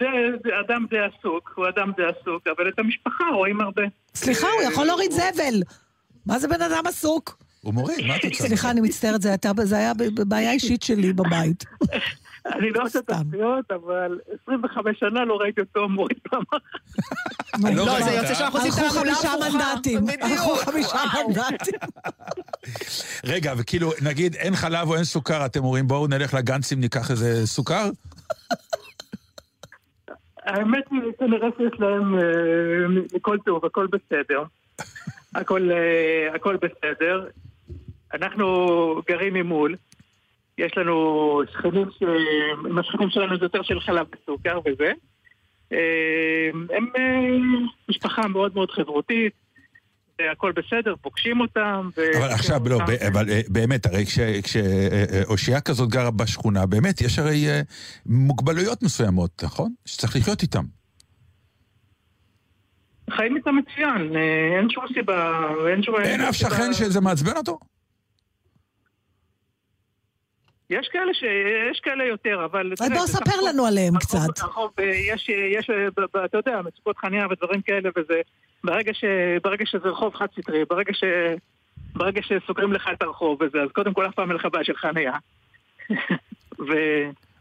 [0.66, 3.82] אדם די עסוק, הוא אדם די עסוק, אבל את המשפחה רואים הרבה.
[4.16, 5.64] סליחה, הוא יכול להוריד זבל.
[6.26, 7.38] מה זה בן אדם עסוק?
[7.62, 8.44] הוא מוריד, מה את רוצה?
[8.44, 9.22] סליחה, אני מצטערת,
[9.64, 9.92] זה היה
[10.28, 11.64] בעיה אישית שלי בבית.
[12.46, 16.62] אני לא עושה תחזיות, אבל 25 שנה לא ראיתי אותו מוריד פעם אחת.
[17.76, 19.50] לא, זה יוצא שאנחנו עושים הלכו תעמולה חמישה הפוכה.
[19.50, 20.06] מנדטים.
[20.06, 20.22] בדיוק.
[20.22, 20.98] הלכו חמישה
[21.28, 21.80] מנדטים.
[23.26, 27.48] רגע, וכאילו, נגיד אין חלב או אין סוכר, אתם אומרים בואו נלך לגנצים, ניקח איזה
[27.48, 27.90] סוכר?
[30.46, 32.16] האמת היא, כנראה שיש להם
[33.14, 34.44] מכל טוב, הכל בסדר.
[35.36, 37.28] הכל, אה, הכל בסדר.
[38.14, 38.46] אנחנו
[39.08, 39.76] גרים ממול.
[40.58, 42.04] יש לנו שכנים ש...
[42.70, 44.92] עם השכנים שלנו זה יותר של חלב וסוכר וזה.
[45.72, 47.38] אה, הם אה,
[47.90, 49.34] משפחה מאוד מאוד חברותית,
[50.22, 51.90] והכל בסדר, פוגשים אותם.
[52.18, 54.06] אבל עכשיו, לא, ב- אבל אה, באמת, הרי
[54.44, 57.62] כשאושייה כזאת גרה בשכונה, באמת, יש הרי אה,
[58.06, 59.74] מוגבלויות מסוימות, נכון?
[59.86, 60.64] שצריך לחיות איתם.
[63.12, 65.42] חיים איתם מצוין, אה, אין שום סיבה,
[65.72, 65.96] אין שום...
[66.04, 67.60] אין אף שכן שזה מעצבן אותו?
[70.80, 71.24] יש כאלה ש...
[71.72, 72.72] יש כאלה יותר, אבל...
[72.82, 74.40] אז בוא ספר הכל- לנו עליהם קצת.
[74.42, 74.84] הרחוב, אה,
[75.14, 75.30] יש,
[75.60, 78.22] יש, אה, ב- ב- אתה יודע, מצוקות חניה ודברים כאלה, וזה...
[78.64, 79.04] ברגע, ש...
[79.44, 81.04] ברגע שזה רחוב חד סטרי, ברגע ש...
[81.96, 84.74] ברגע שסוגרים לך את הרחוב וזה, אז קודם כל אף פעם אין לך בעיה של
[84.76, 85.12] חניה.
[86.68, 86.72] ו...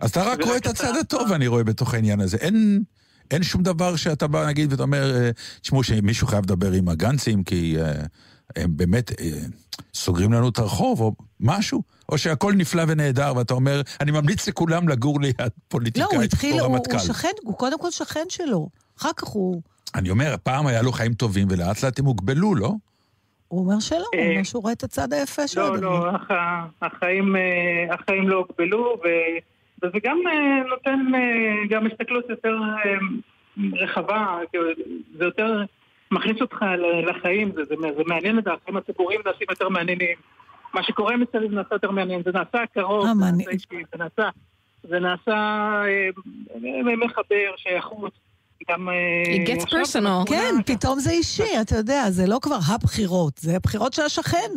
[0.00, 2.36] אז אתה רק רואה את אתה- הצד הטוב, אני רואה, בתוך העניין הזה.
[2.36, 2.82] אין...
[3.30, 5.30] אין שום דבר שאתה בא, נגיד, ואתה אומר, אה,
[5.60, 7.92] תשמעו, שמישהו חייב לדבר עם הגנצים, כי אה,
[8.56, 9.26] הם באמת אה,
[9.94, 14.88] סוגרים לנו את הרחוב, או משהו, או שהכל נפלא ונהדר, ואתה אומר, אני ממליץ לכולם
[14.88, 16.92] לגור ליד לא, פוליטיקאי הוא התחיל, הוא רמטכ"ל.
[16.92, 18.68] הוא שכן, הוא קודם כל שכן שלו.
[18.98, 19.62] אחר כך הוא...
[19.94, 22.72] אני אומר, פעם היה לו חיים טובים, ולאט לאט הם הוגבלו, לא?
[23.48, 26.10] הוא אומר שלא, הוא אה, אומר שהוא רואה את הצד היפה של לא, הדבר.
[26.10, 26.10] לא,
[26.82, 28.96] החיים, אה, החיים לא הוגבלו,
[29.82, 32.94] וזה גם אה, נותן אה, גם הסתכלות יותר, אה,
[33.72, 34.64] רחבה, כאילו,
[35.18, 35.64] זה יותר
[36.12, 36.56] מכניס אותך
[37.06, 40.16] לחיים, זה, זה, זה מעניין את החיים הציבוריים נעשים יותר מעניינים.
[40.74, 44.28] מה שקורה מסביב נעשה יותר מעניין, זה נעשה קרוב, זה נעשה אישי, זה נעשה,
[44.82, 45.34] זה נעשה
[45.84, 48.12] אה, מחבר, שייכות.
[48.70, 48.88] גם...
[48.88, 48.94] אה,
[49.62, 54.02] עכשיו זה כן, פתאום זה אישי, אתה יודע, זה לא כבר הבחירות, זה הבחירות של
[54.02, 54.50] השכן.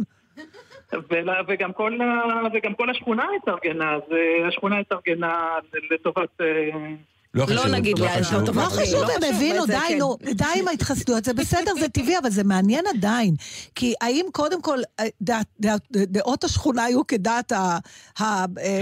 [1.48, 5.46] וגם כל, ה- וגם כל השכונה התארגנה, אז אה, השכונה התארגנה
[5.92, 6.42] לטובת...
[7.36, 8.50] לא נגיד לא חשוב.
[8.50, 9.98] לא חשוב, לא הם הבינו, זה די, כן.
[10.00, 13.36] נו, די עם ההתחסדויות, זה בסדר, זה טבעי, אבל זה מעניין עדיין.
[13.76, 15.06] כי האם קודם כל אה,
[15.92, 17.78] דעות השכונה היו כדעת ה-
[18.20, 18.80] ה- אה,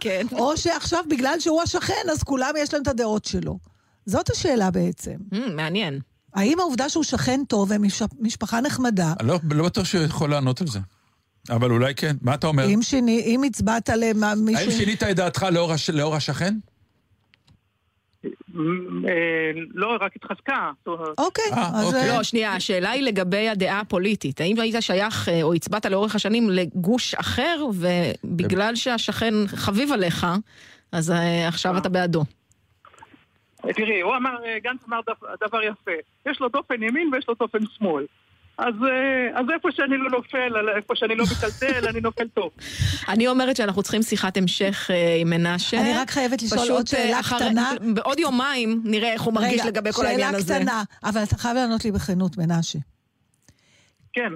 [0.00, 0.26] כן.
[0.32, 3.58] או שעכשיו בגלל שהוא השכן, אז כולם יש להם את הדעות שלו.
[4.06, 5.14] זאת השאלה בעצם.
[5.56, 6.00] מעניין.
[6.34, 10.78] האם העובדה שהוא שכן טוב ומשפחה נחמדה, לא, לא בטוח שהוא יכול לענות על זה.
[11.50, 12.16] אבל אולי כן.
[12.20, 12.66] מה אתה אומר?
[12.68, 14.62] אם שיני- אם הצבעת למישהו...
[14.62, 15.90] האם שינית את דעתך לאור, הש...
[15.90, 16.54] לאור השכן?
[18.24, 20.70] אה, לא, רק התחזקה.
[21.18, 21.94] אוקיי, אז...
[22.08, 24.40] לא, שנייה, השאלה היא לגבי הדעה הפוליטית.
[24.40, 30.26] האם היית שייך אה, או הצבעת לאורך השנים לגוש אחר, ובגלל שהשכן חביב עליך,
[30.92, 32.24] אז אה, עכשיו אתה בעדו.
[33.56, 35.00] תראי, הוא אמר, אה, גנץ אמר
[35.48, 35.90] דבר יפה,
[36.26, 38.06] יש לו דופן ימין ויש לו דופן שמאל.
[38.58, 42.50] אז, אה, אז איפה שאני לא נופל, איפה שאני לא מטלטל, אני נופל טוב.
[43.12, 45.80] אני אומרת שאנחנו צריכים שיחת המשך אה, עם מנשה.
[45.80, 47.70] אני רק חייבת לשאול עוד שאלה אה, קטנה.
[47.94, 50.46] בעוד יומיים נראה איך הוא מרגיש לגבי כל העניין הזה.
[50.46, 52.78] שאלה קטנה, אבל אתה חייב לענות לי בכנות, מנשה.
[54.12, 54.32] כן.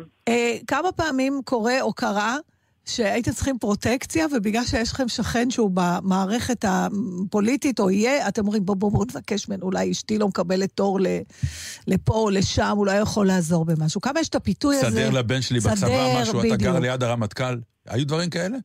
[0.66, 2.36] כמה פעמים קורה או קרה
[2.89, 8.77] שהייתם צריכים פרוטקציה, ובגלל שיש לכם שכן שהוא במערכת הפוליטית, או יהיה, אתם אומרים, בואו
[8.79, 11.07] בואו בוא נבקש ממנו, אולי אשתי לא מקבלת תור ל-
[11.87, 14.01] לפה או לשם, אולי יכול לעזור במשהו.
[14.01, 14.91] כמה יש את הפיתוי הזה?
[14.91, 16.77] סדר לבן שלי בצבא סדר, משהו, אתה גר בדיוק.
[16.77, 17.59] ליד הרמטכ"ל.
[17.87, 18.57] היו דברים כאלה?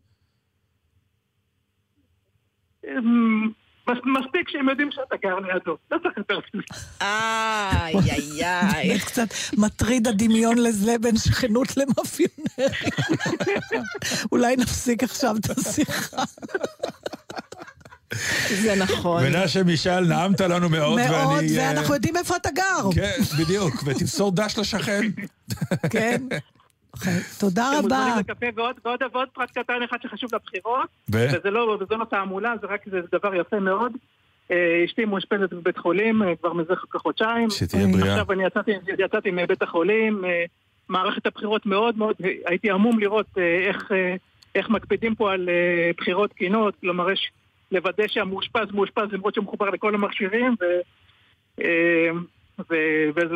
[3.92, 6.64] מס- מספיק שהם יודעים שאתה גר לידו, לא צריך יותר מזה.
[7.02, 8.88] איי, איי, איי.
[8.88, 9.28] באמת קצת
[9.58, 12.92] מטריד הדמיון לזה בין שכנות למאפיונרים.
[14.32, 16.24] אולי נפסיק עכשיו את השיחה.
[18.62, 19.24] זה נכון.
[19.24, 21.60] מנשה משאל, נעמת לנו מאוד, מאוד, ואני...
[21.60, 22.90] אה, ואנחנו יודעים איפה אתה גר.
[22.96, 25.02] כן, בדיוק, ותמסור דש לשכן.
[25.90, 26.22] כן.
[27.40, 27.98] תודה אתם רבה.
[27.98, 31.18] מוזמנים לקפה, ועוד, ועוד, ועוד פרט קטן אחד שחשוב לבחירות, ו?
[31.34, 33.92] וזה לא, וזה לא תעמולה, זה רק זה דבר יפה מאוד.
[34.52, 37.50] אה, אשתי מאושפזת בבית חולים אה, כבר מזה כחודשיים.
[37.50, 38.12] שתהיה בריאה.
[38.14, 40.44] עכשיו אני יצאתי, יצאתי מבית החולים, אה,
[40.90, 42.16] מערכת הבחירות מאוד מאוד,
[42.46, 43.38] הייתי המום לראות
[43.68, 43.92] איך,
[44.56, 45.50] איך מקפידים פה על
[45.98, 47.32] בחירות תקינות, כלומר יש
[47.72, 50.66] לוודא שהמאושפז מאושפז למרות שהוא מחובר לכל המכשירים, ו...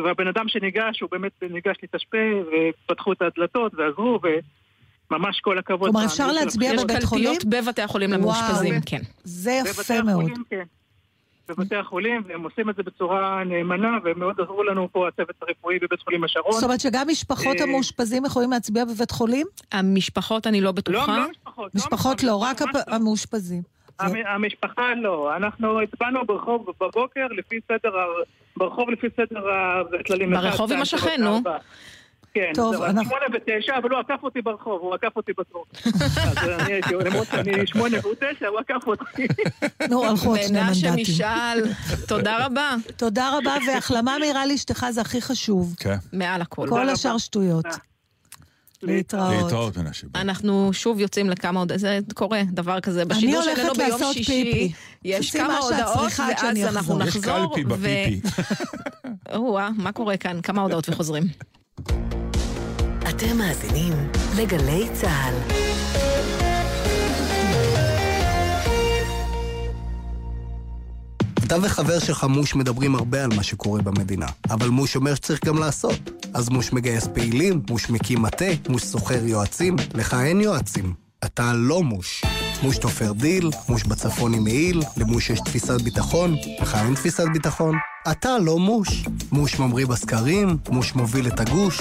[0.04, 2.46] והבן אדם שניגש, הוא באמת ניגש להתאשפז,
[2.84, 4.20] ופתחו את הדלתות ועזרו,
[5.10, 5.90] וממש כל הכבוד.
[5.90, 6.72] כלומר, אפשר להצביע.
[6.72, 7.24] בבית חולים?
[7.32, 8.74] יש קלפיות בבתי החולים למאושפזים.
[8.86, 9.00] כן.
[9.24, 10.20] זה יפה בבתי מאוד.
[10.20, 10.62] החולים, כן.
[11.48, 15.78] בבתי החולים, והם עושים את זה בצורה נאמנה, והם מאוד עזרו לנו פה, הצוות הרפואי
[15.78, 16.52] בבית חולים השרון.
[16.52, 19.46] זאת אומרת שגם משפחות אה, המאושפזים יכולים להצביע בבית חולים?
[19.72, 21.16] המשפחות אני לא בטוחה.
[21.16, 21.74] לא, לא משפחות.
[21.74, 23.62] לא משפחות לא, רק הפ- המאושפזים.
[24.00, 27.94] המ- המשפחה לא, אנחנו הצבענו ברחוב בבוקר לפי סדר,
[28.56, 29.40] ברחוב לפי סדר
[30.00, 30.30] הכללים.
[30.30, 31.40] ברחוב עם השכן, נו.
[32.34, 35.64] כן, טוב, טוב, אנחנו- שמונה ותשע, אבל הוא עקף אותי ברחוב, הוא עקף אותי בתור.
[36.26, 39.26] אז אני הייתי, למרות שאני שמונה והוא תשע, הוא עקף אותי.
[39.90, 41.14] נו, הלכו עוד שני מנשה מנדטים.
[41.14, 41.62] משאל,
[42.08, 42.74] תודה רבה.
[42.96, 45.74] תודה רבה, והחלמה מהירה לאשתך זה הכי חשוב.
[45.80, 45.96] כן.
[46.12, 46.66] מעל הכל.
[46.68, 47.66] כל השאר שטויות.
[48.82, 49.42] להתראות.
[49.42, 50.06] להתראות, מנשה.
[50.14, 53.04] אנחנו שוב יוצאים לכמה הודעות, זה קורה, דבר כזה.
[53.04, 54.72] בשידור הולכת שלנו ביום לעשות שישי, פיפי.
[55.04, 57.02] יש כמה הודעות, ואז אנחנו אחזור.
[57.02, 57.54] יש נחזור.
[57.54, 58.20] קלפי בפיפי.
[59.36, 60.40] או-אה, מה קורה כאן?
[60.42, 61.24] כמה הודעות וחוזרים.
[63.08, 63.92] אתם מאזינים
[64.36, 66.45] לגלי צה"ל.
[71.46, 75.58] אתה וחבר שלך מוש מדברים הרבה על מה שקורה במדינה, אבל מוש אומר שצריך גם
[75.58, 76.10] לעשות.
[76.34, 80.94] אז מוש מגייס פעילים, מוש מקים מטה, מוש שוכר יועצים, לך אין יועצים.
[81.24, 82.24] אתה לא מוש.
[82.62, 87.74] מוש תופר דיל, מוש בצפון עם מעיל, למוש יש תפיסת ביטחון, לך אין תפיסת ביטחון.
[88.10, 89.04] אתה לא מוש.
[89.32, 91.80] מוש ממריא בסקרים, מוש מוביל את הגוש.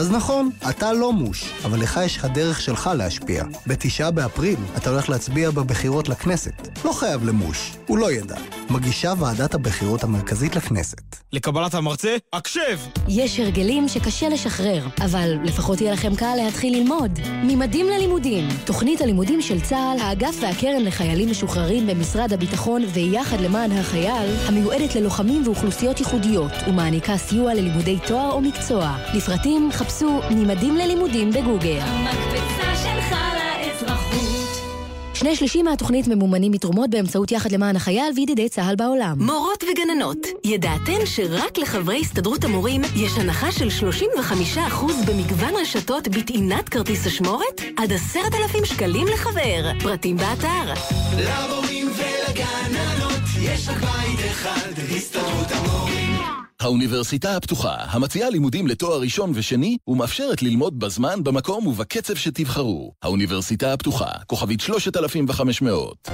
[0.00, 3.44] אז נכון, אתה לא מוש, אבל לך יש הדרך שלך להשפיע.
[3.66, 6.68] בתשעה באפריל אתה הולך להצביע בבחירות לכנסת.
[6.84, 8.36] לא חייב למוש, הוא לא ידע.
[8.70, 11.16] מגישה ועדת הבחירות המרכזית לכנסת.
[11.32, 12.78] לקבלת המרצה, הקשב!
[13.08, 17.18] יש הרגלים שקשה לשחרר, אבל לפחות יהיה לכם קל להתחיל ללמוד.
[17.42, 24.30] ממדים ללימודים, תוכנית הלימודים של צה"ל, האגף והקרן לחיילים משוחררים במשרד הביטחון ויחד למען החייל,
[24.46, 28.96] המיועדת ללוחמים ואוכלוסיות ייחודיות, ומעניקה סיוע ללימודי תואר או מקצוע.
[29.14, 29.89] לפרטים חפשו
[30.30, 31.78] ממדים ללימודים בגוגל.
[31.80, 34.60] המקפצה שלך לאזרחות.
[35.14, 39.16] שני שלישים מהתוכנית ממומנים מתרומות באמצעות יחד למען החייל וידידי צה"ל בעולם.
[39.18, 43.68] מורות וגננות, ידעתן שרק לחברי הסתדרות המורים יש הנחה של
[44.56, 44.58] 35%
[45.06, 47.60] במגוון רשתות בטעינת כרטיס אשמורת?
[47.76, 49.72] עד עשרת אלפים שקלים לחבר.
[49.82, 50.74] פרטים באתר.
[51.18, 55.99] למורים ולגננות יש רק בית אחד, הסתדרות המורים.
[56.60, 62.92] האוניברסיטה הפתוחה, המציעה לימודים לתואר ראשון ושני, ומאפשרת ללמוד בזמן, במקום ובקצב שתבחרו.
[63.02, 66.08] האוניברסיטה הפתוחה, כוכבית 3500.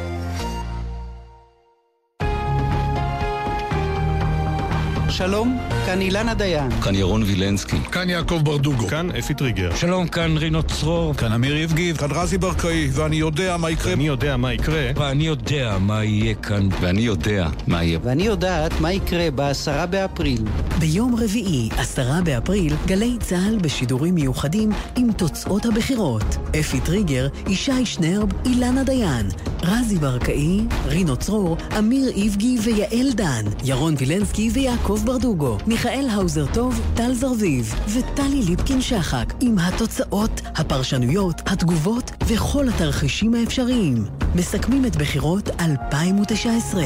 [5.17, 6.71] שלום, כאן אילנה דיין.
[6.71, 7.77] כאן ירון וילנסקי.
[7.93, 8.87] כאן יעקב ברדוגו.
[8.87, 9.75] כאן אפי טריגר.
[9.75, 11.15] שלום, כאן רינו צרור.
[11.15, 11.97] כאן אמיר איבגי.
[11.97, 13.91] כאן רזי ברקאי, ואני יודע מה יקרה.
[13.93, 14.91] ואני יודע מה יקרה.
[14.97, 16.69] ואני יודע מה יהיה כאן.
[16.81, 17.99] ואני יודע מה יהיה.
[18.03, 20.45] ואני יודעת מה יקרה בעשרה באפריל.
[20.79, 26.37] ביום רביעי, עשרה באפריל, גלי צה"ל בשידורים מיוחדים עם תוצאות הבחירות.
[26.61, 29.27] אפי טריגר, ישי שנרב, אילנה דיין,
[29.63, 36.81] רזי ברקאי, רינו צרור, אמיר איבגי ויעל דן, ירון וילנסקי ויעקב ברדוגו, מיכאל האוזר טוב,
[36.95, 44.05] טל זרביב וטלי ליפקין שחק, עם התוצאות, הפרשנויות, התגובות וכל התרחישים האפשריים.
[44.35, 46.85] מסכמים את בחירות 2019.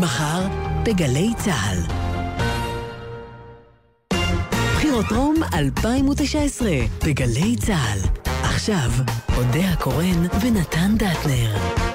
[0.00, 0.46] מחר
[0.84, 1.78] בגלי צה"ל.
[4.74, 6.70] בחירות רום 2019
[7.06, 7.98] בגלי צה"ל.
[8.24, 8.90] עכשיו,
[9.36, 11.93] אודה הקורן ונתן דטנר.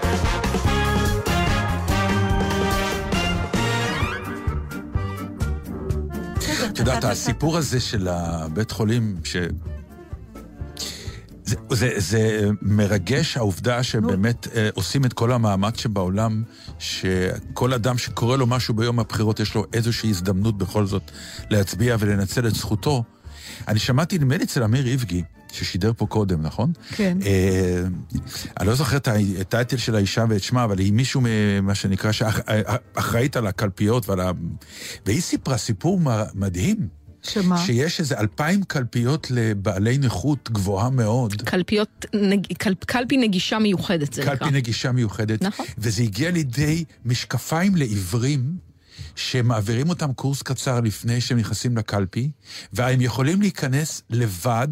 [6.82, 9.36] את יודעת, הסיפור הזה של הבית חולים, ש...
[11.44, 16.44] זה, זה, זה מרגש העובדה שבאמת אה, עושים את כל המאמץ שבעולם,
[16.80, 21.12] שכל אדם שקורה לו משהו ביום הבחירות, יש לו איזושהי הזדמנות בכל זאת
[21.50, 23.04] להצביע ולנצל את זכותו.
[23.68, 26.72] אני שמעתי, נדמה לי אצל אמיר איבגי, ששידר פה קודם, נכון?
[26.96, 27.18] כן.
[27.26, 27.84] אה,
[28.60, 29.08] אני לא זוכר את
[29.40, 31.22] הטייטל של האישה ואת שמה, אבל היא מישהו,
[31.62, 34.32] מה שנקרא, שאחראית על הקלפיות ועל ה...
[35.06, 36.00] והיא סיפרה סיפור
[36.34, 37.00] מדהים.
[37.22, 37.58] שמה?
[37.58, 41.42] שיש איזה אלפיים קלפיות לבעלי נכות גבוהה מאוד.
[41.42, 42.54] קלפיות, נג...
[42.58, 42.74] קל...
[42.74, 44.48] קלפי נגישה מיוחדת זה קלפי נקרא.
[44.48, 45.42] קלפי נגישה מיוחדת.
[45.42, 45.66] נכון.
[45.78, 48.69] וזה הגיע לידי משקפיים לעיוורים.
[49.20, 52.32] שמעבירים אותם קורס קצר לפני שהם נכנסים לקלפי,
[52.74, 54.68] והם יכולים להיכנס לבד,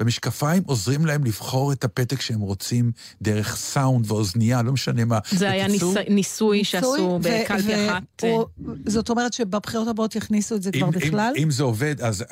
[0.00, 2.92] ומשקפיים עוזרים להם לבחור את הפתק שהם רוצים
[3.22, 5.18] דרך סאונד ואוזנייה, לא משנה מה.
[5.30, 5.82] זה היה ניס...
[6.08, 8.02] ניסוי שעשו בקלפי אחת.
[8.22, 8.44] הוא...
[8.86, 11.32] זאת אומרת שבבחירות הבאות יכניסו את זה כבר בכלל?
[11.36, 12.24] אם, אם זה עובד, אז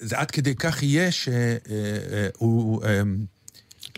[0.00, 2.82] זה עד כדי כך יהיה שהוא...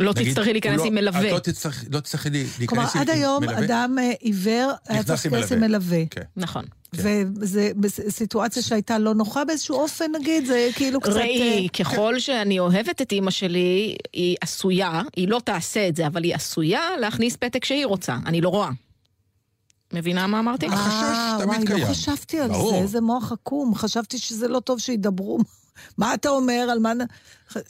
[0.01, 1.33] לא תצטרכי להיכנס עם מלווה.
[1.33, 2.67] לא תצטרכי לא להיכנס עם מלווה.
[2.67, 6.03] כלומר, עד היום אדם עיוור היה צריך להיכנס עם מלווה.
[6.11, 6.23] כן.
[6.37, 6.65] נכון.
[6.93, 7.61] וזו
[8.09, 10.47] סיטואציה שהייתה לא נוחה באיזשהו אופן, נגיד?
[10.47, 11.13] זה כאילו קצת...
[11.13, 16.25] ראי, ככל שאני אוהבת את אימא שלי, היא עשויה, היא לא תעשה את זה, אבל
[16.25, 18.17] היא עשויה להכניס פתק שהיא רוצה.
[18.27, 18.71] אני לא רואה.
[19.95, 20.69] מבינה מה אמרתי?
[20.69, 23.75] אה, וואי, לא חשבתי על זה, איזה מוח עקום.
[23.75, 25.39] חשבתי שזה לא טוב שידברו.
[25.99, 26.69] מה אתה אומר?
[26.73, 26.93] על מה...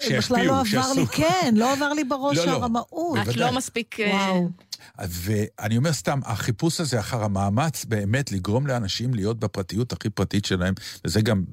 [0.02, 2.50] שישפיעו, בכלל לא עבר לי, כן, לא עבר לי בראש לא, לא.
[2.50, 3.18] הרמאות.
[3.30, 3.96] את לא מספיק...
[4.10, 4.50] וואו.
[4.98, 10.74] ואני אומר סתם, החיפוש הזה אחר המאמץ באמת לגרום לאנשים להיות בפרטיות הכי פרטית שלהם,
[11.04, 11.44] וזה גם...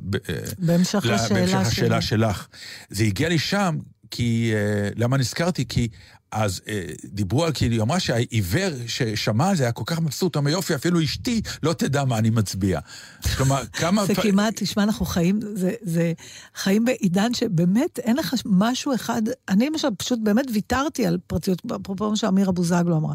[0.57, 1.39] בהמשך לשאלה שלי.
[1.39, 2.47] בהמשך השאלה שלך.
[2.89, 3.77] זה הגיע לי שם,
[4.11, 4.53] כי...
[4.95, 5.65] למה נזכרתי?
[5.67, 5.87] כי...
[6.31, 10.37] אז אה, דיברו על, כאילו, היא אמרה שהעיוור ששמע על זה היה כל כך מבסוט,
[10.37, 12.79] אמר יופי, אפילו אשתי לא תדע מה אני מצביע.
[13.37, 14.05] כלומר, כמה...
[14.05, 16.13] זה כמעט, תשמע, אנחנו חיים, זה, זה
[16.55, 22.09] חיים בעידן שבאמת אין לך משהו אחד, אני למשל פשוט באמת ויתרתי על פרטיות, אפרופו
[22.09, 23.13] מה שאמירה בוזגלו אמרה.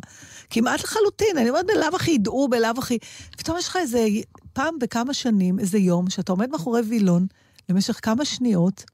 [0.50, 2.98] כמעט לחלוטין, אני אומרת, בלאו הכי ידעו, בלאו הכי...
[3.38, 4.06] פתאום יש לך איזה,
[4.52, 7.26] פעם בכמה שנים, איזה יום, שאתה עומד מאחורי וילון
[7.68, 8.84] למשך כמה שניות,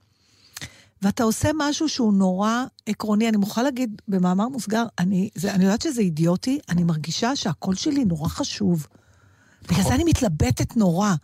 [1.02, 3.28] ואתה עושה משהו שהוא נורא עקרוני.
[3.28, 8.04] אני מוכרחה להגיד, במאמר מוסגר, אני, זה, אני יודעת שזה אידיוטי, אני מרגישה שהקול שלי
[8.04, 8.86] נורא חשוב.
[9.68, 11.14] בגלל זה אני מתלבטת נורא.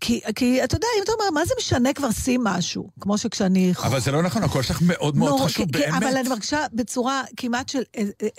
[0.00, 2.90] כי, כי אתה יודע, אם אתה אומר, מה זה משנה כבר שים משהו?
[3.00, 3.72] כמו שכשאני...
[3.84, 6.02] אבל זה לא נכון, הקול שלך מאוד מאוד נור, חשוב, כי, באמת.
[6.02, 7.82] אבל אני מרגישה בצורה כמעט של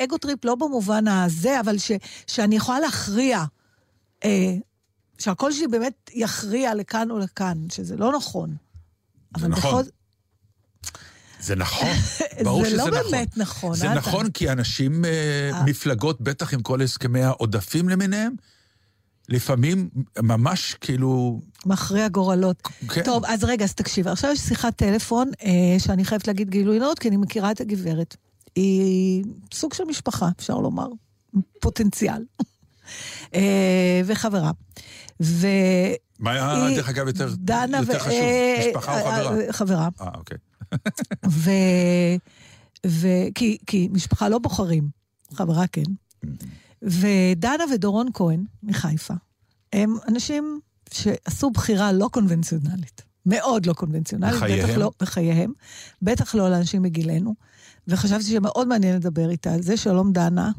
[0.04, 1.92] ego trip, לא במובן הזה, אבל ש,
[2.28, 3.44] שאני יכולה להכריע.
[4.24, 4.56] אה,
[5.18, 8.56] שהקול שלי באמת יכריע לכאן או לכאן, שזה לא נכון.
[9.38, 9.72] זה נכון.
[9.72, 9.90] בכל...
[11.42, 11.90] זה נכון,
[12.44, 12.92] ברור שזה נכון.
[12.92, 13.76] זה לא באמת נכון.
[13.76, 15.06] זה נכון כי אנשים,
[15.66, 18.34] מפלגות, בטח עם כל הסכמי העודפים למיניהם,
[19.30, 19.90] לפעמים
[20.20, 21.42] ממש כאילו...
[21.66, 22.62] מכריע גורלות.
[22.90, 23.04] כן.
[23.04, 27.00] טוב, אז רגע, אז תקשיב, עכשיו יש שיחת טלפון אה, שאני חייבת להגיד גילוי נאות,
[27.00, 28.16] כי אני מכירה את הגברת.
[28.56, 29.24] היא
[29.54, 30.88] סוג של משפחה, אפשר לומר,
[31.60, 32.24] פוטנציאל.
[33.36, 34.52] אה, וחברה.
[35.22, 35.48] ו...
[36.22, 38.00] מה היה, דרך אגב, יותר, דנה יותר ו...
[38.00, 38.20] חשוב,
[38.60, 39.52] משפחה או חברה?
[39.52, 39.90] חברה.
[40.02, 40.38] אה, אוקיי.
[41.28, 41.50] ו...
[42.88, 43.08] ו...
[43.36, 44.90] כי, כי משפחה לא בוחרים.
[45.34, 45.82] חברה כן.
[46.82, 49.14] ודנה ודורון כהן מחיפה,
[49.74, 50.60] הם אנשים
[50.94, 53.02] שעשו בחירה לא קונבנציונלית.
[53.26, 54.36] מאוד לא קונבנציונלית.
[54.36, 54.68] בחייהם?
[54.68, 55.54] בטח לא, בחייהם.
[56.02, 57.36] בטח לא לאנשים בגילנו.
[57.88, 59.78] וחשבתי שמאוד מעניין לדבר איתה על זה.
[59.78, 60.52] שלום, דנה.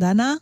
[0.00, 0.34] דנה?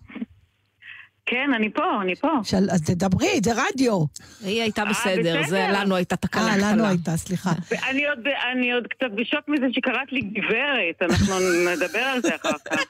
[1.34, 2.28] כן, אני פה, אני פה.
[2.42, 2.70] של...
[2.70, 4.04] אז תדברי, זה רדיו.
[4.44, 5.80] היא הייתה אה, בסדר, זה בסדר.
[5.80, 6.56] לנו הייתה תקלה אה.
[6.56, 7.52] לנו הייתה, סליחה.
[7.88, 8.18] אני עוד,
[8.52, 11.34] אני עוד קצת בשוק מזה שקראת לי גברת, אנחנו
[11.72, 12.80] נדבר על זה אחר כך.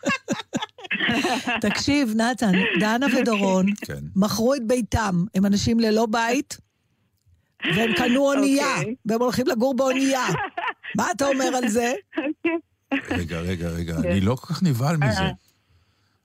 [1.68, 4.00] תקשיב, נתן, דנה ודורון כן.
[4.16, 5.24] מכרו את ביתם.
[5.34, 6.58] הם אנשים ללא בית,
[7.76, 8.94] והם קנו אונייה, אוקיי.
[9.06, 10.26] והם הולכים לגור באונייה.
[10.98, 11.92] מה אתה אומר על זה?
[13.10, 15.43] רגע, רגע, רגע, אני לא כל כך נבהל מזה.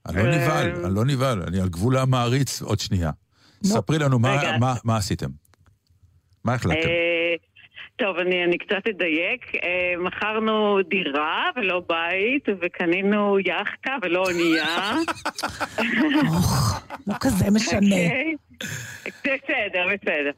[0.09, 3.11] אני לא נבהל, אני לא נבהל, אני על גבול המעריץ עוד שנייה.
[3.63, 5.29] ספרי לנו מה- עשיתם.
[6.45, 6.87] מה החלטתם?
[6.89, 7.33] אה,
[7.95, 9.55] טוב, אני, אני קצת אדייק.
[9.63, 14.95] אה, מכרנו דירה ולא בית, וקנינו יאכטה ולא אונייה.
[17.07, 17.79] לא כזה משנה.
[17.79, 18.35] אוקיי.
[19.05, 20.31] בסדר, בסדר.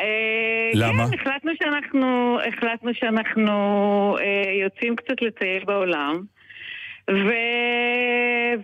[0.00, 1.08] אה, למה?
[1.08, 3.52] כן, החלטנו שאנחנו, החלטנו שאנחנו
[4.20, 6.22] אה, יוצאים קצת לטייל בעולם.
[7.10, 7.32] ו...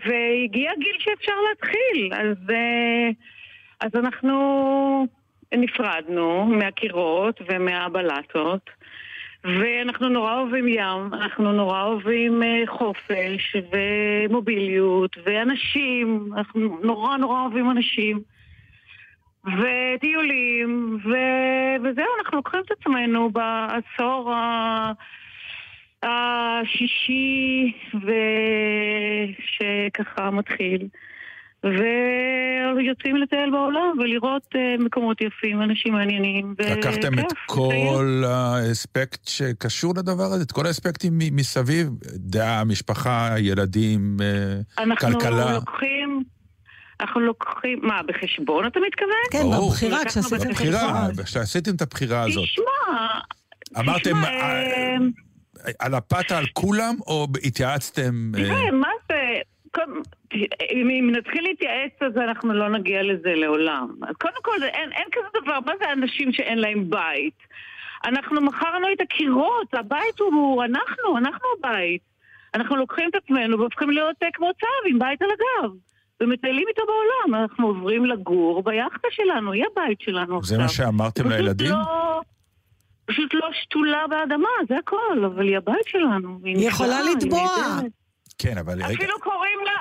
[0.07, 3.11] והגיע גיל שאפשר להתחיל, אז, אה,
[3.81, 5.07] אז אנחנו
[5.55, 8.71] נפרדנו מהקירות ומהבלטות,
[9.45, 17.71] ואנחנו נורא אוהבים ים, אנחנו נורא אוהבים אה, חופש ומוביליות ואנשים, אנחנו נורא נורא אוהבים
[17.71, 18.21] אנשים.
[19.45, 21.11] וטיולים, ו...
[21.83, 24.93] וזהו, אנחנו לוקחים את עצמנו בעשור ה...
[26.03, 27.73] השישי,
[29.95, 30.89] ושככה מתחיל.
[31.65, 36.55] ויוצאים לטייל בעולם ולראות אה, מקומות יפים, אנשים מעניינים.
[36.59, 44.17] לקחתם את וכיף, כל האספקט שקשור לדבר הזה, את כל האספקטים מסביב, דעה, משפחה, ילדים,
[44.21, 45.55] אה, אנחנו כלכלה.
[45.55, 46.23] לוקחים...
[47.01, 47.79] אנחנו לוקחים...
[47.83, 49.25] מה, בחשבון אתה מתכוון?
[49.31, 49.71] כן, ברור.
[49.71, 52.45] בבחירה, כשעשיתם בבחירה, כשעשיתם את הבחירה הזאת.
[52.45, 52.65] תשמע...
[53.79, 54.97] אמרתם, תשמע, אה,
[55.79, 58.33] על הפתה על כולם, או התייעצתם?
[58.35, 59.41] אה, תראה, מה זה...
[60.73, 63.89] אם נתחיל להתייעץ, אז אנחנו לא נגיע לזה לעולם.
[64.09, 67.39] אז קודם כל, אין, אין כזה דבר, מה זה אנשים שאין להם בית?
[68.05, 72.01] אנחנו מכרנו את הקירות, הבית הוא אנחנו, אנחנו הבית.
[72.55, 75.71] אנחנו לוקחים את עצמנו והופכים להיות אה, כמו צב עם בית על הגב.
[76.21, 80.59] ומטיילים איתו בעולם, אנחנו עוברים לגור ביאכטה שלנו, היא הבית שלנו זה עכשיו.
[80.59, 81.71] מה שאמרתם לילדים?
[81.71, 82.21] לא,
[83.09, 86.39] פשוט לא שתולה באדמה, זה הכל, אבל היא הבית שלנו.
[86.45, 87.79] היא יכולה לטבוע.
[88.39, 89.73] כן, אבל רגע, אפילו קוראים לה...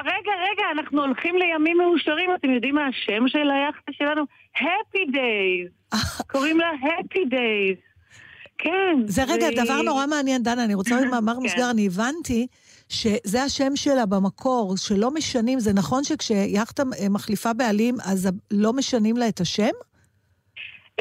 [0.00, 4.22] רגע, רגע, אנחנו הולכים לימים מאושרים, אתם יודעים מה השם של היאכטה שלנו?
[4.56, 5.96] Happy Days.
[6.32, 7.80] קוראים לה Happy Days.
[8.58, 8.96] כן.
[9.06, 11.40] זה רגע, והיא- דבר נורא מעניין, דנה, אני רוצה להגיד מאמר כן.
[11.42, 12.46] מוסגר, אני הבנתי
[12.88, 19.16] שזה השם שלה במקור, שלא משנים, זה נכון שכשיאכטה אה, מחליפה בעלים, אז לא משנים
[19.16, 19.70] לה את השם?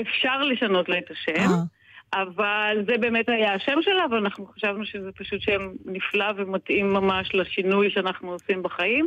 [0.02, 1.49] אפשר לשנות לה את השם.
[2.14, 2.22] אה.
[2.22, 7.30] אבל זה באמת היה השם שלה, אבל אנחנו חשבנו שזה פשוט שם נפלא ומתאים ממש
[7.36, 9.06] לשינוי שאנחנו עושים בחיים.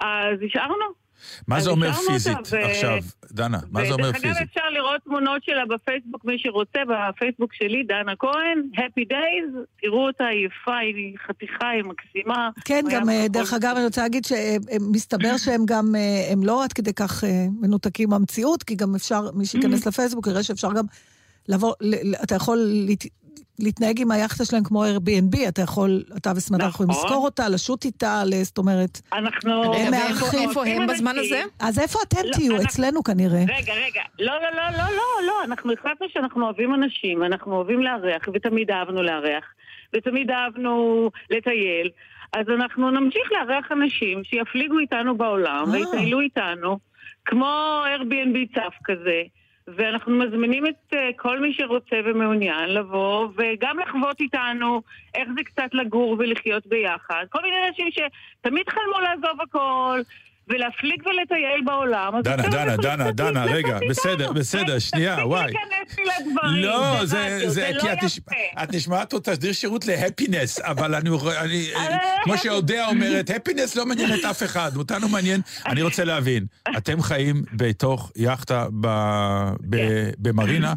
[0.00, 1.02] אז השארנו.
[1.48, 2.98] מה אז זה אומר פיזית אותה, ו- עכשיו,
[3.32, 3.58] דנה?
[3.70, 4.48] מה זה אומר ודרך אגב, פיזית?
[4.48, 10.26] אפשר לראות תמונות שלה בפייסבוק, מי שרוצה, בפייסבוק שלי, דנה כהן, Happy Days, תראו אותה,
[10.26, 12.50] היא יפה, היא חתיכה, היא מקסימה.
[12.64, 16.64] כן, גם, אה, בכל- דרך אגב, אני רוצה להגיד שמסתבר שהם גם, אה, הם לא
[16.64, 17.28] עד כדי כך אה,
[17.60, 20.84] מנותקים מהמציאות, כי גם אפשר, מי שייכנס לפייסבוק יראה שאפשר גם
[21.48, 21.72] לבוא,
[22.24, 23.06] אתה יכול להת-
[23.58, 27.04] להתנהג עם היאכטה שלהם כמו Airbnb, אתה יכול, אתה וסמדר יכולים נכון.
[27.06, 29.74] לזכור אותה, לשוט איתה, זאת אומרת, אנחנו...
[29.74, 30.48] הם מארחים.
[30.48, 31.42] איפה הם בזמן הזה?
[31.60, 32.52] אז איפה אתם לא, תהיו?
[32.52, 33.40] אנחנו- אצלנו כנראה.
[33.42, 37.82] רגע, רגע, לא, לא, לא, לא, לא, לא, אנחנו החלטנו שאנחנו אוהבים אנשים, אנחנו אוהבים
[37.82, 39.44] לארח, ותמיד אהבנו לארח,
[39.94, 41.90] ותמיד אהבנו לטייל,
[42.32, 45.72] אז אנחנו נמשיך לארח אנשים שיפליגו איתנו בעולם, אה.
[45.72, 46.78] ויטיילו איתנו,
[47.24, 49.22] כמו Airbnb צף כזה.
[49.68, 54.82] ואנחנו מזמינים את uh, כל מי שרוצה ומעוניין לבוא וגם לחוות איתנו
[55.14, 57.24] איך זה קצת לגור ולחיות ביחד.
[57.28, 60.00] כל מיני אנשים שתמיד חלמו לעזוב הכל
[60.48, 62.12] ולהפליג ולטייל בעולם.
[62.24, 63.78] דנה, דנה, דנה, דנה, רגע.
[63.88, 65.42] בסדר, בסדר, שנייה, וואי.
[65.42, 66.62] תפסיק להיכנס לי לדברים.
[66.62, 68.02] לא, זה, זה, לא כי את.
[68.02, 68.62] יפה.
[68.62, 71.10] את נשמעת עוד תשדיר שירות להפינס, אבל אני,
[71.40, 71.68] אני
[72.24, 75.40] כמו שאודיה אומרת, הפינס לא מעניין את אף אחד, אותנו מעניין.
[75.66, 76.46] אני רוצה להבין,
[76.76, 78.66] אתם חיים בתוך יאכטה.
[78.80, 78.86] ב...
[80.18, 80.74] במרינה?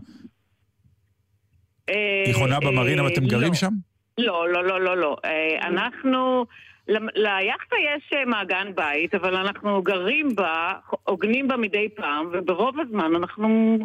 [1.89, 3.53] אה, היא חונה במרינה אה, ואתם גרים לא.
[3.53, 3.71] שם?
[4.17, 5.15] לא, לא, לא, לא, לא.
[5.25, 6.45] אה, אנחנו...
[6.87, 13.15] ליאכטה יש אה, מעגן בית, אבל אנחנו גרים בה, עוגנים בה מדי פעם, וברוב הזמן
[13.15, 13.77] אנחנו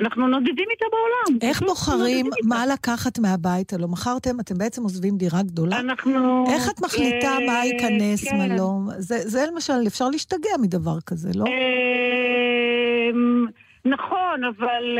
[0.00, 1.38] אנחנו נודדים איתה בעולם.
[1.42, 3.72] איך בוחרים מה לקחת מהבית?
[3.72, 5.80] הלוא מכרתם, אתם בעצם עוזבים דירה גדולה.
[5.80, 6.44] אנחנו...
[6.52, 8.38] איך את מחליטה אה, מה ייכנס, כן.
[8.38, 8.70] מה לא?
[8.98, 11.44] זה, זה למשל, אפשר להשתגע מדבר כזה, לא?
[11.44, 13.46] אמ,
[13.84, 14.98] נכון, אבל...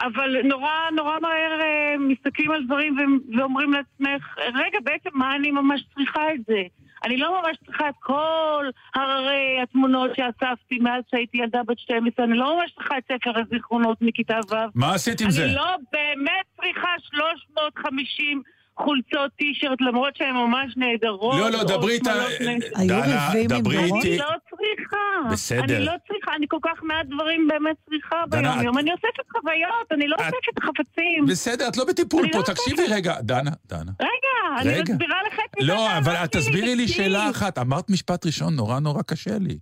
[0.00, 2.96] אבל נורא נורא מהר אה, מסתכלים על דברים
[3.38, 6.62] ואומרים לעצמך, רגע, בעצם מה אני ממש צריכה את זה?
[7.04, 12.38] אני לא ממש צריכה את כל הררי התמונות שאספתי מאז שהייתי ילדה בת 12, אני
[12.38, 14.54] לא ממש צריכה את ספר הזיכרונות מכיתה ו'.
[14.74, 15.44] מה עשית עם זה?
[15.44, 18.42] אני לא באמת צריכה 350
[18.84, 21.34] חולצות טישרט, למרות שהן ממש נהדרות.
[21.40, 22.12] לא, לא, דברי איתה...
[22.40, 22.40] נשק.
[22.88, 24.08] דנה, דברי איתי.
[24.08, 24.96] אני לא צריכה.
[25.32, 25.76] בסדר.
[25.76, 28.78] אני לא צריכה, אני כל כך מעט דברים באמת צריכה דנה, ביום יום.
[28.78, 31.26] את- אני אוספת חוויות, אני לא אוספת חפצים.
[31.26, 33.20] בסדר, את לא בטיפול פה, לא תקשיבי רגע.
[33.20, 33.92] דנה, דנה.
[34.00, 34.82] רגע, אני.
[34.82, 37.58] מסבירה לך את לא, אבל תסבירי לי שאלה אחת.
[37.58, 39.58] אמרת משפט ראשון, נורא נורא קשה לי.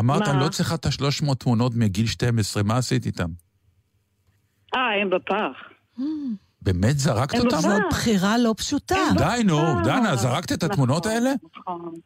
[0.00, 0.28] אמרת?
[0.28, 3.28] אני לא צריכה את ה-300 תמונות מגיל 12, מה עשית איתם?
[4.74, 5.56] אה, הם בפח.
[6.62, 7.56] באמת זרקת אותם?
[7.56, 8.94] זאת בחירה לא פשוטה.
[9.18, 11.12] די, נו, דנה, זרקת את התמונות נכון.
[11.12, 11.30] האלה?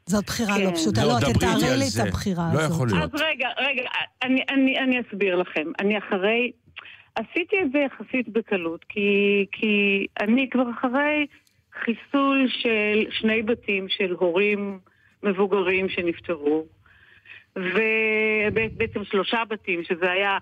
[0.06, 0.74] זאת בחירה לא כן.
[0.74, 1.04] פשוטה.
[1.04, 2.02] לא, לא, תתארי על לי את זה.
[2.02, 2.70] הבחירה לא הזאת.
[2.70, 3.14] יכול להיות.
[3.14, 3.82] אז רגע, רגע,
[4.22, 5.66] אני, אני, אני אסביר לכם.
[5.80, 6.52] אני אחרי...
[7.14, 11.26] עשיתי את זה יחסית בקלות, כי, כי אני כבר אחרי
[11.84, 14.78] חיסול של שני בתים של הורים
[15.22, 16.64] מבוגרים שנפטרו,
[17.56, 20.38] ובעצם שלושה בתים, שזה היה...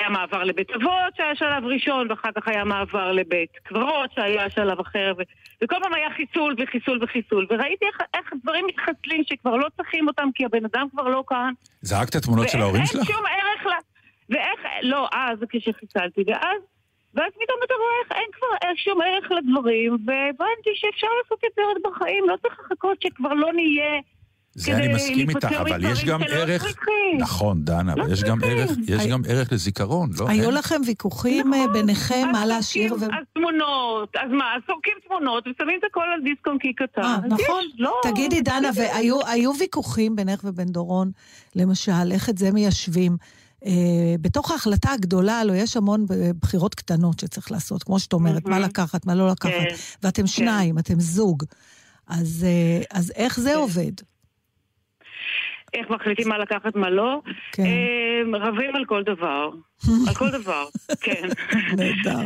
[0.00, 4.80] היה מעבר לבית אבות שהיה שלב ראשון, ואחר כך היה מעבר לבית קברות שהיה שלב
[4.80, 5.22] אחר, ו...
[5.62, 10.28] וכל פעם היה חיסול וחיסול וחיסול, וראיתי איך, איך דברים מתחסלים שכבר לא צריכים אותם
[10.34, 11.52] כי הבן אדם כבר לא כאן.
[11.82, 13.06] זרקת תמונות של ההורים שלך?
[13.06, 13.70] שום ערך ל...
[14.30, 14.60] ואיך...
[14.82, 16.60] לא, אז כשחיסלתי, ואז...
[17.14, 21.62] ואז פתאום אתה רואה איך אין כבר שום ערך לדברים, והבנתי שאפשר לעשות את זה
[21.62, 24.00] עוד בחיים, לא צריך לחכות שכבר לא נהיה...
[24.56, 26.62] זה אני מסכים איתך, להיפטר אבל יש גם ערך...
[26.62, 27.18] צריכים.
[27.18, 30.28] נכון, דנה, אבל יש גם ערך, יש גם ערך לזיכרון, לא?
[30.28, 30.50] היו?
[30.50, 32.96] לכם ויכוחים אה, ביניכם מה להשאיר ו...
[32.96, 37.02] אז תמונות, אז מה, אז זורקים תמונות ושמים את הכל על דיסק און קי קטן.
[37.02, 37.64] אה, נכון.
[37.78, 37.92] לא...
[38.02, 41.10] תגידי, דנה, והיו היו ויכוחים בינך ובין דורון,
[41.56, 43.16] למשל, איך את זה מיישבים?
[43.66, 43.72] אה,
[44.20, 46.06] בתוך ההחלטה הגדולה, הלוא יש המון
[46.42, 49.74] בחירות קטנות שצריך לעשות, כמו שאת אומרת, מה לקחת, מה לא לקחת, כן.
[50.02, 51.44] ואתם שניים, אתם זוג.
[52.08, 52.46] אז
[52.90, 53.92] אז איך זה עובד?
[55.76, 57.20] איך מחליטים מה לקחת, מה לא?
[57.52, 57.62] כן.
[58.22, 59.50] הם רבים על כל דבר.
[60.08, 60.64] על כל דבר,
[61.04, 61.28] כן.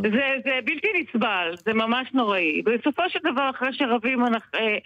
[0.02, 2.62] זה, זה בלתי נסבל, זה ממש נוראי.
[2.62, 4.59] בסופו של דבר, אחרי שרבים, אנחנו...
[4.59, 4.78] אה,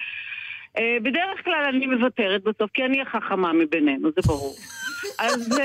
[0.79, 4.55] אה, בדרך כלל אני מוותרת בסוף, כי אני החכמה מבינינו, זה ברור.
[5.25, 5.59] אז...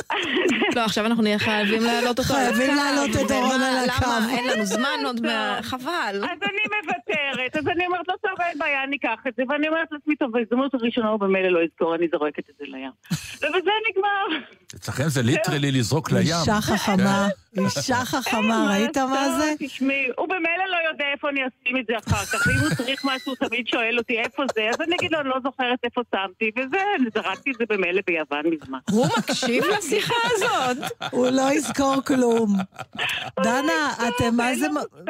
[0.76, 2.54] לא, עכשיו אנחנו נהיה חייבים להעלות אותו על הקו.
[2.56, 4.04] חייבים להעלות את דורון ומה, על הקו.
[4.06, 4.30] למה?
[4.30, 5.84] אין לנו זמן עוד, מה- חבל.
[6.24, 9.68] אז אני מוותרת, אז אני אומרת, לא טוב, אין בעיה, אני אקח את זה, ואני
[9.68, 12.90] אומרת לעצמי, טוב, בהזדמנות הראשונה הוא במילא לא יזכור, אני זורקת את זה לים.
[13.42, 14.38] ובזה נגמר.
[14.76, 16.22] אצלכם זה literally לזרוק לים.
[16.40, 17.28] אישה חכמה,
[17.58, 19.54] אישה חכמה, ראית מה זה?
[19.58, 23.04] תשמעי, הוא במילא לא יודע איפה אני אשים את זה אחר כך, ואם הוא צריך
[23.04, 26.00] משהו, הוא תמיד שואל אותי איפה זה, אז אני אגיד לו, אני לא זוכרת איפה
[26.14, 26.78] שמתי, וזה,
[27.14, 28.78] זרקתי את זה במילא ביוון מזמן.
[28.90, 30.92] הוא מקשיב לשיחה הזאת?
[31.16, 32.56] הוא לא יזכור כלום.
[33.42, 34.66] דנה, אתם מה זה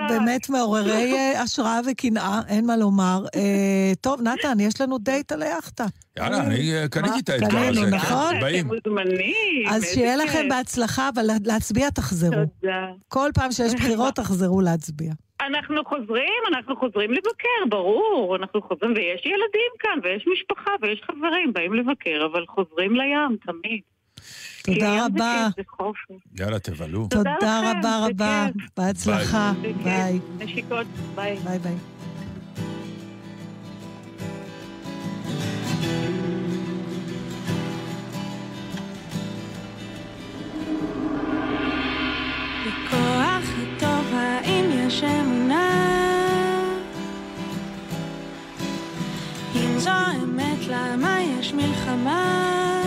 [0.09, 3.25] באמת מעוררי אה, השראה וקנאה, אין מה לומר.
[3.35, 5.85] אה, טוב, נתן, יש לנו דייט על היאכטה.
[6.19, 7.91] יאללה, אני אה, קניתי את האתגר קנינו, הזה.
[7.91, 8.41] כן, נכון?
[8.41, 8.67] באים.
[8.67, 9.69] מוזמנים.
[9.71, 10.17] אז שיהיה.
[10.17, 12.31] לכם בהצלחה, אבל להצביע תחזרו.
[12.61, 12.87] תודה.
[13.09, 15.13] כל פעם שיש בחירות תחזרו להצביע.
[15.47, 18.37] אנחנו חוזרים, אנחנו חוזרים לבקר, ברור.
[18.37, 23.81] אנחנו חוזרים, ויש ילדים כאן, ויש משפחה, ויש חברים, באים לבקר, אבל חוזרים לים, תמיד.
[24.65, 25.49] תודה זה רבה.
[26.41, 27.07] יאללה, תבלו.
[27.11, 28.47] תודה רבה רבה.
[28.77, 29.53] בהצלחה.
[29.85, 30.19] ביי.
[30.39, 31.37] נשיקות, ביי.
[31.37, 31.92] ביי ביי.
[45.01, 45.71] אמונה?
[49.55, 49.91] אם זו
[50.23, 52.83] אמת למה יש מלחמה?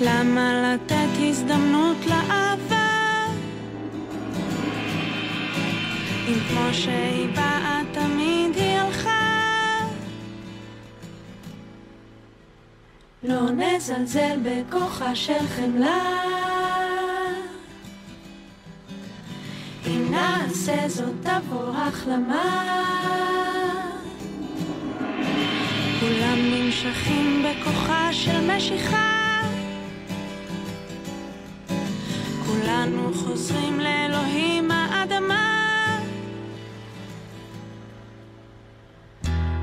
[0.00, 2.86] למה לתת הזדמנות לאהבה?
[6.28, 9.80] אם כמו שהיא באה תמיד היא הלכה
[13.22, 16.26] לא נזלזל בכוחה של חמלה
[19.86, 22.72] אם נעשה זאת תבוא החלמה.
[26.00, 29.40] כולם נמשכים בכוחה של משיכה.
[32.46, 35.56] כולנו חוזרים לאלוהים האדמה.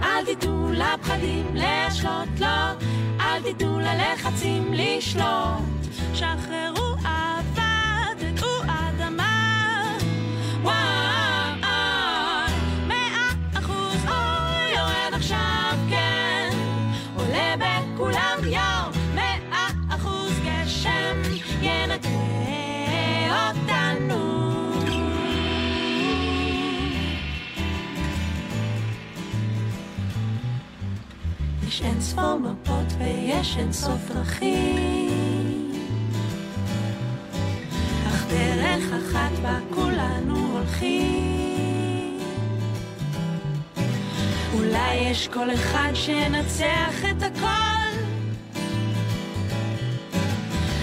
[0.04, 2.48] אל תיתנו לפחדים להשלות לו,
[3.20, 5.84] אל אל תיתנו ללחצים לשלוט,
[6.14, 7.62] שחררו אהבה,
[31.73, 35.53] יש אין ספור מפות ויש אין סוף דרכים
[38.34, 42.19] דרך אחת בה כולנו הולכים.
[44.53, 47.84] אולי יש קול אחד שינצח את הכל.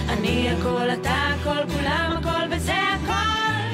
[0.09, 3.71] אני הכל, אתה הכל, כולם הכל וזה הכל.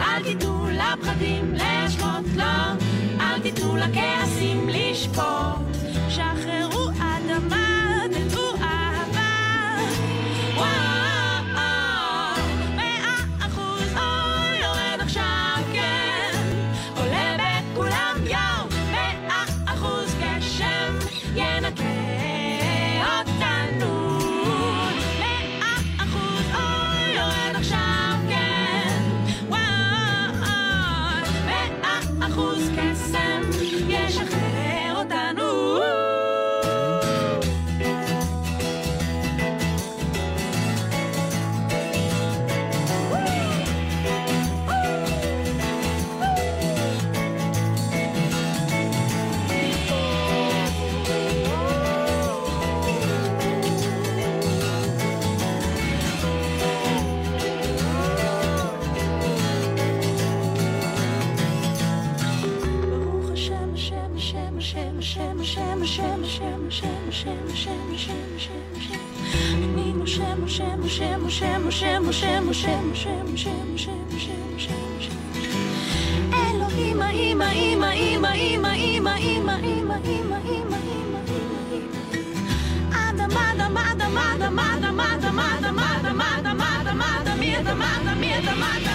[0.00, 2.44] אל תיתנו לפחדים להשוות, לא.
[3.20, 5.72] אל תיתנו לכעסים לשפוט.
[6.08, 7.71] שחררו אדמה,
[67.12, 68.94] השם, השם, השם, השם, השם, השם,
[69.30, 69.74] השם.
[69.74, 75.12] אני משה, משה, משה, משה, משה, משה, משה, משה, משה, משה, משה, משה, משה.
[76.32, 81.18] אלוהים, האמא, אמא, אמא, אמא, אמא, אמא, אמא, אמא, אמא, אמא,
[82.92, 88.82] אדמה, אדמה, אדמה, אדמה, אדמה, אדמה, אדמה, אדמה, אדמה, אדמה, אדמי, אדמה, אדמי, אדמה, אדמה.
[88.82, 88.91] מאה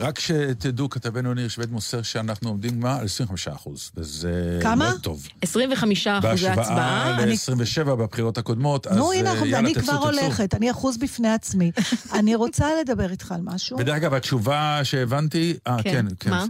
[0.00, 2.96] רק שתדעו, כתבנו ניר שווה מוסר שאנחנו עומדים מה?
[2.96, 3.90] על 25 אחוז.
[3.96, 4.74] וזה כמה?
[4.88, 5.28] מאוד טוב.
[5.42, 7.16] 25 אחוזי הצבעה.
[7.26, 9.92] בהשוואה ל-27 בבחירות הקודמות, אז נו, הנה, יאללה, אני כבר.
[9.92, 11.70] הולכת, אני אחוז בפני עצמי.
[12.18, 13.78] אני רוצה לדבר איתך על משהו.
[13.78, 16.30] ודרך אגב, התשובה שהבנתי, אה, כן, כן, כן.
[16.30, 16.44] מה?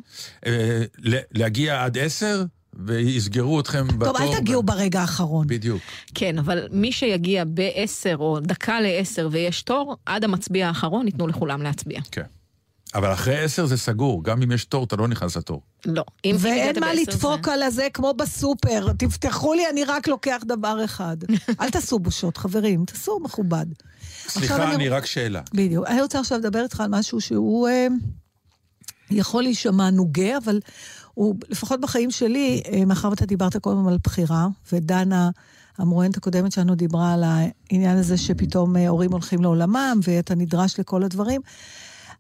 [0.47, 0.83] אה,
[1.35, 2.45] להגיע עד עשר,
[2.75, 4.19] ויסגרו אתכם בתור.
[4.19, 5.47] טוב, אל תגיעו ברגע האחרון.
[5.47, 5.83] בדיוק.
[6.15, 11.63] כן, אבל מי שיגיע ב-10 או דקה ל-10 ויש תור, עד המצביע האחרון ייתנו לכולם
[11.63, 12.01] להצביע.
[12.11, 12.23] כן.
[12.95, 15.63] אבל אחרי עשר זה סגור, גם אם יש תור, אתה לא נכנס לתור.
[15.87, 16.05] לא.
[16.25, 18.93] אם ואין מה לדפוק על הזה כמו בסופר.
[18.99, 21.17] תפתחו לי, אני רק לוקח דבר אחד.
[21.61, 23.67] אל תעשו בושות, חברים, תעשו מכובד.
[24.29, 25.41] סליחה, אני רק שאלה.
[25.55, 25.87] בדיוק.
[25.87, 27.87] אני רוצה עכשיו לדבר איתך על משהו שהוא אה,
[29.11, 30.61] יכול להישמע נוגה, אבל
[31.15, 35.31] הוא, לפחות בחיים שלי, אה, מאחר ואתה דיברת קודם על בחירה, ודנה,
[35.79, 41.03] המרואיינת הקודמת שלנו דיברה על העניין הזה שפתאום אה, הורים הולכים לעולמם, ואתה נדרש לכל
[41.03, 41.41] הדברים.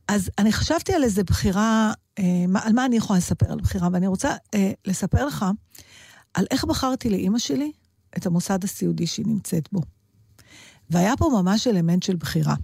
[0.08, 2.24] אז אני חשבתי על איזה בחירה, אה,
[2.62, 5.44] על מה אני יכולה לספר על בחירה, ואני רוצה אה, לספר לך
[6.34, 7.72] על איך בחרתי לאימא שלי
[8.16, 9.80] את המוסד הסיעודי שהיא נמצאת בו.
[10.90, 12.54] והיה פה ממש אלמנט של בחירה.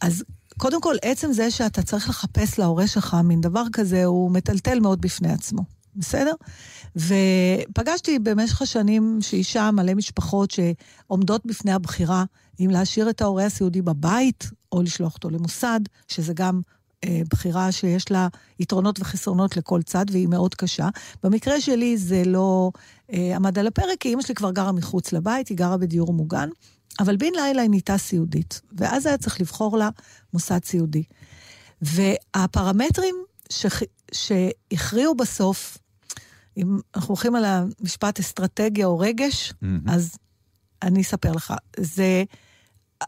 [0.00, 0.24] אז
[0.58, 5.00] קודם כל, עצם זה שאתה צריך לחפש להורה שלך מין דבר כזה, הוא מטלטל מאוד
[5.00, 5.64] בפני עצמו,
[5.96, 6.32] בסדר?
[6.96, 12.24] ופגשתי במשך השנים שאישה, מלא משפחות שעומדות בפני הבחירה
[12.60, 16.60] אם להשאיר את ההורה הסיעודי בבית או לשלוח אותו למוסד, שזה גם
[17.04, 18.28] אה, בחירה שיש לה
[18.60, 20.88] יתרונות וחסרונות לכל צד, והיא מאוד קשה.
[21.22, 22.70] במקרה שלי זה לא
[23.12, 26.48] אה, עמד על הפרק, כי אימא שלי כבר גרה מחוץ לבית, היא גרה בדיור מוגן,
[27.00, 29.88] אבל בן לילה היא נהייתה סיעודית, ואז היה צריך לבחור לה
[30.32, 31.02] מוסד סיעודי.
[31.82, 33.14] והפרמטרים.
[34.12, 35.78] שהכריעו בסוף,
[36.56, 39.52] אם אנחנו הולכים על המשפט אסטרטגיה או רגש,
[39.86, 40.16] אז
[40.82, 41.54] אני אספר לך.
[41.76, 42.24] זה,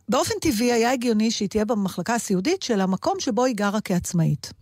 [0.09, 4.53] באופן טבעי היה הגיוני שהיא תהיה במחלקה הסיעודית של המקום שבו היא גרה כעצמאית.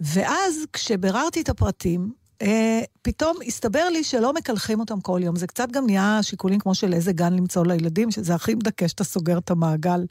[0.00, 2.12] ואז כשביררתי את הפרטים,
[2.42, 5.36] אה, פתאום הסתבר לי שלא מקלחים אותם כל יום.
[5.36, 9.04] זה קצת גם נהיה שיקולים כמו של איזה גן למצוא לילדים, שזה הכי מדכא שאתה
[9.04, 10.04] סוגר את המעגל,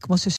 [0.00, 0.18] כמו